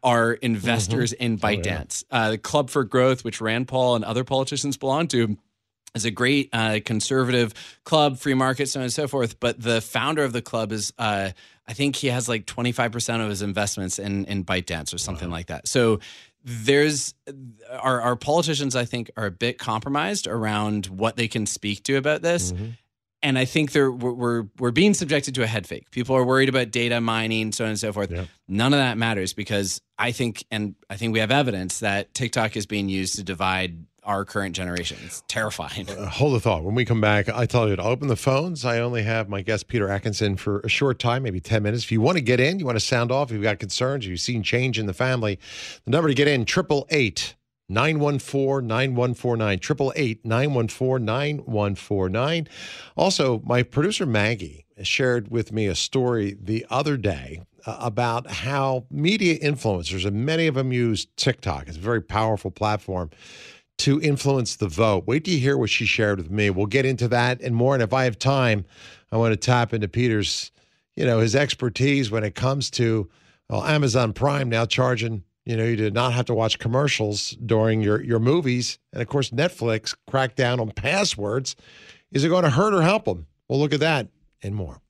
are 0.02 0.32
investors 0.32 1.12
in 1.12 1.38
ByteDance. 1.38 2.04
Uh, 2.10 2.30
the 2.32 2.38
Club 2.38 2.70
for 2.70 2.84
Growth, 2.84 3.24
which 3.24 3.40
Rand 3.40 3.68
Paul 3.68 3.96
and 3.96 4.04
other 4.04 4.24
politicians 4.24 4.76
belong 4.76 5.08
to, 5.08 5.36
is 5.94 6.04
a 6.04 6.10
great 6.10 6.50
uh, 6.52 6.80
conservative 6.84 7.54
club, 7.84 8.18
free 8.18 8.34
market, 8.34 8.68
so 8.68 8.80
on 8.80 8.84
and 8.84 8.92
so 8.92 9.08
forth. 9.08 9.40
But 9.40 9.60
the 9.60 9.80
founder 9.80 10.24
of 10.24 10.32
the 10.32 10.42
club 10.42 10.72
is, 10.72 10.92
uh, 10.98 11.30
I 11.66 11.72
think 11.72 11.96
he 11.96 12.08
has 12.08 12.28
like 12.28 12.46
25% 12.46 13.22
of 13.22 13.30
his 13.30 13.42
investments 13.42 13.98
in, 13.98 14.26
in 14.26 14.44
ByteDance 14.44 14.94
or 14.94 14.98
something 14.98 15.30
like 15.30 15.46
that. 15.46 15.66
So 15.66 16.00
there's 16.46 17.12
our, 17.70 18.00
our 18.00 18.14
politicians, 18.14 18.76
I 18.76 18.84
think, 18.84 19.10
are 19.16 19.26
a 19.26 19.30
bit 19.32 19.58
compromised 19.58 20.28
around 20.28 20.86
what 20.86 21.16
they 21.16 21.26
can 21.26 21.44
speak 21.44 21.82
to 21.84 21.96
about 21.96 22.22
this. 22.22 22.52
Mm-hmm. 22.52 22.66
And 23.22 23.36
I 23.36 23.44
think 23.44 23.72
they're 23.72 23.90
we're, 23.90 24.12
we're 24.12 24.44
we're 24.60 24.70
being 24.70 24.94
subjected 24.94 25.34
to 25.34 25.42
a 25.42 25.46
head 25.46 25.66
fake. 25.66 25.90
People 25.90 26.14
are 26.14 26.22
worried 26.22 26.48
about 26.48 26.70
data 26.70 27.00
mining, 27.00 27.50
so 27.50 27.64
on 27.64 27.70
and 27.70 27.78
so 27.78 27.92
forth. 27.92 28.12
None 28.46 28.72
of 28.72 28.78
that 28.78 28.96
matters 28.96 29.32
because 29.32 29.80
I 29.98 30.12
think, 30.12 30.44
and 30.52 30.76
I 30.88 30.96
think 30.96 31.12
we 31.12 31.18
have 31.18 31.32
evidence 31.32 31.80
that 31.80 32.14
TikTok 32.14 32.56
is 32.56 32.66
being 32.66 32.88
used 32.88 33.16
to 33.16 33.24
divide 33.24 33.84
our 34.06 34.24
current 34.24 34.56
generation. 34.56 34.96
It's 35.04 35.22
terrifying. 35.28 35.90
Uh, 35.90 36.06
hold 36.08 36.34
the 36.34 36.40
thought. 36.40 36.62
When 36.62 36.74
we 36.74 36.84
come 36.84 37.00
back, 37.00 37.28
I 37.28 37.44
tell 37.44 37.68
you 37.68 37.76
to 37.76 37.82
open 37.82 38.08
the 38.08 38.16
phones. 38.16 38.64
I 38.64 38.78
only 38.78 39.02
have 39.02 39.28
my 39.28 39.42
guest 39.42 39.68
Peter 39.68 39.90
Atkinson 39.90 40.36
for 40.36 40.60
a 40.60 40.68
short 40.68 40.98
time, 40.98 41.24
maybe 41.24 41.40
10 41.40 41.62
minutes. 41.62 41.84
If 41.84 41.92
you 41.92 42.00
want 42.00 42.16
to 42.16 42.22
get 42.22 42.40
in, 42.40 42.58
you 42.58 42.64
want 42.64 42.76
to 42.76 42.84
sound 42.84 43.12
off, 43.12 43.30
if 43.30 43.34
you've 43.34 43.42
got 43.42 43.58
concerns, 43.58 44.04
if 44.04 44.10
you've 44.10 44.20
seen 44.20 44.42
change 44.42 44.78
in 44.78 44.86
the 44.86 44.94
family, 44.94 45.38
the 45.84 45.90
number 45.90 46.08
to 46.08 46.14
get 46.14 46.28
in, 46.28 46.42
888 46.42 47.34
914 47.68 48.66
9149. 48.66 49.52
888 49.52 50.24
914 50.24 51.04
9149. 51.04 52.48
Also, 52.96 53.42
my 53.44 53.62
producer 53.62 54.06
Maggie 54.06 54.66
shared 54.82 55.30
with 55.30 55.52
me 55.52 55.66
a 55.66 55.74
story 55.74 56.36
the 56.40 56.64
other 56.70 56.96
day 56.96 57.42
uh, 57.66 57.76
about 57.80 58.30
how 58.30 58.86
media 58.90 59.38
influencers, 59.38 60.06
and 60.06 60.24
many 60.24 60.46
of 60.46 60.54
them 60.54 60.72
use 60.72 61.06
TikTok, 61.16 61.68
it's 61.68 61.76
a 61.76 61.80
very 61.80 62.00
powerful 62.00 62.50
platform 62.50 63.10
to 63.78 64.00
influence 64.00 64.56
the 64.56 64.68
vote. 64.68 65.06
Wait 65.06 65.24
till 65.24 65.34
you 65.34 65.40
hear 65.40 65.56
what 65.56 65.70
she 65.70 65.84
shared 65.84 66.18
with 66.18 66.30
me. 66.30 66.50
We'll 66.50 66.66
get 66.66 66.86
into 66.86 67.08
that 67.08 67.40
and 67.40 67.54
more. 67.54 67.74
And 67.74 67.82
if 67.82 67.92
I 67.92 68.04
have 68.04 68.18
time, 68.18 68.64
I 69.12 69.16
want 69.16 69.32
to 69.32 69.36
tap 69.36 69.74
into 69.74 69.88
Peter's, 69.88 70.50
you 70.96 71.04
know, 71.04 71.18
his 71.18 71.36
expertise 71.36 72.10
when 72.10 72.24
it 72.24 72.34
comes 72.34 72.70
to 72.72 73.08
well, 73.48 73.64
Amazon 73.64 74.12
Prime 74.12 74.48
now 74.48 74.66
charging, 74.66 75.22
you 75.44 75.56
know, 75.56 75.64
you 75.64 75.76
to 75.76 75.90
not 75.90 76.12
have 76.12 76.26
to 76.26 76.34
watch 76.34 76.58
commercials 76.58 77.30
during 77.32 77.80
your 77.80 78.02
your 78.02 78.18
movies, 78.18 78.78
and 78.92 79.00
of 79.00 79.08
course 79.08 79.30
Netflix 79.30 79.94
cracked 80.08 80.36
down 80.36 80.58
on 80.58 80.70
passwords. 80.72 81.54
Is 82.10 82.24
it 82.24 82.28
going 82.28 82.44
to 82.44 82.50
hurt 82.50 82.74
or 82.74 82.82
help 82.82 83.04
them? 83.04 83.26
We'll 83.48 83.60
look 83.60 83.74
at 83.74 83.80
that 83.80 84.08
and 84.42 84.54
more. 84.54 84.80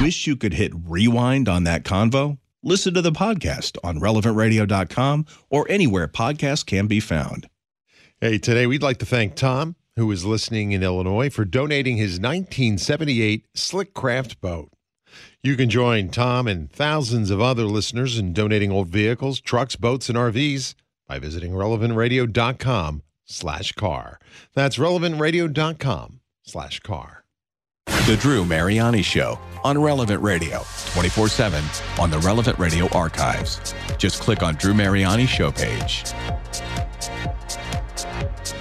Wish 0.00 0.26
you 0.26 0.36
could 0.36 0.52
hit 0.52 0.72
rewind 0.74 1.48
on 1.48 1.64
that 1.64 1.84
convo? 1.84 2.38
Listen 2.62 2.94
to 2.94 3.02
the 3.02 3.12
podcast 3.12 3.76
on 3.84 4.00
relevantradio.com 4.00 5.26
or 5.50 5.66
anywhere 5.70 6.08
podcasts 6.08 6.64
can 6.66 6.86
be 6.86 7.00
found. 7.00 7.48
Hey, 8.20 8.38
today 8.38 8.66
we'd 8.66 8.82
like 8.82 8.98
to 8.98 9.06
thank 9.06 9.34
Tom, 9.34 9.76
who 9.96 10.10
is 10.10 10.24
listening 10.24 10.72
in 10.72 10.82
Illinois, 10.82 11.30
for 11.30 11.44
donating 11.44 11.96
his 11.96 12.18
1978 12.18 13.46
Slickcraft 13.54 14.40
boat. 14.40 14.70
You 15.42 15.56
can 15.56 15.70
join 15.70 16.08
Tom 16.08 16.48
and 16.48 16.70
thousands 16.70 17.30
of 17.30 17.40
other 17.40 17.64
listeners 17.64 18.18
in 18.18 18.32
donating 18.32 18.72
old 18.72 18.88
vehicles, 18.88 19.40
trucks, 19.40 19.76
boats, 19.76 20.08
and 20.08 20.18
RVs 20.18 20.74
by 21.06 21.18
visiting 21.18 21.52
relevantradio.com 21.52 23.02
slash 23.24 23.72
car. 23.72 24.18
That's 24.54 24.78
relevantradio.com 24.78 26.20
slash 26.42 26.80
car. 26.80 27.15
The 28.06 28.16
Drew 28.16 28.44
Mariani 28.44 29.02
Show 29.02 29.36
on 29.64 29.76
Relevant 29.82 30.22
Radio, 30.22 30.62
24 30.92 31.26
7 31.26 31.64
on 31.98 32.08
the 32.08 32.20
Relevant 32.20 32.56
Radio 32.56 32.88
archives. 32.90 33.74
Just 33.98 34.20
click 34.20 34.44
on 34.44 34.54
Drew 34.54 34.74
Mariani 34.74 35.26
Show 35.26 35.50
page. 35.50 36.04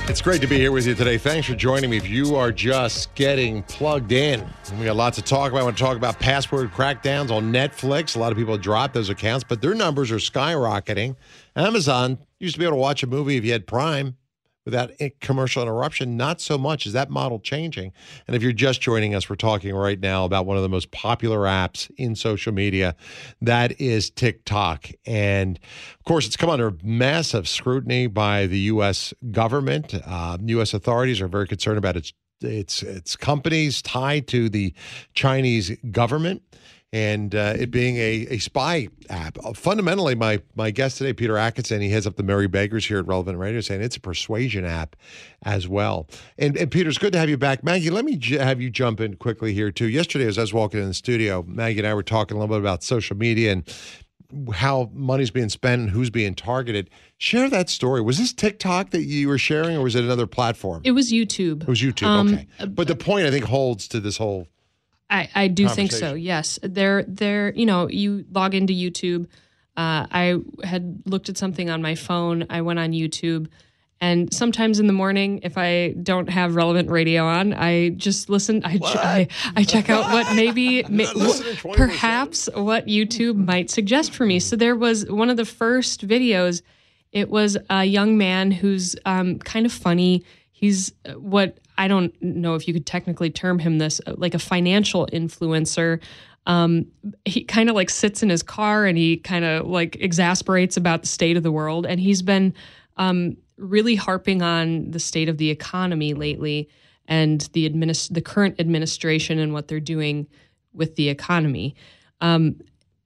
It's 0.07 0.19
great 0.19 0.41
to 0.41 0.47
be 0.47 0.57
here 0.57 0.71
with 0.71 0.87
you 0.87 0.95
today. 0.95 1.19
Thanks 1.19 1.47
for 1.47 1.53
joining 1.53 1.91
me. 1.91 1.97
If 1.97 2.09
you 2.09 2.35
are 2.35 2.51
just 2.51 3.13
getting 3.13 3.61
plugged 3.61 4.11
in, 4.11 4.43
we 4.79 4.85
got 4.85 4.95
lots 4.95 5.17
to 5.17 5.21
talk 5.21 5.51
about. 5.51 5.61
I 5.61 5.63
want 5.63 5.77
to 5.77 5.83
talk 5.83 5.95
about 5.95 6.19
password 6.19 6.71
crackdowns 6.71 7.29
on 7.29 7.53
Netflix. 7.53 8.15
A 8.15 8.19
lot 8.19 8.31
of 8.31 8.39
people 8.39 8.57
dropped 8.57 8.95
those 8.95 9.09
accounts, 9.09 9.45
but 9.47 9.61
their 9.61 9.75
numbers 9.75 10.11
are 10.11 10.15
skyrocketing. 10.15 11.15
Amazon 11.55 12.17
used 12.39 12.55
to 12.55 12.59
be 12.59 12.65
able 12.65 12.77
to 12.77 12.81
watch 12.81 13.03
a 13.03 13.07
movie 13.07 13.37
if 13.37 13.45
you 13.45 13.51
had 13.51 13.67
Prime 13.67 14.15
without 14.65 14.91
commercial 15.21 15.61
interruption. 15.61 16.17
Not 16.17 16.41
so 16.41 16.57
much. 16.57 16.85
Is 16.85 16.93
that 16.93 17.09
model 17.09 17.39
changing? 17.39 17.93
And 18.27 18.35
if 18.35 18.41
you're 18.41 18.51
just 18.51 18.81
joining 18.81 19.15
us, 19.15 19.29
we're 19.29 19.35
talking 19.35 19.73
right 19.73 19.99
now 19.99 20.25
about 20.25 20.45
one 20.45 20.57
of 20.57 20.63
the 20.63 20.69
most 20.69 20.91
popular 20.91 21.41
apps 21.41 21.89
in 21.97 22.15
social 22.15 22.51
media. 22.51 22.95
That 23.41 23.79
is 23.79 24.09
TikTok. 24.09 24.89
And 25.05 25.59
of 25.99 26.03
course, 26.05 26.25
it's 26.25 26.35
come 26.35 26.49
under 26.49 26.73
massive 26.83 27.47
scrutiny 27.47 28.07
by 28.07 28.47
the 28.47 28.59
U.S. 28.59 29.13
government. 29.31 29.93
Uh, 30.05 30.37
U.S. 30.45 30.73
authorities 30.73 31.21
are 31.21 31.27
very 31.27 31.47
concerned 31.47 31.77
about 31.77 31.95
its 31.95 32.11
its 32.41 32.83
its 32.83 33.15
companies 33.15 33.81
tied 33.81 34.27
to 34.27 34.49
the 34.49 34.73
Chinese 35.13 35.71
government 35.91 36.43
and 36.95 37.35
uh, 37.35 37.53
it 37.59 37.71
being 37.71 37.97
a, 37.97 38.25
a 38.29 38.37
spy 38.37 38.87
app. 39.09 39.37
Uh, 39.43 39.51
fundamentally, 39.51 40.15
my 40.15 40.41
my 40.55 40.71
guest 40.71 40.97
today, 40.97 41.11
Peter 41.11 41.37
Atkinson, 41.37 41.81
he 41.81 41.89
heads 41.89 42.07
up 42.07 42.15
the 42.15 42.23
Merry 42.23 42.47
Beggars 42.47 42.85
here 42.85 42.99
at 42.99 43.05
Relevant 43.05 43.37
Radio, 43.37 43.59
saying 43.59 43.81
it's 43.81 43.97
a 43.97 43.99
persuasion 43.99 44.63
app 44.63 44.95
as 45.43 45.67
well. 45.67 46.07
And, 46.37 46.55
and 46.55 46.71
Peter, 46.71 46.87
it's 46.87 46.97
good 46.97 47.11
to 47.11 47.19
have 47.19 47.27
you 47.27 47.35
back. 47.35 47.65
Maggie, 47.65 47.89
let 47.89 48.05
me 48.05 48.15
j- 48.15 48.37
have 48.37 48.61
you 48.61 48.69
jump 48.69 49.01
in 49.01 49.17
quickly 49.17 49.53
here, 49.53 49.71
too. 49.71 49.89
Yesterday, 49.89 50.25
as 50.25 50.37
I 50.37 50.41
was 50.41 50.53
walking 50.53 50.79
in 50.79 50.87
the 50.87 50.93
studio, 50.93 51.43
Maggie 51.45 51.79
and 51.79 51.87
I 51.87 51.93
were 51.93 52.01
talking 52.01 52.37
a 52.37 52.39
little 52.39 52.55
bit 52.55 52.61
about 52.61 52.81
social 52.81 53.17
media 53.17 53.51
and 53.51 53.77
how 54.53 54.89
money's 54.93 55.31
being 55.31 55.49
spent 55.49 55.81
and 55.81 55.89
who's 55.89 56.09
being 56.09 56.33
targeted. 56.33 56.89
Share 57.17 57.49
that 57.49 57.69
story. 57.69 57.99
Was 57.99 58.19
this 58.19 58.31
TikTok 58.31 58.91
that 58.91 59.03
you 59.03 59.27
were 59.27 59.37
sharing, 59.37 59.75
or 59.75 59.83
was 59.83 59.95
it 59.95 60.05
another 60.05 60.27
platform? 60.27 60.81
It 60.85 60.91
was 60.91 61.11
YouTube. 61.11 61.63
It 61.63 61.67
was 61.67 61.81
YouTube. 61.81 62.07
Um, 62.07 62.33
okay, 62.33 62.47
but 62.69 62.87
the 62.87 62.95
point 62.95 63.27
I 63.27 63.31
think 63.31 63.43
holds 63.43 63.89
to 63.89 63.99
this 63.99 64.15
whole. 64.17 64.47
I, 65.09 65.29
I 65.35 65.47
do 65.47 65.69
think 65.69 65.91
so. 65.91 66.13
Yes, 66.13 66.59
there, 66.63 67.03
there. 67.03 67.53
You 67.53 67.65
know, 67.65 67.87
you 67.87 68.25
log 68.31 68.55
into 68.55 68.73
YouTube. 68.73 69.27
Uh, 69.77 70.07
I 70.09 70.37
had 70.63 71.03
looked 71.05 71.29
at 71.29 71.37
something 71.37 71.69
on 71.69 71.81
my 71.81 71.95
phone. 71.95 72.45
I 72.49 72.61
went 72.61 72.79
on 72.79 72.91
YouTube, 72.91 73.47
and 74.01 74.33
sometimes 74.33 74.79
in 74.79 74.87
the 74.87 74.93
morning, 74.93 75.41
if 75.43 75.57
I 75.57 75.91
don't 76.01 76.29
have 76.29 76.55
relevant 76.55 76.89
radio 76.89 77.25
on, 77.25 77.53
I 77.53 77.89
just 77.89 78.29
listen. 78.29 78.61
I 78.63 78.77
ch- 78.77 78.81
I, 78.95 79.27
I 79.55 79.63
check 79.63 79.89
out 79.89 80.11
what 80.11 80.35
maybe 80.35 80.83
perhaps 81.75 82.49
what 82.53 82.87
YouTube 82.87 83.35
might 83.35 83.69
suggest 83.69 84.13
for 84.13 84.25
me. 84.25 84.39
So 84.39 84.55
there 84.55 84.75
was 84.75 85.05
one 85.09 85.29
of 85.29 85.37
the 85.37 85.45
first 85.45 86.07
videos. 86.07 86.61
It 87.11 87.29
was 87.29 87.57
a 87.69 87.85
young 87.85 88.17
man 88.17 88.51
who's 88.51 88.95
um, 89.05 89.39
kind 89.39 89.65
of 89.65 89.71
funny. 89.71 90.23
He's 90.51 90.93
uh, 91.05 91.13
what 91.13 91.57
I 91.77 91.87
don't 91.87 92.13
know 92.21 92.55
if 92.55 92.67
you 92.67 92.73
could 92.73 92.85
technically 92.85 93.29
term 93.29 93.59
him 93.59 93.77
this, 93.77 94.01
uh, 94.05 94.13
like 94.17 94.33
a 94.33 94.39
financial 94.39 95.07
influencer. 95.07 96.01
Um, 96.47 96.87
he 97.25 97.43
kind 97.43 97.69
of 97.69 97.75
like 97.75 97.89
sits 97.89 98.21
in 98.21 98.29
his 98.29 98.43
car 98.43 98.85
and 98.85 98.97
he 98.97 99.17
kind 99.17 99.45
of 99.45 99.67
like 99.67 99.95
exasperates 99.99 100.77
about 100.77 101.01
the 101.01 101.07
state 101.07 101.37
of 101.37 101.43
the 101.43 101.51
world. 101.51 101.85
And 101.85 101.99
he's 101.99 102.21
been 102.21 102.53
um, 102.97 103.37
really 103.57 103.95
harping 103.95 104.41
on 104.41 104.91
the 104.91 104.99
state 104.99 105.29
of 105.29 105.37
the 105.37 105.49
economy 105.49 106.13
lately 106.13 106.69
and 107.07 107.41
the 107.53 107.69
administ- 107.69 108.13
the 108.13 108.21
current 108.21 108.59
administration 108.59 109.39
and 109.39 109.53
what 109.53 109.67
they're 109.67 109.79
doing 109.79 110.27
with 110.73 110.95
the 110.95 111.09
economy. 111.09 111.75
Um, 112.21 112.59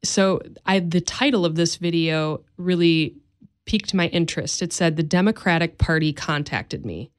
so 0.03 0.41
I 0.65 0.80
the 0.80 1.01
title 1.01 1.45
of 1.45 1.55
this 1.55 1.76
video 1.76 2.43
really 2.57 3.15
piqued 3.65 3.93
my 3.93 4.07
interest. 4.07 4.61
It 4.61 4.74
said 4.74 4.95
the 4.95 5.03
Democratic 5.03 5.78
Party 5.78 6.13
contacted 6.13 6.86
me. 6.86 7.11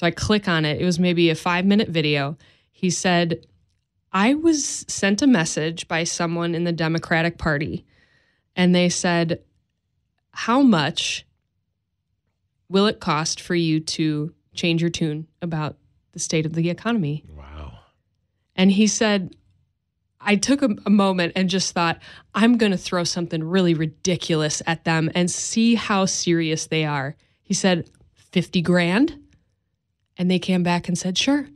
So 0.00 0.06
I 0.06 0.12
click 0.12 0.48
on 0.48 0.64
it. 0.64 0.80
It 0.80 0.84
was 0.86 0.98
maybe 0.98 1.28
a 1.28 1.34
5-minute 1.34 1.90
video. 1.90 2.38
He 2.70 2.88
said 2.88 3.44
I 4.14 4.32
was 4.32 4.86
sent 4.88 5.20
a 5.20 5.26
message 5.26 5.88
by 5.88 6.04
someone 6.04 6.54
in 6.54 6.64
the 6.64 6.72
Democratic 6.72 7.36
Party 7.36 7.84
and 8.56 8.74
they 8.74 8.88
said 8.88 9.42
how 10.30 10.62
much 10.62 11.26
will 12.70 12.86
it 12.86 12.98
cost 12.98 13.42
for 13.42 13.54
you 13.54 13.78
to 13.78 14.32
change 14.54 14.80
your 14.80 14.88
tune 14.88 15.26
about 15.42 15.76
the 16.12 16.18
state 16.18 16.46
of 16.46 16.54
the 16.54 16.70
economy? 16.70 17.22
Wow. 17.36 17.80
And 18.56 18.72
he 18.72 18.86
said, 18.86 19.36
I 20.18 20.36
took 20.36 20.62
a, 20.62 20.70
a 20.86 20.90
moment 20.90 21.34
and 21.36 21.50
just 21.50 21.74
thought, 21.74 21.98
I'm 22.34 22.56
going 22.56 22.72
to 22.72 22.78
throw 22.78 23.04
something 23.04 23.44
really 23.44 23.74
ridiculous 23.74 24.62
at 24.66 24.84
them 24.84 25.10
and 25.14 25.30
see 25.30 25.74
how 25.74 26.06
serious 26.06 26.68
they 26.68 26.86
are. 26.86 27.16
He 27.42 27.52
said, 27.52 27.90
50 28.14 28.62
grand. 28.62 29.18
And 30.20 30.30
they 30.30 30.38
came 30.38 30.62
back 30.62 30.86
and 30.86 30.98
said, 30.98 31.16
sure. 31.16 31.48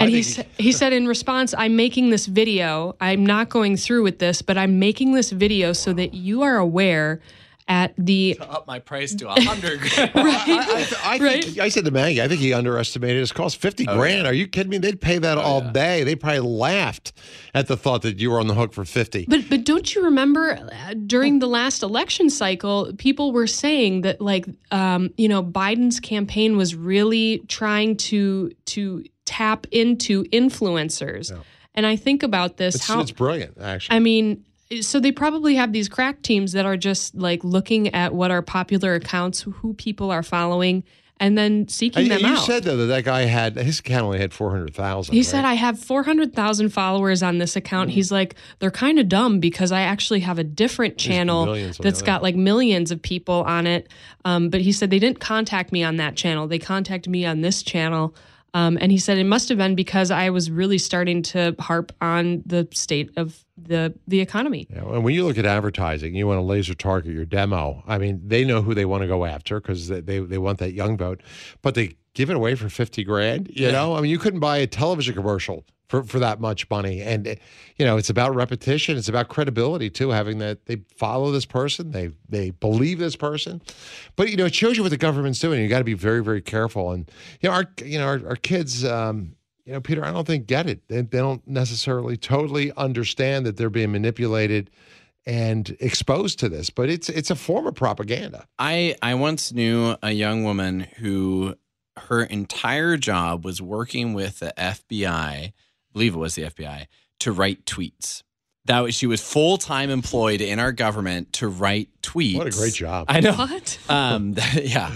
And 0.00 0.10
he, 0.10 0.22
sa- 0.24 0.42
he 0.58 0.72
said 0.72 0.92
in 0.92 1.06
response, 1.06 1.54
I'm 1.56 1.76
making 1.76 2.10
this 2.10 2.26
video. 2.26 2.96
I'm 3.00 3.24
not 3.24 3.50
going 3.50 3.76
through 3.76 4.02
with 4.02 4.18
this, 4.18 4.42
but 4.42 4.58
I'm 4.58 4.80
making 4.80 5.12
this 5.12 5.30
video 5.30 5.72
so 5.72 5.92
that 5.92 6.12
you 6.12 6.42
are 6.42 6.56
aware 6.56 7.20
at 7.68 7.94
the 7.98 8.34
To 8.34 8.48
up 8.50 8.66
my 8.66 8.78
price 8.78 9.14
to 9.16 9.28
a 9.28 9.40
hundred. 9.42 9.80
right, 9.82 10.14
I, 10.14 10.86
I, 11.04 11.18
think, 11.18 11.58
I 11.58 11.68
said 11.68 11.84
to 11.84 11.90
Maggie, 11.90 12.22
I 12.22 12.28
think 12.28 12.40
he 12.40 12.52
underestimated 12.52 13.18
his 13.18 13.32
cost. 13.32 13.56
50 13.56 13.88
Oh, 13.88 13.96
grand. 13.96 14.26
Are 14.26 14.32
you 14.32 14.46
kidding 14.46 14.70
me? 14.70 14.78
They'd 14.78 15.00
pay 15.00 15.18
that 15.18 15.36
all 15.36 15.60
day. 15.60 16.04
They 16.04 16.14
probably 16.14 16.40
laughed 16.40 17.12
at 17.54 17.66
the 17.66 17.76
thought 17.76 18.02
that 18.02 18.18
you 18.20 18.30
were 18.30 18.38
on 18.38 18.46
the 18.46 18.54
hook 18.54 18.72
for 18.72 18.84
50. 18.84 19.26
But 19.28 19.48
but 19.50 19.64
don't 19.64 19.94
you 19.94 20.04
remember 20.04 20.52
uh, 20.52 20.94
during 21.06 21.40
the 21.40 21.48
last 21.48 21.82
election 21.82 22.30
cycle, 22.30 22.92
people 22.98 23.32
were 23.32 23.48
saying 23.48 24.02
that 24.02 24.20
like 24.20 24.46
um, 24.70 25.10
you 25.16 25.28
know 25.28 25.42
Biden's 25.42 25.98
campaign 25.98 26.56
was 26.56 26.74
really 26.76 27.38
trying 27.48 27.96
to 27.96 28.52
to 28.66 29.04
tap 29.24 29.66
into 29.72 30.22
influencers, 30.26 31.36
and 31.74 31.84
I 31.84 31.96
think 31.96 32.22
about 32.22 32.58
this 32.58 32.76
It's, 32.76 32.86
how 32.86 33.00
it's 33.00 33.10
brilliant, 33.10 33.58
actually. 33.60 33.96
I 33.96 33.98
mean. 33.98 34.44
So 34.80 34.98
they 34.98 35.12
probably 35.12 35.54
have 35.54 35.72
these 35.72 35.88
crack 35.88 36.22
teams 36.22 36.52
that 36.52 36.66
are 36.66 36.76
just 36.76 37.14
like 37.14 37.44
looking 37.44 37.94
at 37.94 38.14
what 38.14 38.30
are 38.30 38.42
popular 38.42 38.94
accounts, 38.94 39.42
who 39.42 39.74
people 39.74 40.10
are 40.10 40.24
following, 40.24 40.82
and 41.18 41.38
then 41.38 41.68
seeking 41.68 42.08
them 42.08 42.20
you 42.20 42.26
out. 42.26 42.44
said 42.44 42.64
though 42.64 42.76
that 42.76 42.86
that 42.86 43.04
guy 43.04 43.22
had 43.22 43.56
his 43.56 43.78
account 43.78 44.04
only 44.04 44.18
had 44.18 44.34
four 44.34 44.50
hundred 44.50 44.74
thousand. 44.74 45.14
He 45.14 45.22
said, 45.22 45.44
I 45.44 45.54
have 45.54 45.78
400,000 45.78 46.70
followers 46.70 47.22
on 47.22 47.38
this 47.38 47.56
account. 47.56 47.90
Mm. 47.90 47.94
He's 47.94 48.12
like, 48.12 48.34
they're 48.58 48.70
kind 48.70 48.98
of 48.98 49.08
dumb 49.08 49.40
because 49.40 49.72
I 49.72 49.82
actually 49.82 50.20
have 50.20 50.38
a 50.38 50.44
different 50.44 50.98
channel 50.98 51.46
millions 51.46 51.78
on 51.78 51.84
the 51.84 51.90
that's 51.90 52.02
got 52.02 52.22
like 52.22 52.34
millions 52.34 52.90
of 52.90 53.00
people 53.00 53.44
on 53.44 53.66
it. 53.66 53.88
Um, 54.24 54.50
but 54.50 54.60
he 54.60 54.72
said 54.72 54.90
they 54.90 54.98
didn't 54.98 55.20
contact 55.20 55.72
me 55.72 55.84
on 55.84 55.96
that 55.96 56.16
channel. 56.16 56.48
They 56.48 56.58
contacted 56.58 57.10
me 57.10 57.24
on 57.24 57.40
this 57.40 57.62
channel. 57.62 58.14
Um, 58.54 58.78
and 58.80 58.90
he 58.90 58.98
said 58.98 59.18
it 59.18 59.24
must 59.24 59.48
have 59.50 59.58
been 59.58 59.74
because 59.74 60.10
I 60.10 60.30
was 60.30 60.50
really 60.50 60.78
starting 60.78 61.22
to 61.24 61.54
harp 61.58 61.92
on 62.00 62.42
the 62.46 62.66
state 62.72 63.10
of 63.16 63.44
the 63.56 63.94
the 64.06 64.20
economy. 64.20 64.66
Yeah, 64.70 64.84
and 64.84 65.04
when 65.04 65.14
you 65.14 65.26
look 65.26 65.38
at 65.38 65.46
advertising, 65.46 66.14
you 66.14 66.26
want 66.26 66.38
to 66.38 66.42
laser 66.42 66.74
target 66.74 67.12
your 67.12 67.26
demo. 67.26 67.82
I 67.86 67.98
mean, 67.98 68.20
they 68.24 68.44
know 68.44 68.62
who 68.62 68.74
they 68.74 68.84
want 68.84 69.02
to 69.02 69.08
go 69.08 69.24
after 69.24 69.60
because 69.60 69.88
they, 69.88 70.00
they 70.00 70.20
they 70.20 70.38
want 70.38 70.58
that 70.58 70.72
young 70.72 70.96
vote, 70.96 71.22
but 71.62 71.74
they 71.74 71.96
give 72.16 72.30
it 72.30 72.36
away 72.36 72.56
for 72.56 72.68
fifty 72.68 73.04
grand. 73.04 73.50
You 73.52 73.70
know, 73.70 73.94
I 73.94 74.00
mean, 74.00 74.10
you 74.10 74.18
couldn't 74.18 74.40
buy 74.40 74.56
a 74.56 74.66
television 74.66 75.14
commercial 75.14 75.64
for 75.88 76.02
for 76.02 76.18
that 76.18 76.40
much 76.40 76.68
money, 76.70 77.02
and 77.02 77.26
you 77.76 77.84
know, 77.84 77.96
it's 77.96 78.10
about 78.10 78.34
repetition. 78.34 78.96
It's 78.96 79.08
about 79.08 79.28
credibility 79.28 79.90
too. 79.90 80.10
Having 80.10 80.38
that 80.38 80.66
they 80.66 80.82
follow 80.96 81.30
this 81.30 81.44
person, 81.44 81.92
they 81.92 82.10
they 82.28 82.50
believe 82.50 82.98
this 82.98 83.14
person, 83.14 83.62
but 84.16 84.30
you 84.30 84.36
know, 84.36 84.46
it 84.46 84.54
shows 84.54 84.76
you 84.76 84.82
what 84.82 84.88
the 84.88 84.96
government's 84.96 85.38
doing. 85.38 85.62
You 85.62 85.68
got 85.68 85.78
to 85.78 85.84
be 85.84 85.94
very 85.94 86.24
very 86.24 86.42
careful. 86.42 86.90
And 86.90 87.08
you 87.40 87.48
know, 87.48 87.54
our 87.54 87.66
you 87.84 87.98
know 87.98 88.06
our, 88.06 88.28
our 88.28 88.36
kids. 88.36 88.84
Um, 88.84 89.36
you 89.64 89.72
know, 89.72 89.80
Peter, 89.80 90.04
I 90.04 90.12
don't 90.12 90.24
think 90.24 90.46
get 90.46 90.68
it. 90.68 90.86
They, 90.86 91.00
they 91.00 91.18
don't 91.18 91.44
necessarily 91.44 92.16
totally 92.16 92.70
understand 92.76 93.46
that 93.46 93.56
they're 93.56 93.68
being 93.68 93.90
manipulated 93.90 94.70
and 95.26 95.76
exposed 95.80 96.38
to 96.38 96.48
this, 96.48 96.70
but 96.70 96.88
it's 96.88 97.08
it's 97.08 97.30
a 97.30 97.34
form 97.34 97.66
of 97.66 97.74
propaganda. 97.74 98.46
I 98.60 98.94
I 99.02 99.14
once 99.14 99.52
knew 99.52 99.96
a 100.02 100.12
young 100.12 100.44
woman 100.44 100.86
who 100.98 101.56
her 101.98 102.22
entire 102.22 102.96
job 102.96 103.44
was 103.44 103.60
working 103.60 104.14
with 104.14 104.40
the 104.40 104.52
FBI, 104.56 105.08
I 105.08 105.52
believe 105.92 106.14
it 106.14 106.18
was 106.18 106.34
the 106.34 106.42
FBI, 106.42 106.86
to 107.20 107.32
write 107.32 107.64
tweets. 107.64 108.22
That 108.66 108.80
was, 108.80 108.94
she 108.94 109.06
was 109.06 109.20
full 109.20 109.58
time 109.58 109.90
employed 109.90 110.40
in 110.40 110.58
our 110.58 110.72
government 110.72 111.32
to 111.34 111.48
write 111.48 111.88
tweets. 112.02 112.36
What 112.36 112.46
a 112.48 112.50
great 112.50 112.74
job! 112.74 113.06
I 113.08 113.20
know. 113.20 113.32
What? 113.32 113.78
Um, 113.88 114.34
yeah, 114.54 114.90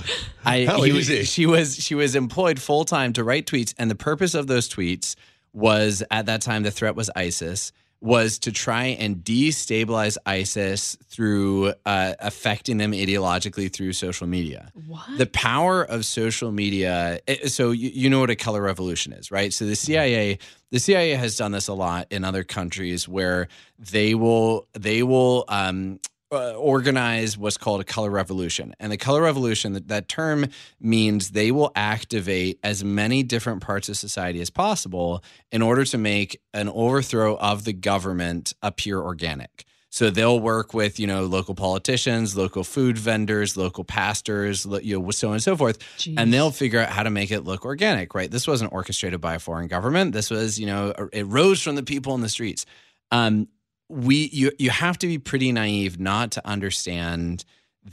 I 0.45 0.65
How 0.65 0.83
he 0.83 0.91
easy. 0.91 1.23
she 1.23 1.47
was 1.47 1.77
she 1.77 1.95
was 1.95 2.17
employed 2.17 2.61
full 2.61 2.85
time 2.85 3.13
to 3.13 3.23
write 3.23 3.47
tweets, 3.47 3.73
and 3.79 3.89
the 3.89 3.95
purpose 3.95 4.35
of 4.35 4.49
those 4.49 4.69
tweets 4.69 5.15
was 5.53 6.03
at 6.11 6.27
that 6.27 6.43
time 6.43 6.65
the 6.65 6.71
threat 6.73 6.97
was 6.97 7.11
ISIS 7.15 7.73
was 8.03 8.39
to 8.39 8.51
try 8.51 8.87
and 8.87 9.17
destabilize 9.17 10.17
ISIS 10.25 10.97
through 11.07 11.75
uh, 11.85 12.15
affecting 12.21 12.79
them 12.79 12.93
ideologically 12.93 13.71
through 13.71 13.93
social 13.93 14.27
media. 14.27 14.73
What? 14.87 15.19
The 15.19 15.27
power 15.27 15.83
of 15.83 16.07
social 16.07 16.51
media. 16.51 17.21
eh, 17.29 17.47
So 17.49 17.73
you, 17.73 17.91
you 17.93 18.09
know 18.09 18.21
what 18.21 18.31
a 18.31 18.37
color 18.37 18.63
revolution 18.63 19.13
is, 19.13 19.31
right? 19.31 19.53
So 19.53 19.67
the 19.67 19.77
CIA, 19.77 20.39
the 20.71 20.79
CIA 20.79 21.11
has 21.15 21.37
done 21.37 21.53
this 21.53 21.69
a 21.69 21.75
lot 21.75 22.07
in 22.11 22.25
other 22.25 22.43
countries 22.43 23.07
where 23.07 23.49
they 23.79 24.15
will 24.15 24.67
they 24.73 25.03
will 25.03 25.45
um, 25.49 26.01
uh, 26.33 26.55
organize 26.55 27.37
what's 27.37 27.57
called 27.57 27.81
a 27.81 27.85
color 27.85 28.11
revolution. 28.11 28.75
And 28.79 28.93
the 28.93 28.97
color 28.97 29.23
revolution, 29.23 29.73
that, 29.73 29.89
that 29.89 30.09
term 30.09 30.47
means 30.81 31.31
they 31.31 31.51
will 31.51 31.73
activate 31.75 32.61
as 32.63 32.85
many 32.85 33.23
different 33.23 33.63
parts 33.63 33.89
of 33.89 33.97
society 33.97 34.41
as 34.41 34.51
possible 34.51 35.25
in 35.51 35.63
order 35.63 35.85
to 35.85 35.99
make 35.99 36.41
an 36.55 36.69
overthrow 36.69 37.37
of 37.37 37.65
the 37.65 37.73
government 37.73 38.55
appear 38.63 39.01
organic. 39.01 39.65
So 39.93 40.09
they'll 40.09 40.39
work 40.39 40.73
with, 40.73 41.01
you 41.01 41.09
know, 41.09 41.25
local 41.25 41.57
politicians, 41.57 42.37
local 42.37 42.63
food 42.63 42.97
vendors, 42.97 43.57
local 43.57 43.83
pastors, 43.83 44.65
you 44.83 45.01
know, 45.01 45.11
so 45.11 45.29
on 45.29 45.35
and 45.35 45.43
so 45.43 45.57
forth, 45.57 45.79
and 46.17 46.33
they'll 46.33 46.53
figure 46.53 46.79
out 46.79 46.91
how 46.91 47.03
to 47.03 47.11
make 47.11 47.33
it 47.33 47.41
look 47.41 47.65
organic, 47.65 48.15
right? 48.15 48.31
This 48.31 48.47
wasn't 48.47 48.73
orchestrated 48.73 49.21
by 49.21 49.35
a 49.35 49.41
foreign 49.41 49.67
government. 49.67 50.13
This 50.13 50.31
was, 50.31 50.61
you 50.61 50.67
know, 50.67 50.95
it 51.13 51.27
rose 51.27 51.61
from 51.61 51.75
the 51.75 51.83
people 51.83 52.15
in 52.15 52.21
the 52.21 52.29
streets. 52.29 52.67
Um, 53.11 53.49
we 53.91 54.31
you 54.33 54.53
you 54.59 54.71
have 54.71 54.97
to 54.99 55.07
be 55.07 55.19
pretty 55.19 55.53
naive 55.53 55.99
not 55.99 56.31
to 56.33 56.47
understand 56.47 57.45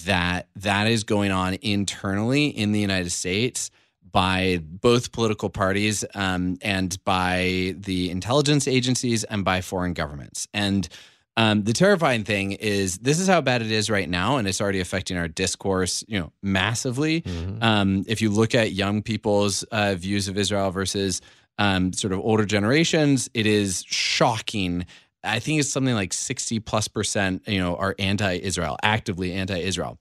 that 0.05 0.47
that 0.55 0.87
is 0.87 1.03
going 1.03 1.31
on 1.31 1.57
internally 1.61 2.47
in 2.47 2.71
the 2.71 2.79
United 2.79 3.11
States 3.11 3.71
by 4.11 4.59
both 4.63 5.11
political 5.11 5.49
parties 5.49 6.05
um, 6.13 6.57
and 6.61 7.03
by 7.03 7.75
the 7.77 8.09
intelligence 8.09 8.67
agencies 8.67 9.23
and 9.23 9.43
by 9.43 9.61
foreign 9.61 9.93
governments. 9.93 10.47
And 10.53 10.87
um, 11.35 11.63
the 11.63 11.73
terrifying 11.73 12.23
thing 12.23 12.53
is 12.53 12.97
this 12.97 13.19
is 13.19 13.27
how 13.27 13.41
bad 13.41 13.61
it 13.61 13.71
is 13.71 13.89
right 13.89 14.09
now, 14.09 14.37
and 14.37 14.47
it's 14.47 14.59
already 14.59 14.79
affecting 14.79 15.17
our 15.17 15.27
discourse, 15.27 16.03
you 16.07 16.19
know, 16.19 16.31
massively. 16.41 17.23
Um, 17.61 18.05
if 18.07 18.21
you 18.21 18.29
look 18.31 18.55
at 18.55 18.71
young 18.71 19.03
people's 19.03 19.63
uh, 19.63 19.95
views 19.95 20.27
of 20.27 20.37
Israel 20.37 20.71
versus 20.71 21.21
um, 21.59 21.93
sort 21.93 22.13
of 22.13 22.19
older 22.19 22.45
generations, 22.45 23.29
it 23.33 23.45
is 23.45 23.83
shocking. 23.87 24.85
I 25.27 25.39
think 25.39 25.59
it's 25.59 25.69
something 25.69 25.93
like 25.93 26.13
60 26.13 26.59
plus 26.61 26.87
percent, 26.87 27.43
you 27.47 27.59
know, 27.59 27.75
are 27.75 27.95
anti-Israel, 27.99 28.77
actively 28.81 29.33
anti-Israel. 29.33 29.97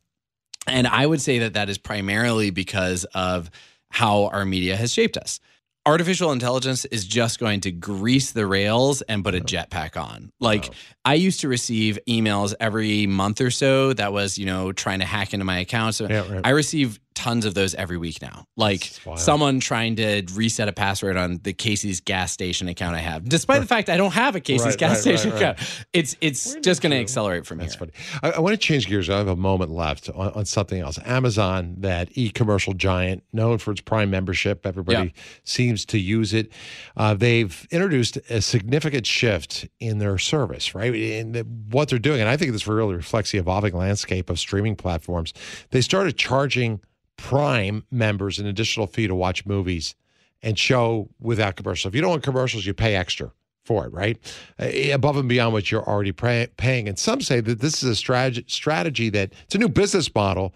And 0.67 0.87
I 0.87 1.07
would 1.07 1.21
say 1.21 1.41
that 1.41 1.55
that 1.55 1.69
is 1.69 1.79
primarily 1.79 2.51
because 2.51 3.05
of 3.15 3.51
how 3.91 4.27
our 4.27 4.45
media 4.45 4.77
has 4.77 4.93
shaped 4.93 5.17
us. 5.17 5.41
Artificial 5.87 6.33
intelligence 6.33 6.85
is 6.87 7.05
just 7.05 7.39
going 7.39 7.61
to 7.61 7.71
grease 7.71 8.33
the 8.33 8.45
rails 8.45 9.03
and 9.03 9.23
put 9.23 9.37
a 9.37 9.41
jetpack 9.41 9.97
on. 9.97 10.33
Like 10.41 10.73
I 11.05 11.15
used 11.15 11.41
to 11.43 11.49
receive 11.49 12.01
emails 12.09 12.55
every 12.59 13.07
month 13.07 13.41
or 13.41 13.53
so 13.53 13.93
that 13.93 14.13
was, 14.13 14.37
you 14.37 14.47
know, 14.47 14.73
trying 14.73 14.99
to 14.99 15.05
hack 15.05 15.33
into 15.33 15.45
my 15.45 15.61
account. 15.61 15.95
So 15.95 16.09
right. 16.09 16.41
I 16.43 16.51
receive 16.51 16.99
tons 17.17 17.45
of 17.45 17.55
those 17.55 17.75
every 17.75 17.97
week 17.97 18.23
now. 18.23 18.47
Like 18.57 18.93
someone 19.17 19.59
trying 19.59 19.97
to 19.97 20.23
reset 20.35 20.69
a 20.69 20.73
password 20.73 21.17
on 21.17 21.41
the 21.43 21.53
Casey's 21.53 22.01
gas 22.01 22.31
station 22.31 22.69
account 22.69 22.95
I 22.95 23.01
have, 23.01 23.29
despite 23.29 23.61
the 23.63 23.67
fact 23.67 23.89
I 23.89 23.97
don't 23.97 24.13
have 24.13 24.37
a 24.37 24.41
Casey's 24.41 24.67
Right, 24.67 24.79
gas 24.79 24.91
right, 24.91 24.99
station 25.01 25.31
right, 25.33 25.43
right. 25.43 25.51
account. 25.59 25.87
It's 25.93 26.17
it's 26.21 26.55
just 26.57 26.83
going 26.83 26.93
to 26.93 26.99
accelerate 26.99 27.47
from 27.47 27.59
That's 27.59 27.75
here. 27.75 27.89
funny. 27.89 27.93
I, 28.23 28.37
I 28.37 28.41
want 28.41 28.53
to 28.53 28.59
change 28.59 28.87
gears. 28.87 29.11
I 29.11 29.17
have 29.19 29.27
a 29.29 29.35
moment 29.35 29.73
left 29.73 30.09
on, 30.11 30.29
on 30.33 30.45
something 30.45 30.81
else. 30.81 30.99
Amazon, 31.05 31.75
that 31.79 32.11
e-commercial 32.17 32.75
giant 32.75 33.25
known 33.33 33.59
for 33.59 33.73
its 33.73 33.81
Prime 33.81 34.11
membership, 34.11 34.67
everybody 34.67 35.15
seems 35.43 35.85
to 35.87 35.99
use 35.99 36.33
it. 36.35 36.53
Uh, 36.97 37.15
they've 37.15 37.67
introduced 37.71 38.19
a 38.29 38.41
significant 38.43 39.07
shift 39.07 39.67
in 39.81 39.99
their 39.99 40.19
service, 40.19 40.75
right? 40.75 40.95
In 40.95 41.33
the, 41.33 41.41
what 41.71 41.89
they're 41.89 41.99
doing, 41.99 42.21
and 42.21 42.29
I 42.29 42.37
think 42.37 42.53
this 42.53 42.67
really 42.67 42.95
reflects 42.95 43.31
the 43.33 43.39
evolving 43.39 43.75
landscape 43.75 44.29
of 44.29 44.39
streaming 44.39 44.77
platforms. 44.77 45.33
They 45.71 45.81
started 45.81 46.17
charging 46.19 46.81
Prime 47.17 47.85
members 47.91 48.39
an 48.39 48.47
additional 48.47 48.87
fee 48.87 49.07
to 49.07 49.15
watch 49.15 49.47
movies 49.47 49.95
and 50.43 50.59
show 50.59 51.09
without 51.21 51.57
commercials. 51.57 51.91
If 51.91 51.95
you 51.95 52.01
don't 52.01 52.11
want 52.11 52.23
commercials, 52.23 52.67
you 52.67 52.75
pay 52.75 52.95
extra 52.95 53.33
for 53.65 53.85
it, 53.87 53.93
right? 53.93 54.17
Uh, 54.61 54.93
above 54.93 55.17
and 55.17 55.29
beyond 55.29 55.53
what 55.53 55.71
you're 55.71 55.83
already 55.83 56.13
pay- 56.13 56.47
paying. 56.57 56.89
And 56.89 56.99
some 56.99 57.21
say 57.21 57.41
that 57.41 57.61
this 57.61 57.83
is 57.83 57.89
a 57.89 57.97
strategy, 57.97 58.45
strategy 58.47 59.09
that 59.11 59.33
it's 59.45 59.55
a 59.57 59.59
new 59.59 59.69
business 59.69 60.15
model 60.15 60.55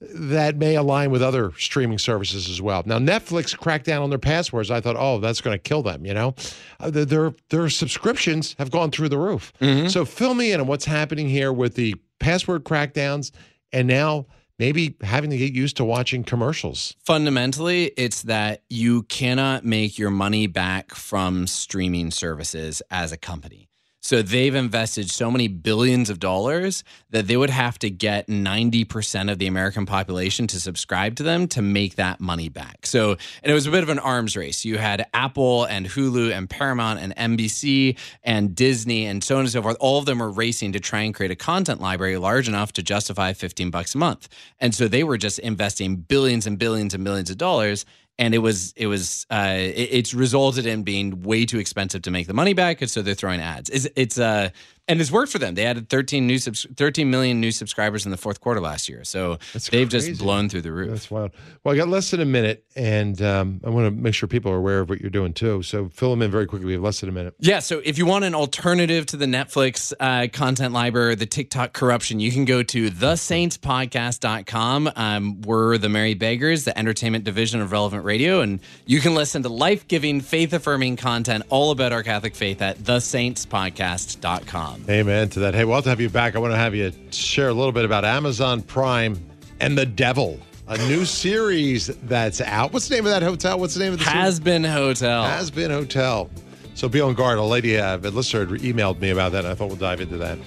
that 0.00 0.56
may 0.56 0.76
align 0.76 1.10
with 1.10 1.22
other 1.22 1.52
streaming 1.58 1.98
services 1.98 2.48
as 2.48 2.60
well. 2.62 2.82
Now, 2.86 2.98
Netflix 2.98 3.56
cracked 3.56 3.84
down 3.86 4.02
on 4.02 4.10
their 4.10 4.18
passwords. 4.18 4.70
I 4.70 4.80
thought, 4.80 4.96
oh, 4.98 5.18
that's 5.18 5.40
going 5.40 5.54
to 5.56 5.62
kill 5.62 5.82
them. 5.82 6.06
You 6.06 6.14
know, 6.14 6.34
uh, 6.80 6.90
their, 6.90 7.04
their 7.04 7.34
their 7.50 7.68
subscriptions 7.68 8.54
have 8.58 8.70
gone 8.70 8.90
through 8.90 9.08
the 9.10 9.18
roof. 9.18 9.52
So 9.88 10.04
fill 10.04 10.34
me 10.34 10.52
in 10.52 10.60
on 10.60 10.66
what's 10.66 10.84
happening 10.84 11.28
here 11.28 11.52
with 11.52 11.74
the 11.74 11.96
password 12.20 12.64
crackdowns 12.64 13.32
and 13.72 13.88
now 13.88 14.26
maybe 14.58 14.96
having 15.02 15.30
to 15.30 15.36
get 15.36 15.52
used 15.52 15.76
to 15.78 15.84
watching 15.84 16.24
commercials. 16.24 16.94
Fundamentally, 17.04 17.92
it's 17.96 18.22
that 18.22 18.62
you 18.68 19.02
cannot 19.04 19.64
make 19.64 19.98
your 19.98 20.10
money 20.10 20.46
back 20.46 20.94
from 20.94 21.46
streaming 21.46 22.10
services 22.10 22.82
as 22.90 23.12
a 23.12 23.16
company. 23.16 23.68
So 24.04 24.20
they've 24.20 24.54
invested 24.54 25.08
so 25.10 25.30
many 25.30 25.46
billions 25.46 26.10
of 26.10 26.18
dollars 26.18 26.82
that 27.10 27.28
they 27.28 27.36
would 27.36 27.50
have 27.50 27.78
to 27.78 27.88
get 27.88 28.26
90% 28.26 29.30
of 29.30 29.38
the 29.38 29.46
American 29.46 29.86
population 29.86 30.48
to 30.48 30.58
subscribe 30.58 31.14
to 31.16 31.22
them 31.22 31.46
to 31.48 31.62
make 31.62 31.94
that 31.94 32.20
money 32.20 32.48
back. 32.48 32.84
So, 32.84 33.12
and 33.12 33.52
it 33.52 33.54
was 33.54 33.68
a 33.68 33.70
bit 33.70 33.84
of 33.84 33.88
an 33.90 34.00
arms 34.00 34.36
race. 34.36 34.64
You 34.64 34.78
had 34.78 35.06
Apple 35.14 35.64
and 35.66 35.86
Hulu 35.86 36.36
and 36.36 36.50
Paramount 36.50 36.98
and 36.98 37.14
NBC 37.38 37.96
and 38.24 38.56
Disney 38.56 39.06
and 39.06 39.22
so 39.22 39.36
on 39.36 39.42
and 39.42 39.50
so 39.50 39.62
forth. 39.62 39.76
All 39.78 40.00
of 40.00 40.06
them 40.06 40.18
were 40.18 40.32
racing 40.32 40.72
to 40.72 40.80
try 40.80 41.02
and 41.02 41.14
create 41.14 41.30
a 41.30 41.36
content 41.36 41.80
library 41.80 42.18
large 42.18 42.48
enough 42.48 42.72
to 42.72 42.82
justify 42.82 43.32
15 43.32 43.70
bucks 43.70 43.94
a 43.94 43.98
month. 43.98 44.28
And 44.58 44.74
so 44.74 44.88
they 44.88 45.04
were 45.04 45.16
just 45.16 45.38
investing 45.38 45.94
billions 45.94 46.44
and 46.44 46.58
billions 46.58 46.92
and 46.92 47.04
millions 47.04 47.30
of 47.30 47.38
dollars 47.38 47.86
and 48.18 48.34
it 48.34 48.38
was 48.38 48.72
it 48.76 48.86
was 48.86 49.26
uh, 49.30 49.54
it, 49.56 49.88
it's 49.90 50.14
resulted 50.14 50.66
in 50.66 50.82
being 50.82 51.22
way 51.22 51.44
too 51.46 51.58
expensive 51.58 52.02
to 52.02 52.10
make 52.10 52.26
the 52.26 52.34
money 52.34 52.52
back, 52.54 52.82
and 52.82 52.90
so 52.90 53.02
they're 53.02 53.14
throwing 53.14 53.40
ads. 53.40 53.70
It's, 53.70 53.88
it's 53.96 54.18
uh 54.18 54.50
and 54.88 55.00
it's 55.00 55.10
worked 55.12 55.30
for 55.32 55.38
them. 55.38 55.54
They 55.54 55.64
added 55.64 55.88
13 55.88 56.26
new 56.26 56.38
subs- 56.38 56.66
13 56.76 57.08
million 57.10 57.40
new 57.40 57.52
subscribers 57.52 58.04
in 58.04 58.10
the 58.10 58.16
fourth 58.16 58.40
quarter 58.40 58.60
last 58.60 58.88
year, 58.88 59.04
so 59.04 59.38
That's 59.52 59.68
they've 59.70 59.88
crazy. 59.88 60.08
just 60.10 60.20
blown 60.20 60.48
through 60.48 60.62
the 60.62 60.72
roof. 60.72 60.90
That's 60.90 61.08
wild. 61.10 61.30
Well, 61.62 61.74
I 61.74 61.78
got 61.78 61.86
less 61.88 62.10
than 62.10 62.20
a 62.20 62.24
minute, 62.24 62.64
and 62.74 63.20
um, 63.22 63.60
I 63.64 63.70
want 63.70 63.86
to 63.86 63.90
make 63.92 64.14
sure 64.14 64.26
people 64.28 64.50
are 64.50 64.56
aware 64.56 64.80
of 64.80 64.88
what 64.90 65.00
you're 65.00 65.10
doing 65.10 65.32
too. 65.32 65.62
So 65.62 65.88
fill 65.88 66.10
them 66.10 66.20
in 66.22 66.30
very 66.30 66.46
quickly. 66.46 66.66
We 66.66 66.72
have 66.72 66.82
less 66.82 67.00
than 67.00 67.08
a 67.08 67.12
minute. 67.12 67.34
Yeah, 67.38 67.60
so 67.60 67.80
if 67.84 67.96
you 67.98 68.06
want 68.06 68.24
an 68.24 68.34
alternative 68.34 69.06
to 69.06 69.16
the 69.16 69.26
Netflix 69.26 69.92
uh, 70.00 70.26
content 70.32 70.74
library, 70.74 71.14
the 71.14 71.26
TikTok 71.26 71.72
corruption, 71.72 72.18
you 72.20 72.32
can 72.32 72.44
go 72.44 72.62
to 72.64 72.90
thesaintspodcast.com. 72.90 74.90
Um, 74.96 75.40
we're 75.42 75.78
the 75.78 75.88
Merry 75.88 76.14
Beggars, 76.14 76.64
the 76.64 76.76
entertainment 76.76 77.22
division 77.24 77.60
of 77.60 77.70
Relevant 77.72 78.04
Radio, 78.04 78.40
and 78.40 78.58
you 78.86 78.98
can 79.00 79.14
listen 79.14 79.42
to 79.44 79.48
life 79.48 79.86
giving, 79.86 80.20
faith 80.20 80.52
affirming 80.52 80.96
content 80.96 81.44
all 81.50 81.70
about 81.70 81.92
our 81.92 82.02
Catholic 82.02 82.34
faith 82.34 82.60
at 82.62 82.78
thesaintspodcast.com. 82.78 84.71
Amen 84.88 85.28
to 85.30 85.40
that. 85.40 85.54
Hey, 85.54 85.64
well 85.64 85.82
to 85.82 85.88
have 85.88 86.00
you 86.00 86.08
back. 86.08 86.36
I 86.36 86.38
want 86.38 86.52
to 86.52 86.58
have 86.58 86.74
you 86.74 86.92
share 87.10 87.48
a 87.48 87.54
little 87.54 87.72
bit 87.72 87.84
about 87.84 88.04
Amazon 88.04 88.62
Prime 88.62 89.18
and 89.60 89.76
the 89.76 89.86
Devil, 89.86 90.40
a 90.68 90.76
new 90.88 91.04
series 91.04 91.86
that's 92.04 92.40
out. 92.40 92.72
What's 92.72 92.88
the 92.88 92.96
name 92.96 93.06
of 93.06 93.12
that 93.12 93.22
hotel? 93.22 93.58
What's 93.58 93.74
the 93.74 93.80
name 93.80 93.92
of 93.92 93.98
the 93.98 94.04
Hazbin 94.04 94.70
Hotel. 94.70 95.24
Hazbin 95.24 95.70
Hotel. 95.70 96.30
So 96.74 96.88
be 96.88 97.00
on 97.00 97.14
guard. 97.14 97.38
A 97.38 97.42
lady, 97.42 97.78
uh, 97.78 97.98
a 97.98 98.10
listener, 98.10 98.46
emailed 98.46 98.98
me 98.98 99.10
about 99.10 99.32
that, 99.32 99.44
and 99.44 99.48
I 99.48 99.54
thought 99.54 99.68
we'll 99.68 99.76
dive 99.76 100.00
into 100.00 100.16
that. 100.18 100.38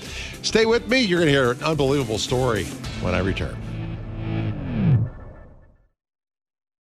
Stay 0.41 0.65
with 0.65 0.87
me. 0.87 1.01
You're 1.01 1.19
going 1.19 1.27
to 1.27 1.31
hear 1.31 1.51
an 1.51 1.63
unbelievable 1.63 2.17
story 2.17 2.65
when 3.01 3.13
I 3.13 3.19
return. 3.19 3.55